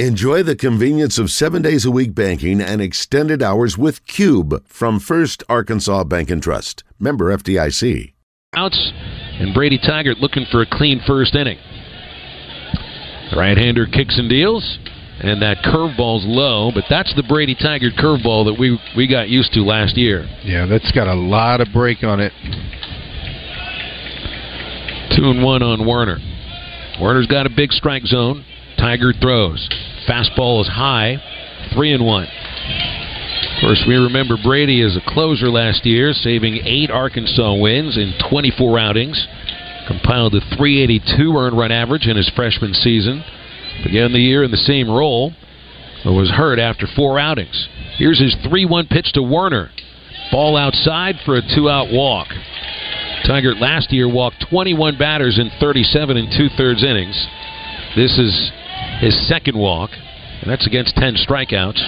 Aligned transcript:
Enjoy 0.00 0.42
the 0.42 0.56
convenience 0.56 1.20
of 1.20 1.30
seven 1.30 1.62
days 1.62 1.84
a 1.84 1.90
week 1.92 2.16
banking 2.16 2.60
and 2.60 2.82
extended 2.82 3.44
hours 3.44 3.78
with 3.78 4.04
Cube 4.08 4.66
from 4.66 4.98
First 4.98 5.44
Arkansas 5.48 6.02
Bank 6.02 6.30
and 6.30 6.42
Trust. 6.42 6.82
Member 6.98 7.26
FDIC. 7.26 8.12
Outs, 8.56 8.92
and 9.38 9.54
Brady 9.54 9.78
Tygart 9.78 10.20
looking 10.20 10.46
for 10.50 10.62
a 10.62 10.66
clean 10.68 11.00
first 11.06 11.36
inning. 11.36 11.58
Right 13.36 13.56
hander 13.56 13.86
kicks 13.86 14.18
and 14.18 14.28
deals, 14.28 14.78
and 15.20 15.40
that 15.42 15.58
curveball's 15.58 16.24
low, 16.26 16.72
but 16.74 16.82
that's 16.90 17.14
the 17.14 17.22
Brady 17.22 17.54
Tygart 17.54 17.96
curveball 17.96 18.46
that 18.46 18.56
we, 18.58 18.76
we 18.96 19.06
got 19.06 19.28
used 19.28 19.52
to 19.52 19.60
last 19.60 19.96
year. 19.96 20.26
Yeah, 20.42 20.66
that's 20.66 20.90
got 20.90 21.06
a 21.06 21.14
lot 21.14 21.60
of 21.60 21.68
break 21.72 22.02
on 22.02 22.18
it. 22.18 22.32
Two 25.16 25.30
and 25.30 25.44
one 25.44 25.62
on 25.62 25.86
Werner. 25.86 26.18
Werner's 27.00 27.28
got 27.28 27.46
a 27.46 27.50
big 27.50 27.70
strike 27.70 28.02
zone. 28.06 28.44
Tygart 28.78 29.20
throws. 29.20 29.68
Fastball 30.08 30.60
is 30.60 30.68
high. 30.68 31.16
Three 31.72 31.92
and 31.92 32.04
one. 32.04 32.26
Of 32.26 33.60
course, 33.60 33.84
we 33.86 33.94
remember 33.94 34.36
Brady 34.42 34.82
as 34.82 34.96
a 34.96 35.10
closer 35.10 35.48
last 35.48 35.86
year, 35.86 36.12
saving 36.12 36.60
eight 36.64 36.90
Arkansas 36.90 37.54
wins 37.54 37.96
in 37.96 38.12
24 38.30 38.78
outings. 38.78 39.26
Compiled 39.86 40.34
a 40.34 40.40
382 40.56 41.36
earned 41.36 41.56
run 41.56 41.72
average 41.72 42.06
in 42.06 42.16
his 42.16 42.28
freshman 42.30 42.74
season. 42.74 43.24
Began 43.84 44.12
the 44.12 44.18
year 44.18 44.42
in 44.42 44.50
the 44.50 44.56
same 44.56 44.90
role, 44.90 45.32
but 46.04 46.12
was 46.12 46.30
hurt 46.30 46.58
after 46.58 46.86
four 46.94 47.18
outings. 47.18 47.68
Here's 47.96 48.20
his 48.20 48.36
3 48.48 48.64
1 48.64 48.86
pitch 48.88 49.12
to 49.12 49.22
Werner. 49.22 49.70
Ball 50.30 50.56
outside 50.56 51.16
for 51.24 51.36
a 51.36 51.42
two 51.54 51.68
out 51.68 51.92
walk. 51.92 52.28
Tygart 53.24 53.60
last 53.60 53.92
year 53.92 54.08
walked 54.08 54.44
21 54.50 54.98
batters 54.98 55.38
in 55.38 55.50
37 55.60 56.16
and 56.16 56.28
two 56.36 56.48
thirds 56.56 56.82
innings. 56.84 57.26
This 57.96 58.18
is 58.18 58.52
his 59.00 59.28
second 59.28 59.56
walk, 59.56 59.90
and 60.40 60.50
that's 60.50 60.66
against 60.66 60.94
10 60.96 61.16
strikeouts. 61.16 61.80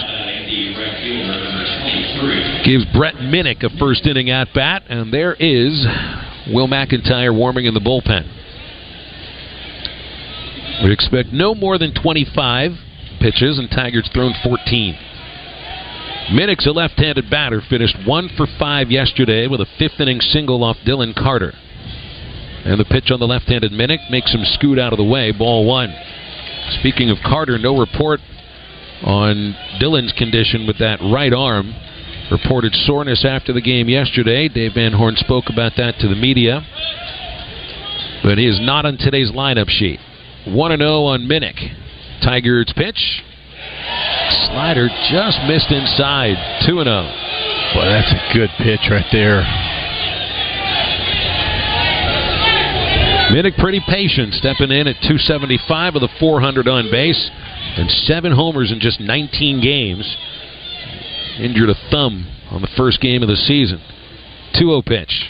Gives 2.65 2.85
Brett 2.93 3.15
Minnich 3.15 3.63
a 3.63 3.69
first 3.77 4.05
inning 4.05 4.29
at 4.29 4.53
bat, 4.53 4.83
and 4.89 5.13
there 5.13 5.33
is 5.33 5.85
Will 6.51 6.67
McIntyre 6.67 7.35
warming 7.35 7.65
in 7.65 7.73
the 7.73 7.79
bullpen. 7.79 8.33
We 10.83 10.91
expect 10.91 11.29
no 11.31 11.55
more 11.55 11.77
than 11.77 11.93
25 11.93 12.71
pitches, 13.19 13.57
and 13.57 13.69
Tygart's 13.69 14.09
thrown 14.13 14.33
14. 14.43 14.97
Minnich's 16.31 16.67
a 16.67 16.71
left 16.71 16.99
handed 16.99 17.29
batter, 17.29 17.61
finished 17.69 17.95
one 18.05 18.29
for 18.35 18.45
five 18.59 18.91
yesterday 18.91 19.47
with 19.47 19.61
a 19.61 19.65
fifth 19.79 19.99
inning 19.99 20.19
single 20.19 20.63
off 20.63 20.77
Dylan 20.85 21.15
Carter. 21.15 21.53
And 22.65 22.79
the 22.79 22.85
pitch 22.85 23.11
on 23.11 23.19
the 23.19 23.27
left 23.27 23.47
handed 23.47 23.71
Minnich 23.71 24.11
makes 24.11 24.33
him 24.33 24.43
scoot 24.43 24.77
out 24.77 24.91
of 24.91 24.97
the 24.97 25.05
way, 25.05 25.31
ball 25.31 25.65
one. 25.65 25.93
Speaking 26.69 27.09
of 27.09 27.17
Carter, 27.23 27.57
no 27.57 27.77
report 27.77 28.19
on 29.03 29.55
Dylan's 29.79 30.13
condition 30.13 30.67
with 30.67 30.79
that 30.79 30.99
right 31.01 31.33
arm. 31.33 31.73
Reported 32.29 32.73
soreness 32.75 33.23
after 33.23 33.53
the 33.53 33.61
game 33.61 33.87
yesterday. 33.87 34.49
Dave 34.49 34.73
Van 34.73 34.91
Horn 34.91 35.15
spoke 35.15 35.45
about 35.49 35.73
that 35.77 35.97
to 35.99 36.09
the 36.09 36.15
media. 36.15 36.61
But 38.21 38.37
he 38.37 38.47
is 38.47 38.59
not 38.61 38.85
on 38.85 38.97
today's 38.97 39.31
lineup 39.31 39.69
sheet. 39.69 39.99
1 40.45 40.77
0 40.77 41.03
on 41.03 41.21
Minnich. 41.21 41.59
Tygart's 42.21 42.73
pitch. 42.73 43.23
Slider 44.47 44.89
just 45.09 45.39
missed 45.47 45.71
inside. 45.71 46.35
2 46.67 46.83
0. 46.83 46.83
Boy, 46.83 47.85
that's 47.85 48.11
a 48.11 48.33
good 48.33 48.49
pitch 48.59 48.91
right 48.91 49.07
there. 49.11 49.66
Minnich 53.31 53.57
pretty 53.57 53.81
patient, 53.87 54.33
stepping 54.33 54.71
in 54.71 54.87
at 54.87 54.95
275 55.01 55.93
with 55.95 56.03
a 56.03 56.09
400 56.19 56.67
on 56.67 56.89
base 56.89 57.29
and 57.77 57.89
seven 57.91 58.31
homers 58.31 58.71
in 58.71 58.79
just 58.79 58.99
19 58.99 59.61
games. 59.61 60.17
Injured 61.39 61.69
a 61.69 61.75
thumb 61.91 62.25
on 62.49 62.61
the 62.61 62.69
first 62.77 63.01
game 63.01 63.21
of 63.21 63.29
the 63.29 63.35
season. 63.35 63.81
2 64.53 64.59
0 64.59 64.81
pitch. 64.81 65.29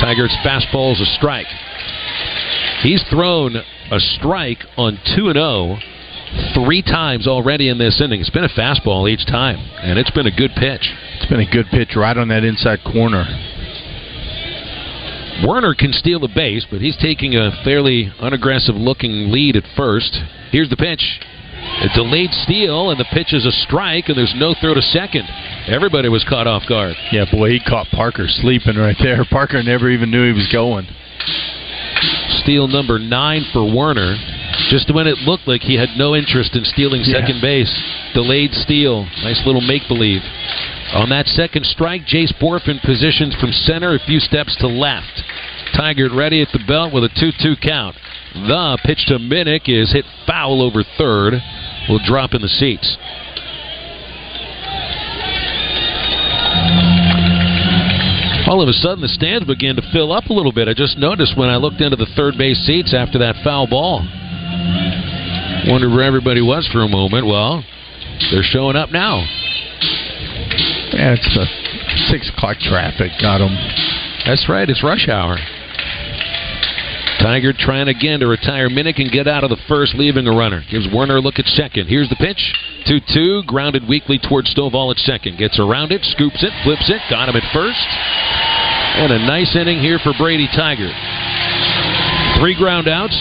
Tygart's 0.00 0.36
fastball 0.44 0.92
is 0.92 1.00
a 1.00 1.06
strike. 1.16 1.46
He's 2.82 3.02
thrown 3.10 3.56
a 3.56 4.00
strike 4.00 4.62
on 4.76 4.98
2 5.16 5.32
0 5.32 5.78
three 6.54 6.82
times 6.82 7.26
already 7.26 7.68
in 7.68 7.78
this 7.78 8.00
inning. 8.00 8.20
It's 8.20 8.30
been 8.30 8.44
a 8.44 8.48
fastball 8.48 9.10
each 9.10 9.26
time, 9.26 9.58
and 9.82 9.98
it's 9.98 10.10
been 10.10 10.26
a 10.26 10.34
good 10.34 10.52
pitch. 10.56 10.92
It's 11.16 11.26
been 11.26 11.40
a 11.40 11.50
good 11.50 11.66
pitch 11.70 11.96
right 11.96 12.16
on 12.16 12.28
that 12.28 12.44
inside 12.44 12.80
corner. 12.84 13.24
Werner 15.44 15.74
can 15.74 15.92
steal 15.92 16.20
the 16.20 16.32
base, 16.32 16.66
but 16.70 16.80
he's 16.80 16.96
taking 16.96 17.34
a 17.34 17.50
fairly 17.64 18.12
unaggressive 18.20 18.74
looking 18.74 19.30
lead 19.30 19.56
at 19.56 19.64
first. 19.76 20.16
Here's 20.50 20.70
the 20.70 20.76
pitch. 20.76 21.20
A 21.82 21.88
delayed 21.94 22.30
steal, 22.32 22.90
and 22.90 22.98
the 22.98 23.08
pitch 23.12 23.34
is 23.34 23.44
a 23.44 23.50
strike, 23.50 24.08
and 24.08 24.16
there's 24.16 24.34
no 24.36 24.54
throw 24.60 24.74
to 24.74 24.80
second. 24.80 25.28
Everybody 25.66 26.08
was 26.08 26.24
caught 26.24 26.46
off 26.46 26.62
guard. 26.68 26.94
Yeah, 27.12 27.26
boy, 27.30 27.50
he 27.50 27.60
caught 27.60 27.88
Parker 27.88 28.26
sleeping 28.28 28.76
right 28.76 28.96
there. 29.02 29.24
Parker 29.30 29.62
never 29.62 29.90
even 29.90 30.10
knew 30.10 30.26
he 30.26 30.32
was 30.32 30.48
going. 30.52 30.86
Steal 32.42 32.68
number 32.68 32.98
nine 32.98 33.44
for 33.52 33.64
Werner. 33.64 34.16
Just 34.70 34.92
when 34.94 35.06
it 35.06 35.18
looked 35.18 35.46
like 35.46 35.62
he 35.62 35.76
had 35.76 35.90
no 35.96 36.14
interest 36.14 36.56
in 36.56 36.64
stealing 36.64 37.02
second 37.02 37.36
yeah. 37.36 37.42
base. 37.42 37.82
Delayed 38.14 38.52
steal. 38.52 39.04
Nice 39.22 39.42
little 39.44 39.60
make 39.60 39.82
believe. 39.88 40.22
On 40.94 41.08
that 41.10 41.26
second 41.26 41.66
strike, 41.66 42.02
Jace 42.02 42.32
Bohrofen 42.40 42.80
positions 42.82 43.34
from 43.40 43.50
center 43.52 43.94
a 43.94 43.98
few 44.06 44.20
steps 44.20 44.56
to 44.60 44.68
left. 44.68 45.22
Tygart 45.74 46.14
ready 46.14 46.40
at 46.40 46.48
the 46.52 46.62
belt 46.66 46.92
with 46.92 47.04
a 47.04 47.08
2 47.08 47.32
2 47.42 47.56
count. 47.60 47.96
The 48.34 48.78
pitch 48.84 49.06
to 49.06 49.18
Minnich 49.18 49.68
is 49.68 49.92
hit 49.92 50.04
foul 50.26 50.62
over 50.62 50.84
third. 50.96 51.34
Will 51.88 52.00
drop 52.04 52.34
in 52.34 52.42
the 52.42 52.48
seats. 52.48 52.96
All 58.48 58.62
of 58.62 58.68
a 58.68 58.72
sudden, 58.72 59.02
the 59.02 59.08
stands 59.08 59.46
began 59.46 59.74
to 59.74 59.82
fill 59.92 60.12
up 60.12 60.26
a 60.26 60.32
little 60.32 60.52
bit. 60.52 60.68
I 60.68 60.74
just 60.74 60.98
noticed 60.98 61.36
when 61.36 61.48
I 61.48 61.56
looked 61.56 61.80
into 61.80 61.96
the 61.96 62.06
third 62.14 62.38
base 62.38 62.58
seats 62.64 62.94
after 62.94 63.18
that 63.18 63.34
foul 63.42 63.66
ball. 63.66 64.06
Wondered 65.66 65.90
where 65.90 66.04
everybody 66.04 66.40
was 66.40 66.68
for 66.72 66.82
a 66.82 66.88
moment. 66.88 67.26
Well, 67.26 67.64
they're 68.30 68.44
showing 68.44 68.76
up 68.76 68.92
now. 68.92 69.26
Yeah, 70.92 71.14
it's 71.14 71.34
the 71.34 71.46
six 72.10 72.30
o'clock 72.30 72.58
traffic 72.58 73.10
got 73.20 73.38
them. 73.38 73.54
That's 74.26 74.48
right. 74.48 74.68
It's 74.68 74.82
rush 74.82 75.08
hour. 75.08 75.36
Tygart 77.20 77.56
trying 77.58 77.88
again 77.88 78.20
to 78.20 78.26
retire 78.26 78.68
Minnich 78.68 79.00
and 79.00 79.10
get 79.10 79.26
out 79.26 79.42
of 79.42 79.50
the 79.50 79.58
first, 79.68 79.94
leaving 79.94 80.26
a 80.26 80.36
runner. 80.36 80.62
Gives 80.70 80.86
Werner 80.92 81.16
a 81.16 81.20
look 81.20 81.38
at 81.38 81.46
second. 81.46 81.88
Here's 81.88 82.08
the 82.08 82.16
pitch. 82.16 82.38
2 82.86 83.00
2, 83.12 83.42
grounded 83.46 83.88
weakly 83.88 84.18
towards 84.18 84.54
Stovall 84.54 84.92
at 84.92 84.98
second. 84.98 85.38
Gets 85.38 85.58
around 85.58 85.92
it, 85.92 86.04
scoops 86.04 86.44
it, 86.44 86.52
flips 86.62 86.88
it, 86.90 87.00
got 87.10 87.28
him 87.28 87.36
at 87.36 87.42
first. 87.52 87.88
And 89.02 89.12
a 89.12 89.18
nice 89.26 89.56
inning 89.56 89.80
here 89.80 89.98
for 89.98 90.12
Brady 90.18 90.46
Tygart. 90.48 90.94
Three 92.38 92.54
ground 92.54 92.86
outs, 92.86 93.16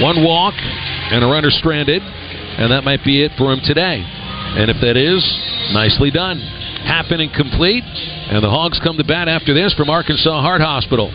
one 0.00 0.24
walk, 0.24 0.54
and 0.56 1.22
a 1.22 1.26
runner 1.26 1.50
stranded. 1.50 2.02
And 2.02 2.72
that 2.72 2.84
might 2.84 3.04
be 3.04 3.22
it 3.22 3.32
for 3.36 3.52
him 3.52 3.60
today. 3.62 4.02
And 4.02 4.70
if 4.70 4.80
that 4.80 4.96
is, 4.96 5.22
nicely 5.72 6.10
done. 6.10 6.55
Half 6.86 7.10
inning 7.10 7.30
complete, 7.34 7.82
and 8.28 8.42
the 8.42 8.50
Hogs 8.50 8.80
come 8.82 8.96
to 8.98 9.04
bat 9.04 9.28
after 9.28 9.54
this 9.54 9.72
from 9.74 9.90
Arkansas 9.90 10.40
Heart 10.42 10.60
Hospital. 10.60 11.12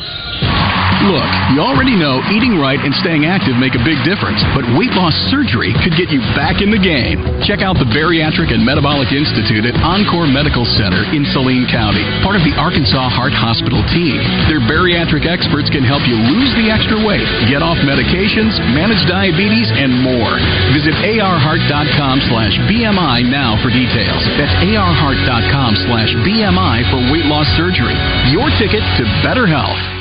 Look, 1.01 1.25
you 1.49 1.65
already 1.65 1.97
know 1.97 2.21
eating 2.29 2.61
right 2.61 2.77
and 2.77 2.93
staying 3.01 3.25
active 3.25 3.57
make 3.57 3.73
a 3.73 3.81
big 3.81 3.97
difference, 4.05 4.37
but 4.53 4.61
weight 4.77 4.93
loss 4.93 5.17
surgery 5.33 5.73
could 5.81 5.97
get 5.97 6.13
you 6.13 6.21
back 6.37 6.61
in 6.61 6.69
the 6.69 6.77
game. 6.77 7.25
Check 7.41 7.65
out 7.65 7.81
the 7.81 7.89
Bariatric 7.89 8.53
and 8.53 8.61
Metabolic 8.61 9.09
Institute 9.09 9.65
at 9.65 9.73
Encore 9.81 10.29
Medical 10.29 10.61
Center 10.77 11.01
in 11.09 11.25
Saline 11.33 11.65
County, 11.73 12.05
part 12.21 12.37
of 12.37 12.45
the 12.45 12.53
Arkansas 12.53 13.09
Heart 13.17 13.33
Hospital 13.33 13.81
team. 13.89 14.21
Their 14.45 14.61
bariatric 14.61 15.25
experts 15.25 15.73
can 15.73 15.81
help 15.81 16.05
you 16.05 16.13
lose 16.13 16.53
the 16.53 16.69
extra 16.69 17.01
weight, 17.01 17.25
get 17.49 17.65
off 17.65 17.81
medications, 17.81 18.53
manage 18.77 19.01
diabetes, 19.09 19.73
and 19.73 20.05
more. 20.05 20.37
Visit 20.77 20.93
arheart.com 21.01 22.29
slash 22.29 22.53
BMI 22.69 23.25
now 23.25 23.57
for 23.65 23.73
details. 23.73 24.21
That's 24.37 24.53
arheart.com 24.69 25.81
slash 25.89 26.13
BMI 26.21 26.85
for 26.93 27.00
weight 27.09 27.25
loss 27.25 27.47
surgery. 27.57 27.97
Your 28.29 28.51
ticket 28.59 28.83
to 28.99 29.03
better 29.23 29.47
health 29.47 30.00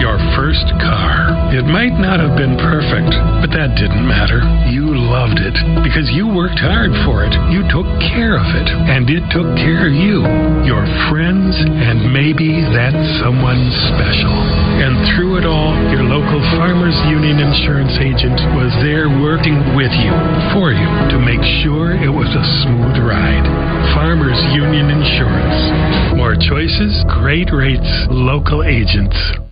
your 0.00 0.16
first 0.32 0.64
car. 0.80 1.52
It 1.52 1.68
might 1.68 1.92
not 2.00 2.24
have 2.24 2.32
been 2.32 2.56
perfect, 2.56 3.12
but 3.44 3.52
that 3.52 3.76
didn't 3.76 4.08
matter. 4.08 4.40
You 4.72 4.96
loved 4.96 5.36
it 5.36 5.52
because 5.84 6.08
you 6.16 6.24
worked 6.24 6.56
hard 6.56 6.88
for 7.04 7.28
it. 7.28 7.36
You 7.52 7.60
took 7.68 7.84
care 8.00 8.40
of 8.40 8.48
it, 8.56 8.64
and 8.64 9.04
it 9.12 9.20
took 9.28 9.44
care 9.60 9.92
of 9.92 9.94
you, 9.94 10.24
your 10.64 10.88
friends, 11.12 11.52
and 11.60 12.08
maybe 12.16 12.64
that 12.72 12.96
someone 13.20 13.60
special. 13.92 14.32
And 14.80 14.96
through 15.12 15.44
it 15.44 15.46
all, 15.46 15.76
your 15.92 16.08
local 16.08 16.40
Farmers 16.56 16.96
Union 17.12 17.36
insurance 17.36 17.92
agent 18.00 18.40
was 18.56 18.72
there 18.80 19.12
working 19.20 19.60
with 19.76 19.92
you, 20.00 20.12
for 20.56 20.72
you, 20.72 20.88
to 21.12 21.18
make 21.20 21.44
sure 21.60 21.92
it 21.92 22.08
was 22.08 22.32
a 22.32 22.44
smooth 22.64 23.04
ride. 23.04 23.44
Farmers 23.92 24.40
Union 24.56 24.88
Insurance. 24.88 26.16
More 26.16 26.40
choices, 26.40 27.04
great 27.20 27.52
rates, 27.52 28.08
local 28.08 28.64
agents. 28.64 29.49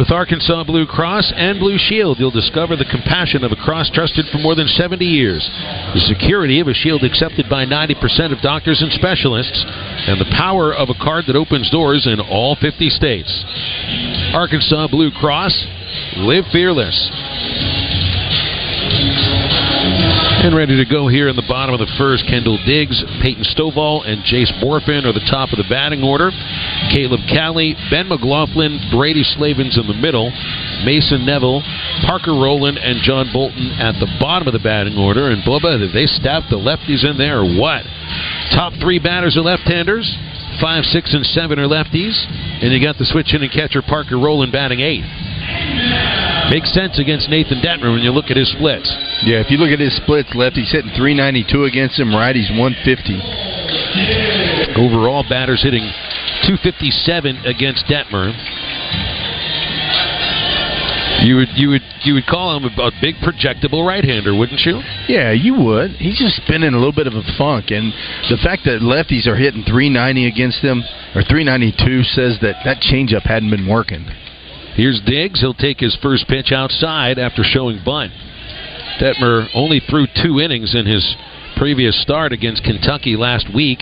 With 0.00 0.16
Arkansas 0.16 0.64
Blue 0.64 0.86
Cross 0.86 1.30
and 1.36 1.60
Blue 1.60 1.78
Shield, 1.78 2.18
you'll 2.18 2.32
discover 2.32 2.74
the 2.74 2.84
compassion 2.86 3.44
of 3.44 3.52
a 3.52 3.56
cross 3.56 3.88
trusted 3.90 4.26
for 4.32 4.38
more 4.38 4.56
than 4.56 4.66
70 4.66 5.04
years, 5.04 5.48
the 5.94 6.00
security 6.00 6.58
of 6.58 6.66
a 6.66 6.74
shield 6.74 7.04
accepted 7.04 7.48
by 7.48 7.66
90% 7.66 8.32
of 8.32 8.40
doctors 8.40 8.82
and 8.82 8.90
specialists, 8.92 9.62
and 10.08 10.18
the 10.18 10.34
power 10.36 10.74
of 10.74 10.88
a 10.88 10.98
card 10.98 11.26
that 11.28 11.36
opens 11.36 11.70
doors 11.70 12.08
in 12.08 12.18
all 12.18 12.56
50 12.56 12.88
states. 12.88 13.44
Arkansas 14.34 14.88
Blue 14.88 15.12
Cross, 15.12 15.54
live 16.16 16.44
fearless. 16.50 16.96
And 20.40 20.56
ready 20.56 20.72
to 20.80 20.88
go 20.88 21.04
here 21.06 21.28
in 21.28 21.36
the 21.36 21.44
bottom 21.44 21.76
of 21.76 21.84
the 21.84 21.92
first. 22.00 22.24
Kendall 22.24 22.56
Diggs, 22.64 23.04
Peyton 23.20 23.44
Stovall, 23.44 24.08
and 24.08 24.24
Jace 24.24 24.48
Bohrofen 24.56 25.04
are 25.04 25.12
the 25.12 25.28
top 25.28 25.52
of 25.52 25.60
the 25.60 25.68
batting 25.68 26.00
order. 26.00 26.32
Caleb 26.88 27.20
Cali, 27.28 27.76
Ben 27.92 28.08
McLaughlin, 28.08 28.80
Brady 28.88 29.22
Slavens 29.22 29.76
in 29.76 29.84
the 29.84 29.92
middle. 29.92 30.32
Mason 30.80 31.28
Neville, 31.28 31.60
Parker 32.08 32.32
Rowland, 32.32 32.80
and 32.80 33.04
John 33.04 33.28
Bolton 33.36 33.68
at 33.76 34.00
the 34.00 34.08
bottom 34.16 34.48
of 34.48 34.56
the 34.56 34.64
batting 34.64 34.96
order. 34.96 35.28
And 35.28 35.44
Bubba, 35.44 35.76
did 35.76 35.92
they 35.92 36.08
staff 36.08 36.48
the 36.48 36.56
lefties 36.56 37.04
in 37.04 37.20
there 37.20 37.44
or 37.44 37.48
what? 37.60 37.84
Top 38.56 38.72
three 38.80 38.98
batters 38.98 39.36
are 39.36 39.44
left-handers. 39.44 40.08
Five, 40.56 40.88
six, 40.88 41.12
and 41.12 41.24
seven 41.36 41.60
are 41.60 41.68
lefties. 41.68 42.16
And 42.64 42.72
you 42.72 42.80
got 42.80 42.96
the 42.96 43.04
switch 43.04 43.28
hitting 43.28 43.52
catcher 43.52 43.84
Parker 43.84 44.16
Rowland 44.16 44.52
batting 44.56 44.80
eighth. 44.80 45.29
Makes 46.50 46.74
sense 46.74 46.98
against 46.98 47.30
Nathan 47.30 47.62
Dettmer 47.62 47.94
when 47.94 48.02
you 48.02 48.10
look 48.10 48.26
at 48.26 48.36
his 48.36 48.50
splits. 48.50 48.90
Yeah, 49.22 49.38
if 49.38 49.54
you 49.54 49.56
look 49.56 49.70
at 49.70 49.78
his 49.78 49.94
splits, 49.96 50.34
lefty's 50.34 50.72
hitting 50.72 50.90
392 50.98 51.46
against 51.64 51.94
him, 51.94 52.10
righty's 52.10 52.50
150. 52.50 52.82
Overall, 54.74 55.22
batters 55.30 55.62
hitting 55.62 55.86
257 56.42 57.46
against 57.46 57.86
Dettmer. 57.86 58.34
You 61.22 61.36
would 61.36 61.48
you 61.54 61.68
would 61.70 61.86
you 62.02 62.14
would 62.14 62.26
call 62.26 62.56
him 62.56 62.64
a, 62.64 62.72
a 62.82 62.90
big 63.00 63.16
projectable 63.22 63.86
right-hander, 63.86 64.34
wouldn't 64.34 64.66
you? 64.66 64.80
Yeah, 65.06 65.30
you 65.30 65.54
would. 65.54 65.92
He's 66.02 66.18
just 66.18 66.40
been 66.48 66.64
in 66.64 66.74
a 66.74 66.78
little 66.78 66.96
bit 66.96 67.06
of 67.06 67.14
a 67.14 67.22
funk, 67.38 67.70
and 67.70 67.92
the 68.26 68.38
fact 68.42 68.64
that 68.64 68.80
lefties 68.80 69.28
are 69.28 69.36
hitting 69.36 69.62
390 69.62 70.26
against 70.26 70.64
him 70.64 70.82
or 71.14 71.22
392 71.22 72.02
says 72.04 72.38
that 72.42 72.64
that 72.64 72.80
changeup 72.80 73.22
hadn't 73.22 73.50
been 73.50 73.68
working. 73.68 74.06
Here's 74.80 75.02
Diggs. 75.04 75.40
He'll 75.40 75.52
take 75.52 75.78
his 75.78 75.94
first 76.00 76.26
pitch 76.26 76.52
outside 76.52 77.18
after 77.18 77.44
showing 77.44 77.82
bunt. 77.84 78.12
Dettmer 78.98 79.46
only 79.54 79.78
threw 79.78 80.06
two 80.22 80.40
innings 80.40 80.74
in 80.74 80.86
his 80.86 81.16
previous 81.58 82.00
start 82.00 82.32
against 82.32 82.64
Kentucky 82.64 83.14
last 83.14 83.54
week. 83.54 83.80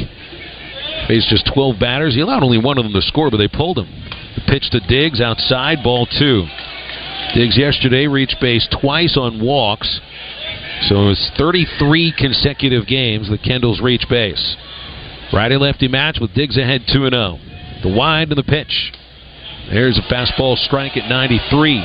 Faced 1.06 1.28
just 1.28 1.48
12 1.54 1.78
batters. 1.78 2.16
He 2.16 2.20
allowed 2.20 2.42
only 2.42 2.58
one 2.58 2.78
of 2.78 2.84
them 2.84 2.94
to 2.94 3.02
score, 3.02 3.30
but 3.30 3.36
they 3.36 3.46
pulled 3.46 3.78
him. 3.78 3.86
The 4.34 4.50
pitch 4.50 4.70
to 4.70 4.80
Diggs 4.80 5.20
outside, 5.20 5.84
ball 5.84 6.04
two. 6.18 6.48
Diggs 7.32 7.56
yesterday 7.56 8.08
reached 8.08 8.40
base 8.40 8.66
twice 8.80 9.16
on 9.16 9.40
walks. 9.40 10.00
So 10.88 11.10
it's 11.10 11.30
33 11.38 12.12
consecutive 12.18 12.88
games 12.88 13.30
that 13.30 13.44
Kendall's 13.44 13.80
reached 13.80 14.08
base. 14.10 14.56
Righty 15.32 15.58
lefty 15.58 15.86
match 15.86 16.18
with 16.20 16.34
Diggs 16.34 16.56
ahead 16.56 16.88
2 16.92 17.08
0. 17.08 17.38
The 17.84 17.94
wide 17.94 18.30
and 18.30 18.36
the 18.36 18.42
pitch. 18.42 18.90
There's 19.70 19.98
a 19.98 20.02
fastball 20.02 20.56
strike 20.56 20.96
at 20.96 21.08
93. 21.08 21.82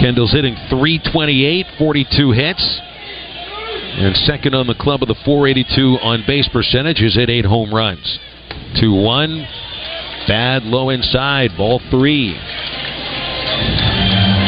Kendall's 0.00 0.32
hitting 0.32 0.56
328, 0.70 1.66
42 1.78 2.30
hits. 2.32 2.80
And 3.98 4.16
second 4.16 4.54
on 4.54 4.66
the 4.66 4.74
club 4.74 5.02
of 5.02 5.08
the 5.08 5.16
482 5.26 5.98
on 6.00 6.24
base 6.26 6.48
percentage. 6.48 7.00
Has 7.00 7.16
hit 7.16 7.28
eight 7.28 7.44
home 7.44 7.74
runs. 7.74 8.18
2 8.80 8.94
1. 8.94 9.46
Bad 10.26 10.62
low 10.62 10.88
inside. 10.88 11.50
Ball 11.56 11.82
three. 11.90 12.34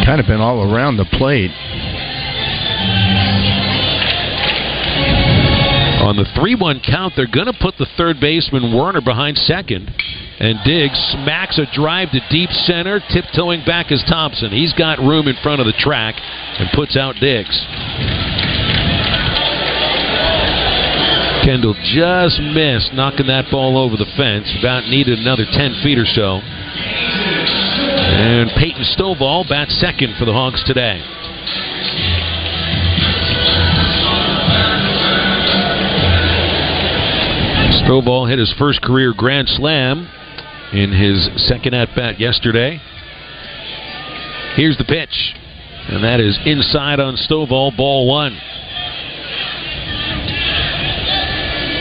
Kind 0.06 0.20
of 0.20 0.26
been 0.26 0.40
all 0.40 0.72
around 0.72 0.96
the 0.96 1.04
plate. 1.04 1.50
On 6.02 6.16
the 6.16 6.24
3 6.34 6.54
1 6.54 6.80
count, 6.80 7.12
they're 7.14 7.26
going 7.26 7.46
to 7.46 7.58
put 7.60 7.76
the 7.76 7.86
third 7.96 8.20
baseman 8.20 8.74
Werner 8.74 9.02
behind 9.02 9.36
second. 9.36 9.92
And 10.42 10.58
Diggs 10.64 10.98
smacks 11.14 11.56
a 11.58 11.66
drive 11.72 12.10
to 12.10 12.20
deep 12.28 12.50
center, 12.50 12.98
tiptoeing 12.98 13.64
back 13.64 13.92
is 13.92 14.02
Thompson. 14.08 14.50
He's 14.50 14.72
got 14.72 14.98
room 14.98 15.28
in 15.28 15.36
front 15.40 15.60
of 15.60 15.68
the 15.68 15.72
track 15.78 16.16
and 16.18 16.68
puts 16.74 16.96
out 16.96 17.14
Diggs. 17.20 17.54
Kendall 21.46 21.78
just 21.94 22.42
missed 22.42 22.92
knocking 22.92 23.28
that 23.28 23.46
ball 23.52 23.78
over 23.78 23.96
the 23.96 24.10
fence. 24.16 24.52
About 24.58 24.90
needed 24.90 25.20
another 25.20 25.46
10 25.46 25.78
feet 25.84 25.96
or 25.96 26.06
so. 26.06 26.42
And 28.18 28.50
Peyton 28.58 28.82
Stovall 28.98 29.48
bats 29.48 29.78
second 29.78 30.16
for 30.18 30.24
the 30.24 30.32
Hogs 30.32 30.64
today. 30.66 30.98
Stovall 37.86 38.28
hit 38.28 38.40
his 38.40 38.52
first 38.58 38.82
career 38.82 39.14
grand 39.16 39.48
slam 39.48 40.08
in 40.72 40.92
his 40.92 41.28
second 41.48 41.74
at 41.74 41.94
bat 41.94 42.18
yesterday. 42.18 42.80
Here's 44.54 44.76
the 44.76 44.84
pitch, 44.84 45.34
and 45.88 46.04
that 46.04 46.20
is 46.20 46.38
inside 46.44 47.00
on 47.00 47.16
Stovall, 47.16 47.76
ball 47.76 48.08
one. 48.08 48.32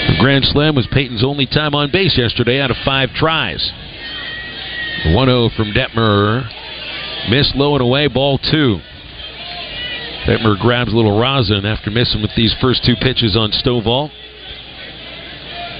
The 0.07 0.17
grand 0.19 0.45
slam 0.45 0.75
was 0.75 0.87
Peyton's 0.91 1.23
only 1.23 1.45
time 1.45 1.73
on 1.73 1.91
base 1.91 2.17
yesterday 2.17 2.59
out 2.59 2.71
of 2.71 2.77
five 2.85 3.09
tries. 3.13 3.71
1 5.05 5.27
0 5.27 5.49
from 5.55 5.71
Dettmer. 5.73 6.47
Missed 7.29 7.55
low 7.55 7.73
and 7.75 7.81
away, 7.81 8.07
ball 8.07 8.37
two. 8.37 8.79
Dettmer 10.25 10.59
grabs 10.59 10.93
a 10.93 10.95
little 10.95 11.19
rosin 11.19 11.65
after 11.65 11.89
missing 11.89 12.21
with 12.21 12.31
these 12.35 12.53
first 12.61 12.83
two 12.85 12.95
pitches 12.95 13.35
on 13.35 13.51
Stovall. 13.51 14.11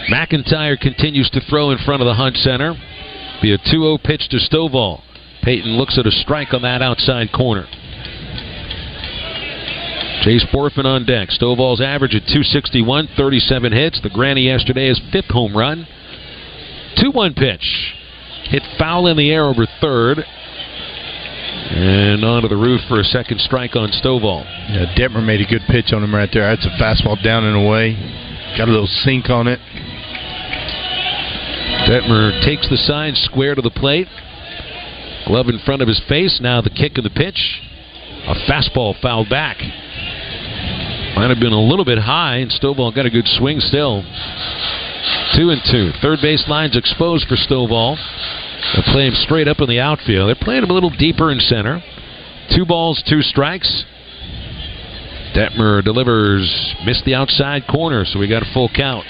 McIntyre 0.10 0.80
continues 0.80 1.30
to 1.32 1.42
throw 1.42 1.72
in 1.72 1.78
front 1.80 2.02
of 2.02 2.08
the 2.08 2.16
Hunt 2.16 2.36
Center. 2.38 2.76
Be 3.42 3.54
a 3.54 3.58
2 3.58 3.64
0 3.66 3.98
pitch 4.04 4.30
to 4.30 4.38
Stovall. 4.38 5.02
Peyton 5.44 5.72
looks 5.78 5.98
at 5.98 6.06
a 6.06 6.12
strike 6.12 6.54
on 6.54 6.62
that 6.62 6.82
outside 6.82 7.32
corner. 7.34 7.66
Jace 10.22 10.46
Bohrofen 10.54 10.86
on 10.86 11.06
deck. 11.06 11.30
Stovall's 11.30 11.82
average 11.82 12.14
at 12.14 12.28
261, 12.28 13.10
37 13.18 13.72
hits. 13.72 14.00
The 14.02 14.10
granny 14.10 14.46
yesterday 14.46 14.88
is 14.88 15.02
fifth 15.12 15.30
home 15.30 15.58
run. 15.58 15.88
2 17.02 17.10
1 17.12 17.34
pitch. 17.34 17.96
Hit 18.50 18.62
foul 18.78 19.08
in 19.08 19.18
the 19.18 19.32
air 19.32 19.46
over 19.46 19.66
third. 19.82 20.20
And 21.72 22.24
onto 22.24 22.48
the 22.50 22.58
roof 22.58 22.82
for 22.88 23.00
a 23.00 23.04
second 23.04 23.40
strike 23.40 23.76
on 23.76 23.90
Stovall. 23.90 24.44
Yeah, 24.70 24.94
Dettmer 24.96 25.26
made 25.26 25.42
a 25.42 25.50
good 25.50 25.62
pitch 25.68 25.94
on 25.94 26.04
him 26.04 26.14
right 26.14 26.30
there. 26.32 26.44
That's 26.44 26.66
a 26.66 26.78
fastball 26.82 27.22
down 27.24 27.46
and 27.46 27.56
away. 27.56 27.94
Got 28.58 28.68
a 28.68 28.72
little 28.72 28.88
sink 28.88 29.30
on 29.30 29.48
it. 29.48 29.60
Dettmer 31.92 32.42
takes 32.46 32.70
the 32.70 32.78
sign 32.78 33.16
square 33.16 33.54
to 33.54 33.62
the 33.62 33.70
plate. 33.70 34.08
Glove 35.28 35.50
in 35.50 35.60
front 35.60 35.82
of 35.82 35.90
his 35.90 36.02
face. 36.08 36.40
Now 36.42 36.62
the 36.62 36.70
kick 36.70 36.98
of 36.98 37.04
the 37.04 37.10
pitch. 37.10 37.60
A 38.28 38.36
fastball 38.48 38.96
fouled 39.02 39.28
back. 39.30 39.58
Might 41.18 41.28
have 41.28 41.42
been 41.42 41.52
a 41.52 41.60
little 41.60 41.84
bit 41.84 41.98
high, 41.98 42.38
and 42.38 42.50
Stovall 42.50 42.96
got 42.96 43.06
a 43.06 43.10
good 43.10 43.28
swing 43.28 43.60
still. 43.60 44.04
Two 45.36 45.50
and 45.50 45.60
two. 45.70 45.92
Third 46.02 46.20
base 46.22 46.46
line's 46.48 46.78
exposed 46.78 47.28
for 47.28 47.36
Stovall. 47.36 47.98
They 48.74 48.84
play 48.94 49.08
him 49.08 49.16
straight 49.16 49.50
up 49.50 49.60
in 49.60 49.68
the 49.68 49.82
outfield. 49.82 50.30
They're 50.30 50.36
playing 50.36 50.64
him 50.64 50.70
a 50.70 50.74
little 50.74 50.92
deeper 50.92 51.30
in 51.30 51.42
center. 51.42 51.84
Two 52.56 52.66
balls, 52.66 53.04
two 53.06 53.22
strikes. 53.22 53.84
Dettmer 55.36 55.84
delivers, 55.84 56.74
missed 56.86 57.04
the 57.04 57.16
outside 57.16 57.68
corner, 57.68 58.06
so 58.06 58.18
we 58.18 58.30
got 58.30 58.44
a 58.44 58.54
full 58.54 58.70
count. 58.74 59.06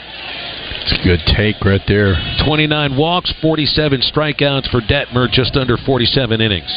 It's 0.71 0.93
a 0.93 1.03
good 1.03 1.19
take 1.35 1.63
right 1.63 1.81
there. 1.87 2.15
29 2.45 2.97
walks, 2.97 3.33
47 3.41 4.01
strikeouts 4.01 4.69
for 4.71 4.81
Dettmer, 4.81 5.29
just 5.29 5.55
under 5.55 5.77
47 5.77 6.41
innings. 6.41 6.71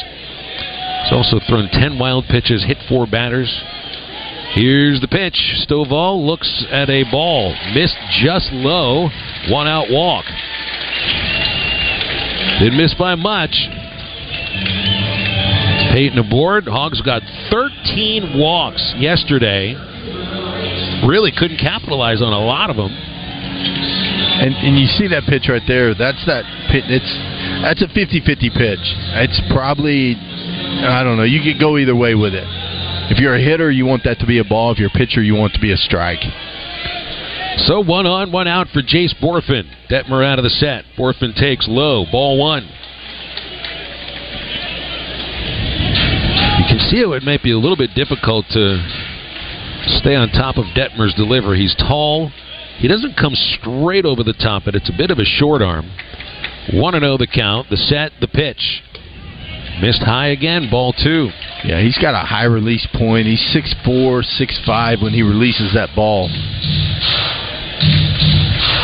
He's 1.03 1.13
also 1.13 1.39
thrown 1.47 1.69
10 1.71 1.97
wild 1.99 2.25
pitches, 2.25 2.65
hit 2.65 2.77
four 2.89 3.07
batters. 3.07 3.49
Here's 4.53 5.01
the 5.01 5.07
pitch. 5.07 5.35
Stovall 5.67 6.25
looks 6.25 6.65
at 6.71 6.89
a 6.89 7.03
ball. 7.11 7.53
Missed 7.73 7.97
just 8.23 8.51
low. 8.53 9.09
One 9.49 9.67
out 9.67 9.87
walk. 9.89 10.25
Didn't 12.59 12.77
miss 12.77 12.93
by 12.93 13.15
much. 13.15 13.51
Peyton 15.91 16.19
aboard. 16.19 16.67
Hogs 16.67 17.01
got 17.01 17.21
13 17.51 18.39
walks 18.39 18.93
yesterday. 18.97 19.75
Really 21.05 21.33
couldn't 21.35 21.57
capitalize 21.57 22.21
on 22.21 22.31
a 22.31 22.39
lot 22.39 22.69
of 22.69 22.77
them. 22.77 23.14
And 24.35 24.53
and 24.53 24.77
you 24.77 24.85
see 24.87 25.07
that 25.07 25.23
pitch 25.27 25.47
right 25.49 25.63
there. 25.67 25.95
That's 25.95 26.23
that 26.25 26.43
pitch. 26.71 26.85
It's 26.87 27.11
that's 27.63 27.81
a 27.81 27.87
50-50 27.87 28.53
pitch. 28.53 28.85
It's 29.23 29.41
probably 29.49 30.15
I 30.15 31.03
don't 31.03 31.17
know. 31.17 31.23
You 31.23 31.41
could 31.41 31.59
go 31.59 31.77
either 31.77 31.95
way 31.95 32.15
with 32.15 32.33
it. 32.33 32.47
If 33.09 33.19
you're 33.19 33.35
a 33.35 33.41
hitter, 33.41 33.71
you 33.71 33.85
want 33.85 34.03
that 34.03 34.19
to 34.19 34.25
be 34.25 34.39
a 34.39 34.43
ball. 34.43 34.71
If 34.71 34.79
you're 34.79 34.89
a 34.89 34.97
pitcher, 34.97 35.21
you 35.21 35.35
want 35.35 35.53
it 35.53 35.55
to 35.57 35.61
be 35.61 35.71
a 35.71 35.77
strike. 35.77 36.23
So 37.69 37.79
one 37.79 38.05
on, 38.05 38.31
one 38.31 38.47
out 38.47 38.67
for 38.69 38.81
Jace 38.81 39.15
Bohrofen. 39.21 39.63
Dettmer 39.89 40.25
out 40.25 40.39
of 40.39 40.43
the 40.43 40.49
set. 40.49 40.83
Bohrofen 40.97 41.33
takes 41.35 41.67
low. 41.69 42.05
Ball 42.11 42.37
one. 42.37 42.63
You 46.59 46.65
can 46.67 46.79
see 46.89 47.01
how 47.01 47.13
it 47.13 47.23
might 47.23 47.43
be 47.43 47.51
a 47.51 47.57
little 47.57 47.77
bit 47.77 47.91
difficult 47.95 48.45
to 48.51 48.81
stay 50.01 50.15
on 50.15 50.29
top 50.29 50.57
of 50.57 50.65
Dettmer's 50.75 51.13
delivery. 51.13 51.59
He's 51.59 51.75
tall. 51.75 52.31
He 52.77 52.87
doesn't 52.87 53.17
come 53.17 53.33
straight 53.35 54.05
over 54.05 54.23
the 54.23 54.33
top, 54.33 54.63
but 54.65 54.75
it's 54.75 54.89
a 54.89 54.97
bit 54.97 55.11
of 55.11 55.19
a 55.19 55.25
short 55.25 55.61
arm. 55.61 55.89
1 56.73 56.99
0 56.99 57.17
the 57.17 57.27
count, 57.27 57.69
the 57.69 57.77
set, 57.77 58.11
the 58.19 58.27
pitch. 58.27 58.81
Missed 59.81 60.03
high 60.03 60.27
again, 60.27 60.69
ball 60.69 60.93
two. 60.93 61.29
Yeah, 61.63 61.81
he's 61.81 61.97
got 61.97 62.13
a 62.13 62.25
high 62.25 62.45
release 62.45 62.87
point. 62.93 63.27
He's 63.27 63.43
6'4, 63.53 64.23
6'5 64.23 65.03
when 65.03 65.13
he 65.13 65.21
releases 65.21 65.73
that 65.73 65.89
ball. 65.95 66.29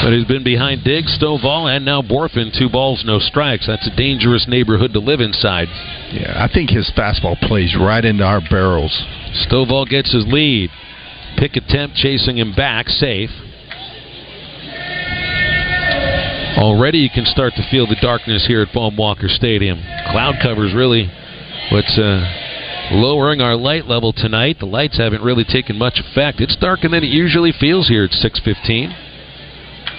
But 0.03 0.13
he's 0.13 0.25
been 0.25 0.43
behind 0.43 0.83
Diggs, 0.83 1.17
Stovall, 1.17 1.73
and 1.73 1.85
now 1.85 2.01
Bohrofen. 2.01 2.57
Two 2.57 2.69
balls, 2.69 3.03
no 3.05 3.19
strikes. 3.19 3.67
That's 3.67 3.87
a 3.87 3.95
dangerous 3.95 4.47
neighborhood 4.47 4.93
to 4.93 4.99
live 4.99 5.21
inside. 5.21 5.67
Yeah, 6.11 6.43
I 6.43 6.51
think 6.51 6.71
his 6.71 6.91
fastball 6.97 7.39
plays 7.39 7.75
right 7.79 8.03
into 8.03 8.23
our 8.23 8.41
barrels. 8.49 8.91
Stovall 9.47 9.87
gets 9.87 10.11
his 10.11 10.25
lead. 10.27 10.71
Pick 11.37 11.55
attempt 11.55 11.95
chasing 11.95 12.37
him 12.37 12.53
back, 12.53 12.89
safe. 12.89 13.29
Already 16.57 16.99
you 16.99 17.09
can 17.09 17.25
start 17.25 17.53
to 17.55 17.67
feel 17.71 17.87
the 17.87 17.95
darkness 18.01 18.45
here 18.45 18.61
at 18.61 18.73
Baum 18.73 18.97
Walker 18.97 19.29
Stadium. 19.29 19.79
Cloud 20.11 20.35
cover's 20.43 20.73
really 20.75 21.09
what's 21.71 21.97
uh, 21.97 22.91
lowering 22.91 23.39
our 23.39 23.55
light 23.55 23.85
level 23.85 24.11
tonight. 24.11 24.57
The 24.59 24.65
lights 24.65 24.97
haven't 24.97 25.23
really 25.23 25.45
taken 25.45 25.77
much 25.77 25.97
effect. 25.97 26.41
It's 26.41 26.57
darker 26.57 26.89
than 26.89 27.03
it 27.03 27.09
usually 27.09 27.53
feels 27.57 27.87
here 27.87 28.03
at 28.03 28.11
615. 28.11 28.93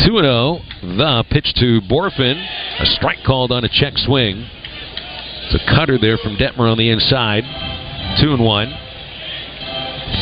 2 0.07 0.21
0. 0.21 0.61
The 0.83 1.25
pitch 1.31 1.55
to 1.57 1.81
Bohrofen. 1.89 2.37
A 2.81 2.87
strike 2.87 3.25
called 3.25 3.51
on 3.51 3.65
a 3.65 3.69
check 3.69 3.95
swing. 3.97 4.47
It's 5.47 5.57
a 5.57 5.75
cutter 5.75 5.97
there 5.99 6.19
from 6.19 6.37
Dettmer 6.37 6.71
on 6.71 6.77
the 6.77 6.91
inside. 6.91 7.45
2 8.21 8.35
and 8.35 8.45
1. 8.45 8.79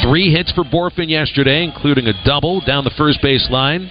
Three 0.04 0.32
hits 0.32 0.52
for 0.52 0.62
Bohrofen 0.62 1.10
yesterday, 1.10 1.64
including 1.64 2.06
a 2.06 2.24
double 2.24 2.60
down 2.60 2.84
the 2.84 2.94
first 2.96 3.20
base 3.20 3.48
line 3.50 3.90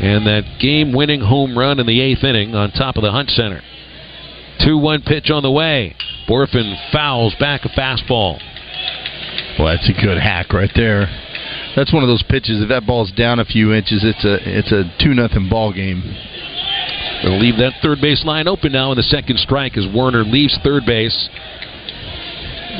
and 0.00 0.26
that 0.26 0.58
game 0.58 0.92
winning 0.92 1.20
home 1.20 1.56
run 1.58 1.78
in 1.78 1.86
the 1.86 2.00
eighth 2.00 2.24
inning 2.24 2.54
on 2.54 2.70
top 2.72 2.96
of 2.96 3.02
the 3.02 3.12
Hunt 3.12 3.28
Center. 3.30 3.60
2 4.64 4.78
1 4.78 5.02
pitch 5.02 5.30
on 5.30 5.42
the 5.42 5.50
way. 5.50 5.94
Bohrofen 6.28 6.74
fouls 6.90 7.34
back 7.38 7.64
a 7.64 7.68
fastball. 7.68 8.40
Well, 9.58 9.68
that's 9.68 9.88
a 9.88 10.00
good 10.00 10.18
hack 10.18 10.52
right 10.52 10.70
there. 10.74 11.06
That's 11.76 11.92
one 11.92 12.02
of 12.02 12.08
those 12.08 12.22
pitches. 12.22 12.62
If 12.62 12.68
that 12.70 12.86
ball's 12.86 13.12
down 13.12 13.40
a 13.40 13.44
few 13.44 13.72
inches, 13.72 14.02
it's 14.02 14.24
a 14.24 14.38
it's 14.42 14.72
a 14.72 14.84
two 15.02 15.14
nothing 15.14 15.48
ball 15.48 15.72
game. 15.72 16.02
They'll 17.22 17.38
leave 17.38 17.58
that 17.58 17.74
third 17.82 18.00
base 18.00 18.24
line 18.24 18.48
open 18.48 18.72
now 18.72 18.92
in 18.92 18.96
the 18.96 19.02
second 19.02 19.38
strike 19.38 19.76
as 19.76 19.86
Werner 19.86 20.24
leaves 20.24 20.58
third 20.64 20.86
base 20.86 21.28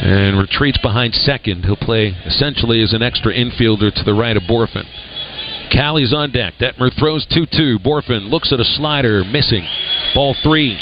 and 0.03 0.39
retreats 0.39 0.79
behind 0.79 1.15
second. 1.15 1.65
He'll 1.65 1.77
play 1.77 2.17
essentially 2.25 2.83
as 2.83 2.95
an 2.95 3.03
extra 3.03 3.33
infielder 3.33 3.93
to 3.93 4.03
the 4.03 4.15
right 4.15 4.37
of 4.37 4.45
Bohrofen. 4.45 4.87
Cali's 5.71 6.13
on 6.13 6.33
deck. 6.33 6.55
Dettmer 6.61 6.91
throws 6.99 7.27
2 7.27 7.47
2. 7.47 7.79
Bohrofen 7.79 8.31
looks 8.31 8.53
at 8.53 8.61
a 8.61 8.65
slider, 8.65 9.25
missing. 9.25 9.67
Ball 10.15 10.35
three. 10.43 10.77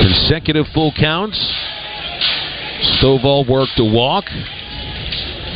Consecutive 0.00 0.66
full 0.72 0.92
counts. 0.98 1.38
Stovall 2.98 3.48
worked 3.48 3.78
a 3.78 3.84
walk. 3.84 4.24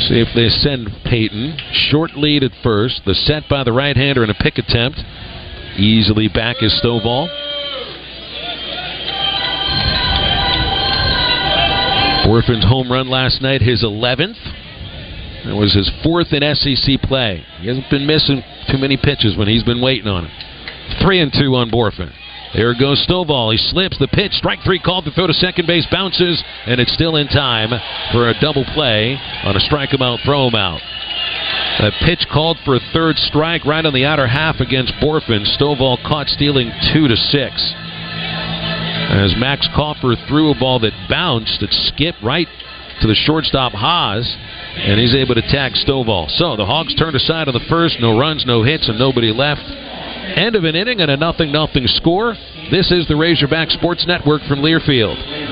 See 0.09 0.21
if 0.21 0.29
they 0.35 0.49
send 0.49 0.91
Peyton. 1.05 1.57
Short 1.73 2.17
lead 2.17 2.43
at 2.43 2.53
first. 2.63 3.03
The 3.07 3.15
set 3.15 3.49
by 3.49 3.65
the 3.65 3.73
right 3.73 3.97
hander 3.97 4.23
and 4.23 4.31
a 4.31 4.35
pick 4.35 4.59
attempt. 4.59 4.99
Easily 5.79 6.29
back 6.29 6.57
is 6.63 6.79
Stovall. 6.85 7.29
Bohrofen's 12.25 12.65
home 12.65 12.91
run 12.91 13.09
last 13.09 13.43
night, 13.43 13.63
his 13.63 13.83
11th. 13.83 14.39
It 15.45 15.55
was 15.55 15.75
his 15.75 15.91
fourth 16.03 16.33
in 16.33 16.43
SEC 16.55 17.03
play. 17.03 17.45
He 17.61 17.67
hasn't 17.67 17.91
been 17.91 18.07
missing 18.07 18.43
too 18.71 18.79
many 18.79 18.97
pitches 18.97 19.37
when 19.37 19.49
he's 19.49 19.65
been 19.65 19.81
waiting 19.81 20.07
on 20.07 20.27
it. 20.27 20.31
Three 21.03 21.21
and 21.21 21.33
two 21.33 21.55
on 21.57 21.71
Bohrofen. 21.71 22.13
There 22.55 22.75
goes 22.79 23.05
Stovall. 23.09 23.51
He 23.51 23.59
slips 23.59 23.99
the 23.99 24.09
pitch. 24.09 24.33
Strike 24.33 24.61
three 24.65 24.79
called 24.79 25.07
to 25.07 25.11
throw 25.11 25.27
to 25.27 25.33
second 25.33 25.67
base. 25.67 25.87
Bounces, 25.91 26.43
and 26.67 26.81
it's 26.81 26.93
still 26.93 27.17
in 27.17 27.27
time 27.29 27.71
for 28.13 28.29
a 28.29 28.39
double 28.41 28.65
play 28.75 29.19
on 29.45 29.57
a 29.57 29.61
strike 29.61 29.93
him 29.93 30.03
out, 30.03 30.21
throw 30.25 30.49
him 30.49 30.55
out. 30.55 30.81
A 31.81 31.91
pitch 32.05 32.27
called 32.31 32.59
for 32.65 32.77
a 32.77 32.81
third 32.93 33.17
strike 33.17 33.65
right 33.65 33.85
on 33.85 33.95
the 33.95 34.05
outer 34.05 34.27
half 34.27 34.61
against 34.61 34.93
Bohrofen. 35.03 35.45
Stovall 35.59 35.97
caught 36.07 36.29
stealing 36.29 36.71
two 36.93 37.09
to 37.09 37.17
six. 37.17 37.73
As 39.11 39.35
Max 39.37 39.69
Kaufer 39.75 40.17
threw 40.29 40.51
a 40.51 40.59
ball 40.59 40.79
that 40.81 40.93
bounced, 41.09 41.61
that 41.61 41.73
skipped 41.73 42.23
right 42.23 42.49
to 43.01 43.07
the 43.07 43.15
shortstop 43.15 43.73
Haas, 43.73 44.37
and 44.77 44.99
he's 44.99 45.15
able 45.15 45.35
to 45.35 45.43
tag 45.43 45.73
Stovall. 45.73 46.31
So 46.31 46.57
the 46.57 46.67
Hogs 46.67 46.95
turned 46.95 47.17
aside 47.17 47.49
on 47.49 47.55
the 47.55 47.67
first, 47.69 47.97
no 48.01 48.19
runs, 48.19 48.47
no 48.47 48.63
hits, 48.63 48.89
and 48.89 48.99
nobody 48.99 49.33
left. 49.33 49.63
End 49.63 50.57
of 50.57 50.65
an 50.65 50.77
inning 50.77 51.01
and 51.01 51.11
a 51.11 51.17
nothing 51.17 51.53
nothing 51.53 51.87
score. 51.87 52.35
This 52.71 52.91
is 52.91 53.07
the 53.09 53.17
Razorback 53.17 53.71
Sports 53.71 54.07
Network 54.07 54.43
from 54.49 54.61
Learfield. 54.61 55.52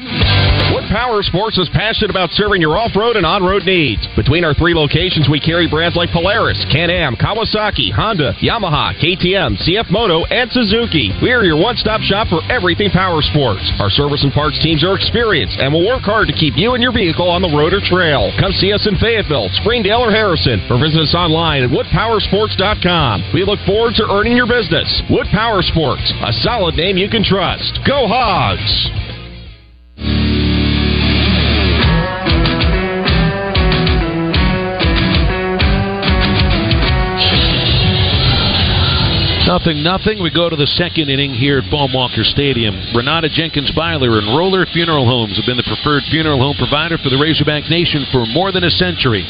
Wood 0.00 0.88
Power 0.88 1.20
Sports 1.20 1.60
is 1.60 1.68
passionate 1.76 2.08
about 2.08 2.32
serving 2.32 2.64
your 2.64 2.78
off-road 2.78 3.20
and 3.20 3.26
on-road 3.26 3.68
needs. 3.68 4.00
Between 4.16 4.48
our 4.48 4.56
three 4.56 4.72
locations, 4.72 5.28
we 5.28 5.36
carry 5.36 5.68
brands 5.68 5.92
like 5.92 6.08
Polaris, 6.08 6.56
Can-Am, 6.72 7.20
Kawasaki, 7.20 7.92
Honda, 7.92 8.32
Yamaha, 8.40 8.96
KTM, 8.96 9.60
CF 9.60 9.90
Moto, 9.92 10.24
and 10.32 10.48
Suzuki. 10.52 11.12
We 11.20 11.36
are 11.36 11.44
your 11.44 11.60
one-stop 11.60 12.00
shop 12.00 12.32
for 12.32 12.40
everything 12.48 12.88
power 12.88 13.20
sports. 13.20 13.60
Our 13.76 13.90
service 13.92 14.24
and 14.24 14.32
parts 14.32 14.56
teams 14.64 14.80
are 14.80 14.96
experienced 14.96 15.60
and 15.60 15.68
will 15.68 15.84
work 15.84 16.08
hard 16.08 16.32
to 16.32 16.34
keep 16.34 16.56
you 16.56 16.72
and 16.72 16.82
your 16.82 16.96
vehicle 16.96 17.28
on 17.28 17.44
the 17.44 17.52
road 17.52 17.76
or 17.76 17.84
trail. 17.84 18.32
Come 18.40 18.56
see 18.56 18.72
us 18.72 18.88
in 18.88 18.96
Fayetteville, 18.96 19.52
Springdale, 19.60 20.00
or 20.00 20.10
Harrison, 20.10 20.64
or 20.72 20.80
visit 20.80 21.04
us 21.04 21.12
online 21.12 21.60
at 21.60 21.68
woodpowersports.com. 21.68 23.36
We 23.36 23.44
look 23.44 23.60
forward 23.68 24.00
to 24.00 24.08
earning 24.08 24.32
your 24.32 24.48
business. 24.48 24.88
Wood 25.12 25.28
Power 25.28 25.60
Sports, 25.60 26.08
a 26.24 26.32
solid 26.40 26.80
name 26.80 26.96
you 26.96 27.10
can 27.12 27.20
trust. 27.20 27.84
Go 27.84 28.08
Hogs! 28.08 29.09
Nothing, 39.50 39.82
nothing. 39.82 40.22
We 40.22 40.30
go 40.30 40.46
to 40.46 40.54
the 40.54 40.70
second 40.78 41.10
inning 41.10 41.34
here 41.34 41.58
at 41.58 41.66
Baumwalker 41.74 42.22
Stadium. 42.22 42.78
Renata 42.94 43.26
Jenkins 43.26 43.74
Byler 43.74 44.22
and 44.22 44.30
Roller 44.30 44.62
Funeral 44.70 45.10
Homes 45.10 45.34
have 45.42 45.44
been 45.44 45.58
the 45.58 45.66
preferred 45.66 46.06
funeral 46.06 46.38
home 46.38 46.54
provider 46.54 46.94
for 47.02 47.10
the 47.10 47.18
Razorback 47.18 47.66
Nation 47.66 48.06
for 48.14 48.22
more 48.30 48.54
than 48.54 48.62
a 48.62 48.70
century. 48.70 49.26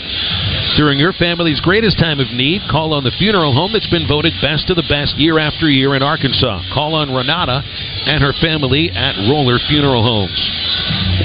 During 0.77 1.01
your 1.01 1.17
family's 1.17 1.65
greatest 1.65 1.97
time 1.97 2.21
of 2.21 2.29
need, 2.37 2.61
call 2.69 2.93
on 2.93 3.01
the 3.03 3.17
funeral 3.17 3.57
home 3.57 3.73
that's 3.73 3.89
been 3.89 4.05
voted 4.05 4.37
best 4.45 4.69
of 4.69 4.77
the 4.77 4.85
best 4.93 5.17
year 5.17 5.41
after 5.41 5.73
year 5.73 5.97
in 5.97 6.05
Arkansas. 6.05 6.69
Call 6.69 6.93
on 7.01 7.09
Renata 7.09 7.65
and 8.05 8.21
her 8.21 8.37
family 8.45 8.93
at 8.93 9.17
Roller 9.25 9.57
Funeral 9.73 10.05
Homes. 10.05 10.37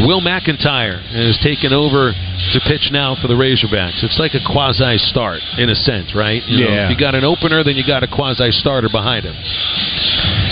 Will 0.07 0.23
McIntyre 0.23 1.03
has 1.11 1.35
taken 1.43 1.71
over 1.71 2.11
to 2.11 2.59
pitch 2.67 2.91
now 2.91 3.15
for 3.19 3.27
the 3.27 3.33
Razorbacks. 3.33 4.03
It's 4.03 4.19
like 4.19 4.35
a 4.35 4.43
quasi 4.43 4.97
start 4.99 5.39
in 5.57 5.69
a 5.69 5.75
sense, 5.75 6.13
right? 6.13 6.43
You 6.47 6.63
know, 6.65 6.71
Yeah. 6.71 6.85
if 6.85 6.91
you 6.91 6.97
got 6.97 7.15
an 7.15 7.23
opener, 7.23 7.63
then 7.63 7.75
you 7.75 7.83
got 7.83 8.03
a 8.03 8.07
quasi 8.07 8.51
starter 8.51 8.84
behind 8.89 9.25
him. 9.25 9.35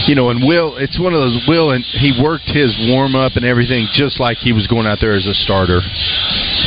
You 0.07 0.15
know, 0.15 0.29
and 0.29 0.43
Will, 0.43 0.75
it's 0.75 0.99
one 0.99 1.13
of 1.13 1.21
those 1.21 1.39
Will, 1.47 1.71
and 1.71 1.83
he 1.85 2.11
worked 2.19 2.51
his 2.51 2.75
warm 2.91 3.15
up 3.15 3.39
and 3.39 3.45
everything 3.45 3.87
just 3.93 4.19
like 4.19 4.37
he 4.37 4.51
was 4.51 4.67
going 4.67 4.85
out 4.85 4.99
there 4.99 5.15
as 5.15 5.25
a 5.25 5.33
starter. 5.33 5.79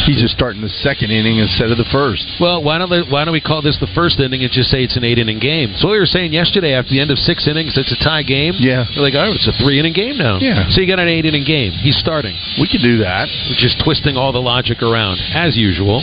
He's 0.08 0.22
just 0.22 0.32
starting 0.32 0.62
the 0.62 0.72
second 0.72 1.10
inning 1.10 1.36
instead 1.38 1.68
of 1.68 1.76
the 1.76 1.88
first. 1.92 2.24
Well, 2.40 2.62
why 2.64 2.78
don't 2.78 2.88
they, 2.88 3.02
why 3.04 3.24
don't 3.26 3.36
we 3.36 3.44
call 3.44 3.60
this 3.60 3.76
the 3.76 3.90
first 3.92 4.20
inning 4.20 4.40
and 4.40 4.50
just 4.50 4.70
say 4.70 4.84
it's 4.84 4.96
an 4.96 5.04
eight 5.04 5.18
inning 5.18 5.38
game? 5.38 5.74
So 5.76 5.90
we 5.90 5.98
were 5.98 6.08
saying 6.08 6.32
yesterday 6.32 6.72
after 6.72 6.90
the 6.90 7.00
end 7.00 7.10
of 7.10 7.18
six 7.18 7.44
innings, 7.46 7.76
it's 7.76 7.92
a 7.92 8.00
tie 8.00 8.22
game. 8.22 8.54
Yeah. 8.56 8.88
You're 8.96 9.04
like, 9.04 9.18
oh, 9.18 9.36
it's 9.36 9.48
a 9.50 9.56
three 9.60 9.78
inning 9.78 9.92
game 9.92 10.16
now. 10.16 10.38
Yeah. 10.40 10.64
So 10.70 10.80
you 10.80 10.86
got 10.88 11.00
an 11.02 11.08
eight 11.08 11.26
inning 11.26 11.44
game. 11.44 11.72
He's 11.72 11.98
starting. 11.98 12.32
We 12.56 12.68
could 12.70 12.80
do 12.80 13.04
that. 13.04 13.28
We're 13.50 13.60
just 13.60 13.82
twisting 13.84 14.16
all 14.16 14.32
the 14.32 14.40
logic 14.40 14.80
around 14.80 15.20
as 15.34 15.56
usual. 15.58 16.00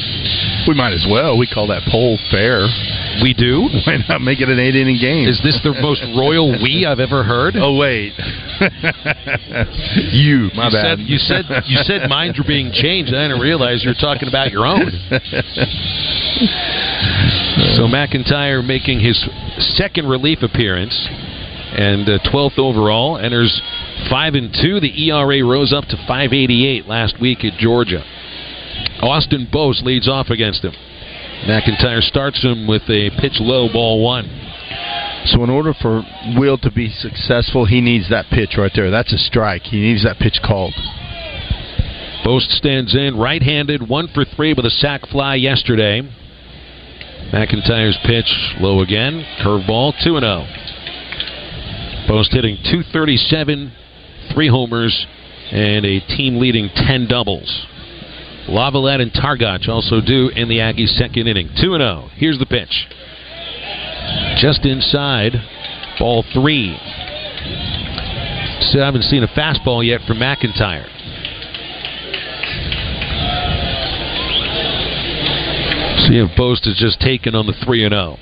We 0.68 0.76
might 0.76 0.94
as 0.94 1.08
well. 1.10 1.38
We 1.38 1.48
call 1.48 1.68
that 1.74 1.82
poll 1.90 2.20
fair. 2.30 2.68
We 3.22 3.34
do. 3.34 3.70
Why 3.86 3.98
not 4.08 4.22
make 4.22 4.42
it 4.42 4.50
an 4.50 4.60
eight 4.60 4.76
inning 4.76 4.98
game? 5.00 5.28
Is 5.28 5.42
this 5.44 5.60
the 5.64 5.74
most 5.82 6.04
royal 6.16 6.52
we 6.52 6.86
I've 6.86 7.00
ever 7.00 7.24
heard? 7.24 7.56
Oh 7.56 7.76
wait, 7.78 8.14
you. 10.14 10.50
My 10.56 10.68
you 10.68 10.74
bad. 10.74 10.98
Said, 10.98 11.06
you 11.06 11.18
said 11.18 11.46
you 11.66 11.78
said 11.84 12.10
minds 12.10 12.38
were 12.38 12.48
being 12.48 12.72
changed. 12.72 13.14
I 13.14 13.28
didn't 13.28 13.42
realize 13.42 13.84
you're 13.84 13.94
talking 13.94 14.28
about 14.28 14.52
your 14.52 14.66
own. 14.66 14.90
so 17.76 17.84
McIntyre 17.86 18.66
making 18.66 19.00
his 19.00 19.20
second 19.76 20.08
relief 20.08 20.42
appearance 20.42 20.96
and 21.74 22.08
uh, 22.08 22.20
12th 22.32 22.60
overall 22.60 23.18
enters 23.18 23.62
five 24.10 24.36
and 24.36 24.54
two. 24.54 24.80
The 24.80 25.10
ERA 25.10 25.44
rose 25.44 25.74
up 25.74 25.86
to 25.86 25.98
5.88 25.98 26.88
last 26.88 27.20
week 27.20 27.44
at 27.44 27.58
Georgia. 27.58 28.04
Austin 29.02 29.48
Bost 29.52 29.84
leads 29.84 30.08
off 30.08 30.30
against 30.30 30.64
him. 30.64 30.74
McIntyre 31.48 32.02
starts 32.02 32.42
him 32.42 32.68
with 32.68 32.84
a 32.84 33.12
pitch 33.20 33.40
low, 33.40 33.72
ball 33.72 34.04
one. 34.04 34.26
So 35.26 35.44
in 35.44 35.50
order 35.50 35.74
for 35.74 36.04
Will 36.38 36.58
to 36.60 36.72
be 36.72 36.90
successful, 36.90 37.66
he 37.66 37.82
needs 37.82 38.10
that 38.10 38.26
pitch 38.30 38.56
right 38.58 38.72
there. 38.74 38.92
That's 38.92 39.14
a 39.14 39.18
strike. 39.18 39.64
He 39.64 39.80
needs 39.80 40.04
that 40.04 40.20
pitch 40.20 40.40
called. 40.44 40.74
Bost 42.24 42.52
stands 42.52 42.96
in, 42.96 43.18
right-handed, 43.18 43.88
one 43.90 44.08
for 44.14 44.24
three 44.24 44.54
with 44.54 44.66
a 44.66 44.70
sac 44.70 45.08
fly 45.08 45.36
yesterday. 45.36 46.02
McIntyre's 47.34 47.98
pitch 48.06 48.32
low 48.60 48.82
again, 48.82 49.26
curveball, 49.42 49.94
two 50.04 50.16
and 50.16 50.26
oh. 50.26 50.46
zero. 50.46 52.08
Bost 52.08 52.34
hitting 52.34 52.56
237, 52.64 53.72
three 54.34 54.48
homers, 54.48 55.08
and 55.52 55.86
a 55.86 56.00
team-leading 56.00 56.70
10 56.76 57.08
doubles. 57.08 57.68
LaViolette 58.48 59.02
and 59.02 59.12
Targac 59.12 59.68
also 59.70 60.02
do 60.02 60.30
in 60.30 60.50
the 60.50 60.58
Aggies' 60.58 60.98
second 60.98 61.28
inning. 61.28 61.50
2 61.62 61.78
0. 61.78 62.10
Here's 62.16 62.40
the 62.40 62.46
pitch. 62.46 62.88
Just 64.38 64.66
inside, 64.66 65.34
ball 65.98 66.24
three. 66.34 66.78
Still 68.70 68.84
haven't 68.84 69.04
seen 69.04 69.24
a 69.24 69.28
fastball 69.28 69.86
yet 69.86 70.02
from 70.08 70.18
McIntyre. 70.18 70.88
See 76.08 76.18
if 76.18 76.36
Bost 76.36 76.68
is 76.68 76.76
just 76.78 77.00
taken 77.00 77.34
on 77.34 77.48
the 77.48 77.54
3 77.66 77.88
0. 77.88 78.18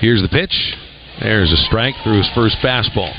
Here's 0.00 0.22
the 0.22 0.28
pitch. 0.28 0.76
There's 1.20 1.52
a 1.52 1.56
strike 1.56 1.94
through 2.02 2.18
his 2.18 2.30
first 2.34 2.56
fastball. 2.62 3.12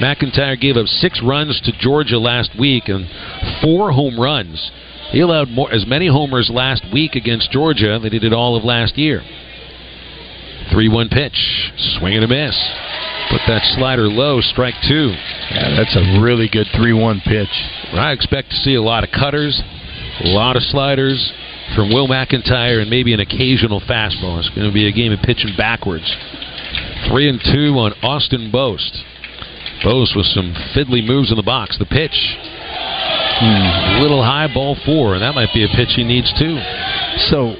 McIntyre 0.00 0.58
gave 0.60 0.76
up 0.76 0.86
six 0.86 1.20
runs 1.22 1.60
to 1.62 1.72
Georgia 1.78 2.18
last 2.18 2.50
week 2.58 2.84
and 2.88 3.06
four 3.62 3.92
home 3.92 4.18
runs. 4.18 4.70
He 5.12 5.20
allowed 5.20 5.50
more, 5.50 5.70
as 5.70 5.86
many 5.86 6.08
homers 6.08 6.50
last 6.52 6.82
week 6.90 7.14
against 7.14 7.52
Georgia 7.52 7.98
than 8.02 8.12
he 8.12 8.18
did 8.18 8.32
all 8.32 8.56
of 8.56 8.64
last 8.64 8.96
year. 8.96 9.20
3 10.72 10.88
1 10.88 11.08
pitch. 11.10 11.36
Swing 11.98 12.14
and 12.14 12.24
a 12.24 12.28
miss. 12.28 12.56
Put 13.30 13.42
that 13.46 13.62
slider 13.76 14.08
low, 14.08 14.40
strike 14.40 14.74
two. 14.88 15.12
Yeah, 15.52 15.76
that's 15.76 15.94
a 15.96 16.20
really 16.20 16.48
good 16.48 16.66
3 16.74 16.94
1 16.94 17.20
pitch. 17.26 17.52
I 17.92 18.12
expect 18.12 18.50
to 18.50 18.56
see 18.56 18.74
a 18.74 18.82
lot 18.82 19.04
of 19.04 19.10
cutters, 19.10 19.60
a 20.24 20.28
lot 20.28 20.56
of 20.56 20.62
sliders 20.62 21.32
from 21.76 21.92
Will 21.92 22.08
McIntyre, 22.08 22.80
and 22.80 22.88
maybe 22.88 23.12
an 23.12 23.20
occasional 23.20 23.80
fastball. 23.80 24.38
It's 24.38 24.48
going 24.50 24.66
to 24.66 24.72
be 24.72 24.88
a 24.88 24.92
game 24.92 25.12
of 25.12 25.20
pitching 25.20 25.54
backwards. 25.58 26.08
3 27.08 27.28
and 27.28 27.40
2 27.52 27.76
on 27.76 27.92
Austin 28.02 28.50
Bost. 28.50 29.04
Bost 29.84 30.16
with 30.16 30.26
some 30.26 30.54
fiddly 30.74 31.04
moves 31.04 31.30
in 31.30 31.36
the 31.36 31.42
box. 31.42 31.76
The 31.78 31.84
pitch 31.84 32.16
Hmm. 33.40 34.02
Little 34.02 34.22
high 34.22 34.52
ball 34.52 34.76
four, 34.84 35.14
and 35.14 35.22
that 35.22 35.34
might 35.34 35.52
be 35.54 35.64
a 35.64 35.68
pitch 35.68 35.94
he 35.96 36.04
needs 36.04 36.32
too. 36.38 36.58
So, 37.30 37.56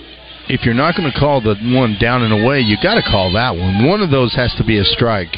if 0.48 0.64
you're 0.64 0.74
not 0.74 0.96
going 0.96 1.10
to 1.10 1.18
call 1.18 1.40
the 1.40 1.54
one 1.74 1.96
down 2.00 2.22
and 2.22 2.32
away, 2.32 2.60
you 2.60 2.76
got 2.82 2.94
to 2.94 3.02
call 3.02 3.32
that 3.32 3.56
one. 3.56 3.86
One 3.86 4.00
of 4.00 4.10
those 4.10 4.34
has 4.34 4.54
to 4.58 4.64
be 4.64 4.78
a 4.78 4.84
strike. 4.84 5.34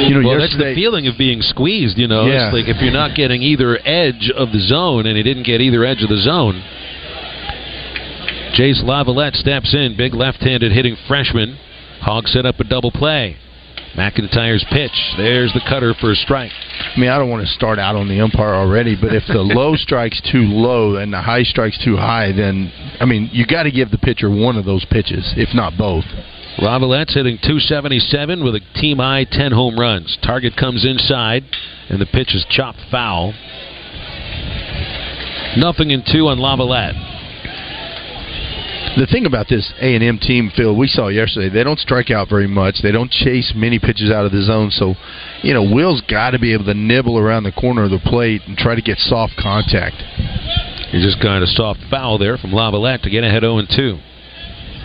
You 0.00 0.22
know, 0.22 0.28
well, 0.28 0.38
that's 0.38 0.56
the 0.56 0.72
feeling 0.74 1.06
of 1.08 1.18
being 1.18 1.42
squeezed. 1.42 1.98
You 1.98 2.08
know, 2.08 2.26
yeah. 2.26 2.46
it's 2.46 2.54
like 2.54 2.68
if 2.68 2.80
you're 2.80 2.92
not 2.92 3.14
getting 3.14 3.42
either 3.42 3.78
edge 3.84 4.30
of 4.34 4.52
the 4.52 4.60
zone, 4.60 5.06
and 5.06 5.16
he 5.16 5.22
didn't 5.22 5.44
get 5.44 5.60
either 5.60 5.84
edge 5.84 6.02
of 6.02 6.08
the 6.08 6.20
zone. 6.20 6.62
Jace 8.56 8.82
LaViolette 8.82 9.36
steps 9.36 9.74
in, 9.74 9.96
big 9.96 10.14
left-handed 10.14 10.72
hitting 10.72 10.96
freshman. 11.06 11.58
Hog 12.00 12.26
set 12.28 12.46
up 12.46 12.58
a 12.60 12.64
double 12.64 12.90
play. 12.90 13.36
McIntyre's 13.96 14.64
pitch. 14.70 14.94
There's 15.16 15.52
the 15.52 15.60
cutter 15.68 15.94
for 16.00 16.12
a 16.12 16.14
strike. 16.14 16.52
I 16.52 16.98
mean, 16.98 17.10
I 17.10 17.18
don't 17.18 17.30
want 17.30 17.46
to 17.46 17.52
start 17.52 17.78
out 17.78 17.96
on 17.96 18.08
the 18.08 18.20
umpire 18.20 18.54
already, 18.54 18.96
but 19.00 19.14
if 19.14 19.24
the 19.26 19.42
low 19.42 19.74
strike's 19.76 20.20
too 20.30 20.42
low 20.42 20.96
and 20.96 21.12
the 21.12 21.20
high 21.20 21.42
strike's 21.42 21.82
too 21.84 21.96
high, 21.96 22.32
then 22.32 22.72
I 23.00 23.04
mean, 23.04 23.28
you 23.32 23.46
got 23.46 23.64
to 23.64 23.70
give 23.70 23.90
the 23.90 23.98
pitcher 23.98 24.30
one 24.30 24.56
of 24.56 24.64
those 24.64 24.84
pitches, 24.84 25.34
if 25.36 25.54
not 25.54 25.76
both. 25.76 26.04
LaViolette's 26.58 27.14
hitting 27.14 27.38
277 27.38 28.44
with 28.44 28.54
a 28.54 28.60
team 28.74 28.98
high 28.98 29.24
10 29.24 29.52
home 29.52 29.78
runs. 29.78 30.18
Target 30.22 30.56
comes 30.56 30.84
inside, 30.84 31.44
and 31.88 32.00
the 32.00 32.06
pitch 32.06 32.34
is 32.34 32.44
chopped 32.50 32.80
foul. 32.90 33.32
Nothing 35.56 35.90
in 35.90 36.04
two 36.06 36.28
on 36.28 36.38
LaViolette 36.38 37.19
the 38.96 39.06
thing 39.06 39.26
about 39.26 39.48
this 39.48 39.72
A 39.80 39.94
and 39.94 40.02
M 40.02 40.18
team, 40.18 40.50
Phil, 40.56 40.76
we 40.76 40.86
saw 40.86 41.08
yesterday, 41.08 41.48
they 41.48 41.64
don't 41.64 41.78
strike 41.78 42.10
out 42.10 42.28
very 42.28 42.46
much. 42.46 42.80
They 42.82 42.92
don't 42.92 43.10
chase 43.10 43.52
many 43.54 43.78
pitches 43.78 44.10
out 44.10 44.24
of 44.24 44.32
the 44.32 44.42
zone. 44.42 44.70
So, 44.70 44.94
you 45.42 45.54
know, 45.54 45.62
Will's 45.62 46.02
got 46.02 46.30
to 46.30 46.38
be 46.38 46.52
able 46.52 46.64
to 46.64 46.74
nibble 46.74 47.18
around 47.18 47.44
the 47.44 47.52
corner 47.52 47.84
of 47.84 47.90
the 47.90 47.98
plate 47.98 48.42
and 48.46 48.56
try 48.56 48.74
to 48.74 48.82
get 48.82 48.98
soft 48.98 49.34
contact. 49.38 49.96
He 50.90 51.02
just 51.02 51.22
got 51.22 51.42
a 51.42 51.46
soft 51.46 51.80
foul 51.90 52.18
there 52.18 52.36
from 52.36 52.50
LaViolette 52.50 53.02
to 53.02 53.10
get 53.10 53.22
ahead 53.22 53.42
0 53.42 53.62
2. 53.62 53.98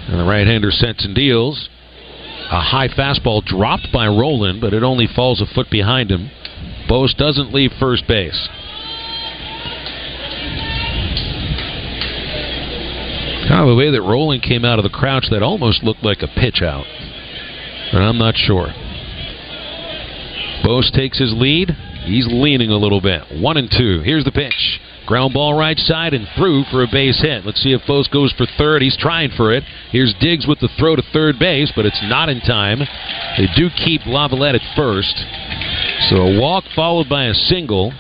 And 0.08 0.20
the 0.20 0.26
right-hander 0.26 0.72
sets 0.72 1.04
and 1.04 1.16
deals. 1.16 1.70
A 2.52 2.62
high 2.62 2.90
fastball 2.90 3.44
dropped 3.44 3.88
by 3.92 4.06
Rowland, 4.08 4.62
but 4.62 4.74
it 4.74 4.84
only 4.84 5.08
falls 5.08 5.42
a 5.42 5.48
foot 5.48 5.72
behind 5.72 6.12
him. 6.12 6.30
Bost 6.88 7.18
doesn't 7.18 7.54
leave 7.54 7.72
first 7.80 8.08
base. 8.08 8.48
The 13.66 13.74
way 13.74 13.90
that 13.90 14.02
Rowland 14.02 14.44
came 14.44 14.64
out 14.64 14.78
of 14.78 14.84
the 14.84 14.94
crouch, 14.94 15.26
that 15.32 15.42
almost 15.42 15.84
looked 15.84 16.04
like 16.04 16.22
a 16.22 16.28
pitch 16.28 16.62
out. 16.62 16.86
But 17.92 18.02
I'm 18.02 18.20
not 18.20 18.38
sure. 18.38 18.68
Bost 20.64 20.94
takes 20.94 21.18
his 21.18 21.34
lead. 21.34 21.72
He's 22.06 22.28
leaning 22.30 22.70
a 22.70 22.78
little 22.78 23.02
bit. 23.02 23.24
One 23.42 23.58
and 23.58 23.70
two. 23.70 24.02
Here's 24.06 24.24
the 24.24 24.32
pitch. 24.32 24.80
Ground 25.08 25.34
ball 25.34 25.58
right 25.58 25.78
side 25.78 26.14
and 26.14 26.28
through 26.38 26.66
for 26.70 26.84
a 26.84 26.88
base 26.92 27.20
hit. 27.22 27.44
Let's 27.44 27.62
see 27.62 27.74
if 27.74 27.82
Bost 27.88 28.12
goes 28.12 28.32
for 28.34 28.46
third. 28.58 28.84
He's 28.84 28.98
trying 28.98 29.32
for 29.36 29.52
it. 29.52 29.64
Here's 29.92 30.14
Diggs 30.20 30.46
with 30.46 30.60
the 30.60 30.70
throw 30.78 30.96
to 30.96 31.04
third 31.14 31.40
base, 31.40 31.72
but 31.76 31.88
it's 31.88 32.02
not 32.04 32.30
in 32.30 32.42
time. 32.42 32.80
They 33.38 33.48
do 33.56 33.70
keep 33.84 34.02
LaViolette 34.02 34.56
at 34.56 34.76
first. 34.76 35.16
So 36.10 36.18
a 36.18 36.40
walk 36.40 36.66
followed 36.76 37.10
by 37.10 37.26
a 37.26 37.34
single, 37.34 37.94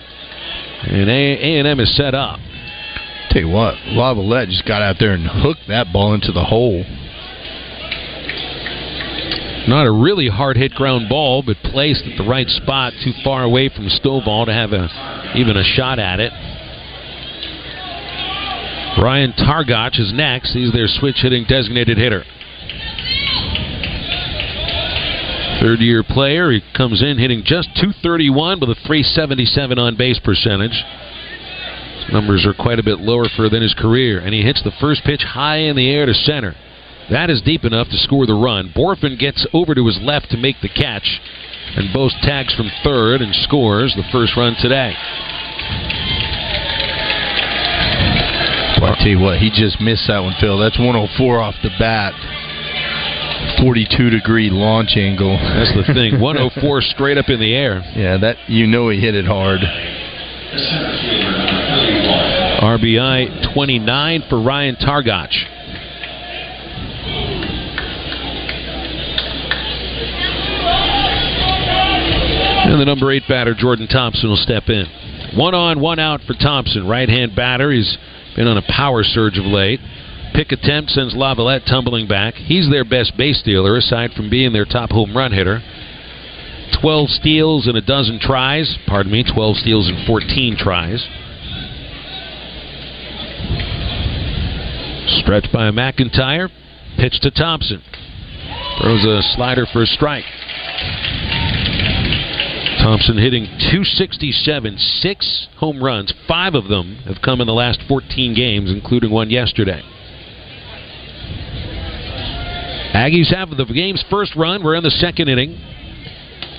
and 0.83 1.09
A&M 1.09 1.79
is 1.79 1.95
set 1.95 2.13
up. 2.13 2.39
Tell 3.29 3.41
you 3.41 3.49
what, 3.49 3.75
LaViolette 3.87 4.49
just 4.49 4.65
got 4.65 4.81
out 4.81 4.95
there 4.99 5.13
and 5.13 5.27
hooked 5.27 5.67
that 5.67 5.91
ball 5.91 6.13
into 6.13 6.31
the 6.31 6.43
hole. 6.43 6.83
Not 9.67 9.87
a 9.87 9.91
really 9.91 10.29
hard 10.29 10.57
hit 10.57 10.73
ground 10.73 11.09
ball, 11.09 11.41
but 11.41 11.57
placed 11.63 12.05
at 12.05 12.17
the 12.17 12.23
right 12.23 12.47
spot, 12.47 12.93
too 13.03 13.13
far 13.23 13.43
away 13.43 13.69
from 13.69 13.87
Stovall 13.87 14.45
to 14.45 14.53
have 14.53 14.73
a 14.73 15.33
even 15.35 15.57
a 15.57 15.63
shot 15.63 15.97
at 15.99 16.19
it. 16.19 16.31
Ryan 19.01 19.33
Targac 19.33 19.99
is 19.99 20.13
next. 20.13 20.53
He's 20.53 20.71
their 20.71 20.87
switch 20.87 21.17
hitting 21.21 21.45
designated 21.47 21.97
hitter. 21.97 22.23
Third 25.61 25.79
year 25.79 26.03
player. 26.03 26.51
He 26.51 26.61
comes 26.75 27.01
in 27.01 27.17
hitting 27.17 27.43
just 27.43 27.69
231 27.75 28.59
with 28.59 28.69
a 28.69 28.75
377 28.75 29.79
on 29.79 29.97
base 29.97 30.19
percentage. 30.19 30.83
Numbers 32.11 32.45
are 32.45 32.53
quite 32.53 32.79
a 32.79 32.83
bit 32.83 32.99
lower 32.99 33.27
for 33.35 33.49
than 33.49 33.61
his 33.61 33.73
career, 33.73 34.19
and 34.19 34.33
he 34.33 34.41
hits 34.41 34.61
the 34.63 34.71
first 34.79 35.03
pitch 35.03 35.23
high 35.23 35.57
in 35.57 35.75
the 35.75 35.89
air 35.89 36.05
to 36.05 36.13
center. 36.13 36.55
That 37.09 37.29
is 37.29 37.41
deep 37.41 37.63
enough 37.63 37.89
to 37.89 37.97
score 37.97 38.25
the 38.25 38.33
run. 38.33 38.71
Bohrofen 38.75 39.17
gets 39.19 39.45
over 39.53 39.75
to 39.75 39.85
his 39.85 39.99
left 40.01 40.31
to 40.31 40.37
make 40.37 40.55
the 40.61 40.69
catch, 40.69 41.19
and 41.75 41.93
Bost 41.93 42.15
tags 42.21 42.53
from 42.55 42.71
third 42.83 43.21
and 43.21 43.33
scores 43.35 43.93
the 43.95 44.03
first 44.11 44.35
run 44.37 44.55
today. 44.59 44.93
Well, 48.81 48.91
I 48.91 48.95
tell 48.97 49.07
you 49.07 49.19
what, 49.19 49.39
he 49.39 49.49
just 49.49 49.79
missed 49.79 50.07
that 50.07 50.19
one, 50.19 50.35
Phil. 50.39 50.57
That's 50.57 50.77
104 50.77 51.39
off 51.39 51.55
the 51.63 51.71
bat. 51.79 52.13
42 53.61 54.09
degree 54.09 54.49
launch 54.49 54.97
angle. 54.97 55.37
That's 55.37 55.73
the 55.75 55.93
thing. 55.93 56.19
104 56.19 56.81
straight 56.81 57.17
up 57.17 57.29
in 57.29 57.39
the 57.39 57.55
air. 57.55 57.81
Yeah, 57.95 58.17
that 58.17 58.37
you 58.47 58.67
know 58.67 58.89
he 58.89 58.99
hit 58.99 59.15
it 59.15 59.25
hard. 59.25 59.61
RBI 62.61 63.53
29 63.53 64.23
for 64.29 64.41
Ryan 64.41 64.75
Targac. 64.75 65.29
And 72.65 72.81
the 72.81 72.85
number 72.85 73.11
eight 73.11 73.23
batter, 73.29 73.53
Jordan 73.53 73.87
Thompson, 73.87 74.29
will 74.29 74.37
step 74.37 74.69
in. 74.69 74.85
One 75.35 75.53
on, 75.53 75.79
one 75.79 75.99
out 75.99 76.21
for 76.21 76.33
Thompson. 76.33 76.87
Right 76.87 77.07
hand 77.07 77.35
batter. 77.35 77.71
He's 77.71 77.97
been 78.35 78.47
on 78.47 78.57
a 78.57 78.63
power 78.67 79.03
surge 79.03 79.37
of 79.37 79.45
late. 79.45 79.79
pick 80.33 80.51
attempt 80.51 80.91
sends 80.91 81.13
LaViolette 81.13 81.65
tumbling 81.65 82.07
back. 82.07 82.33
He's 82.33 82.69
their 82.69 82.83
best 82.83 83.15
base 83.17 83.39
stealer, 83.39 83.77
aside 83.77 84.11
from 84.11 84.29
being 84.29 84.51
their 84.51 84.65
top 84.65 84.91
home 84.91 85.15
run 85.15 85.31
hitter. 85.31 85.61
12 86.81 87.09
steals 87.09 87.67
and 87.67 87.77
a 87.77 87.81
dozen 87.81 88.19
tries. 88.19 88.77
Pardon 88.87 89.11
me, 89.11 89.23
12 89.23 89.57
steals 89.57 89.87
and 89.87 90.05
14 90.05 90.57
tries. 90.57 91.01
Stretch 95.21 95.51
by 95.51 95.71
McIntyre. 95.71 96.49
Pitch 96.97 97.19
to 97.21 97.31
Thompson. 97.31 97.81
Throws 98.81 99.03
a 99.03 99.21
slider 99.35 99.65
for 99.71 99.83
a 99.83 99.85
strike. 99.85 100.25
Thompson 102.79 103.17
hitting 103.17 103.45
267, 103.45 104.77
six 104.77 105.47
home 105.57 105.83
runs. 105.83 106.13
Five 106.27 106.53
of 106.53 106.67
them 106.67 106.97
have 107.05 107.21
come 107.23 107.41
in 107.41 107.47
the 107.47 107.53
last 107.53 107.79
14 107.87 108.35
games, 108.35 108.71
including 108.71 109.09
one 109.09 109.31
yesterday. 109.31 109.81
Aggies 112.93 113.33
have 113.33 113.49
the 113.49 113.65
game's 113.65 114.03
first 114.09 114.35
run. 114.35 114.63
We're 114.63 114.75
in 114.75 114.83
the 114.83 114.91
second 114.91 115.27
inning. 115.27 115.59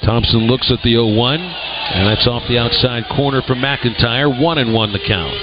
Thompson 0.07 0.47
looks 0.47 0.71
at 0.71 0.79
the 0.85 0.93
0 0.93 1.19
1, 1.19 1.41
and 1.41 2.07
that's 2.07 2.29
off 2.29 2.47
the 2.47 2.59
outside 2.59 3.03
corner 3.11 3.43
from 3.43 3.59
McIntyre. 3.59 4.31
1 4.31 4.59
and 4.59 4.73
1 4.73 4.93
the 4.93 5.01
count. 5.03 5.35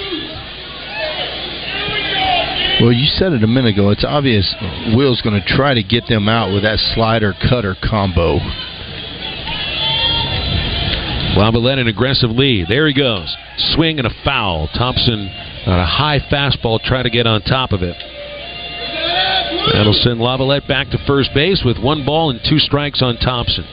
Well, 2.80 2.92
you 2.92 3.06
said 3.06 3.32
it 3.32 3.44
a 3.44 3.46
minute 3.46 3.74
ago. 3.74 3.90
It's 3.90 4.04
obvious 4.04 4.54
Will's 4.96 5.20
going 5.20 5.38
to 5.38 5.46
try 5.46 5.74
to 5.74 5.82
get 5.82 6.08
them 6.08 6.28
out 6.28 6.52
with 6.52 6.62
that 6.62 6.78
slider 6.78 7.34
cutter 7.48 7.76
combo. 7.84 8.38
LaViolette 11.36 11.78
an 11.78 11.88
aggressive 11.88 12.30
lead. 12.30 12.66
There 12.68 12.88
he 12.88 12.94
goes. 12.94 13.36
Swing 13.74 13.98
and 13.98 14.06
a 14.06 14.14
foul. 14.24 14.68
Thompson 14.68 15.28
on 15.66 15.78
a 15.78 15.86
high 15.86 16.20
fastball, 16.32 16.80
try 16.82 17.02
to 17.02 17.10
get 17.10 17.26
on 17.26 17.42
top 17.42 17.72
of 17.72 17.82
it. 17.82 17.96
That'll 19.72 19.92
send 19.92 20.20
LaViolette 20.20 20.66
back 20.66 20.90
to 20.90 20.98
first 21.06 21.34
base 21.34 21.62
with 21.64 21.78
one 21.78 22.04
ball 22.06 22.30
and 22.30 22.40
two 22.48 22.58
strikes 22.58 23.02
on 23.02 23.18
Thompson. 23.18 23.66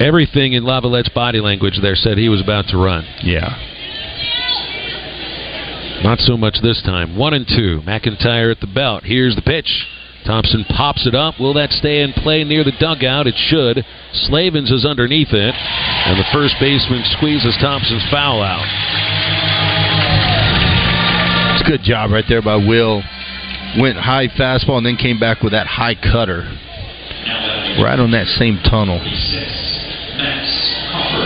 Everything 0.00 0.54
in 0.54 0.64
LaViolette's 0.64 1.10
body 1.10 1.40
language 1.40 1.78
there 1.82 1.94
said 1.94 2.16
he 2.16 2.30
was 2.30 2.40
about 2.40 2.66
to 2.68 2.78
run. 2.78 3.04
Yeah. 3.22 3.52
Not 6.02 6.18
so 6.20 6.38
much 6.38 6.56
this 6.62 6.80
time. 6.80 7.16
One 7.18 7.34
and 7.34 7.46
two. 7.46 7.82
McIntyre 7.84 8.50
at 8.50 8.60
the 8.60 8.66
belt. 8.66 9.04
Here's 9.04 9.36
the 9.36 9.42
pitch. 9.42 9.68
Thompson 10.24 10.64
pops 10.64 11.06
it 11.06 11.14
up. 11.14 11.38
Will 11.38 11.52
that 11.54 11.70
stay 11.70 12.00
in 12.00 12.12
play 12.12 12.44
near 12.44 12.64
the 12.64 12.72
dugout? 12.80 13.26
It 13.26 13.36
should. 13.36 13.84
Slavens 14.12 14.70
is 14.70 14.86
underneath 14.86 15.32
it. 15.32 15.54
And 15.54 16.18
the 16.18 16.28
first 16.32 16.54
baseman 16.60 17.04
squeezes 17.16 17.56
Thompson's 17.60 18.04
foul 18.10 18.40
out. 18.40 18.64
It's 21.52 21.68
a 21.68 21.70
good 21.70 21.82
job 21.82 22.10
right 22.10 22.24
there 22.26 22.42
by 22.42 22.56
Will. 22.56 23.02
Went 23.78 23.98
high 23.98 24.28
fastball 24.28 24.78
and 24.78 24.86
then 24.86 24.96
came 24.96 25.20
back 25.20 25.42
with 25.42 25.52
that 25.52 25.66
high 25.66 25.94
cutter. 25.94 26.48
Right 27.80 28.00
on 28.00 28.10
that 28.12 28.26
same 28.26 28.58
tunnel. 28.64 28.98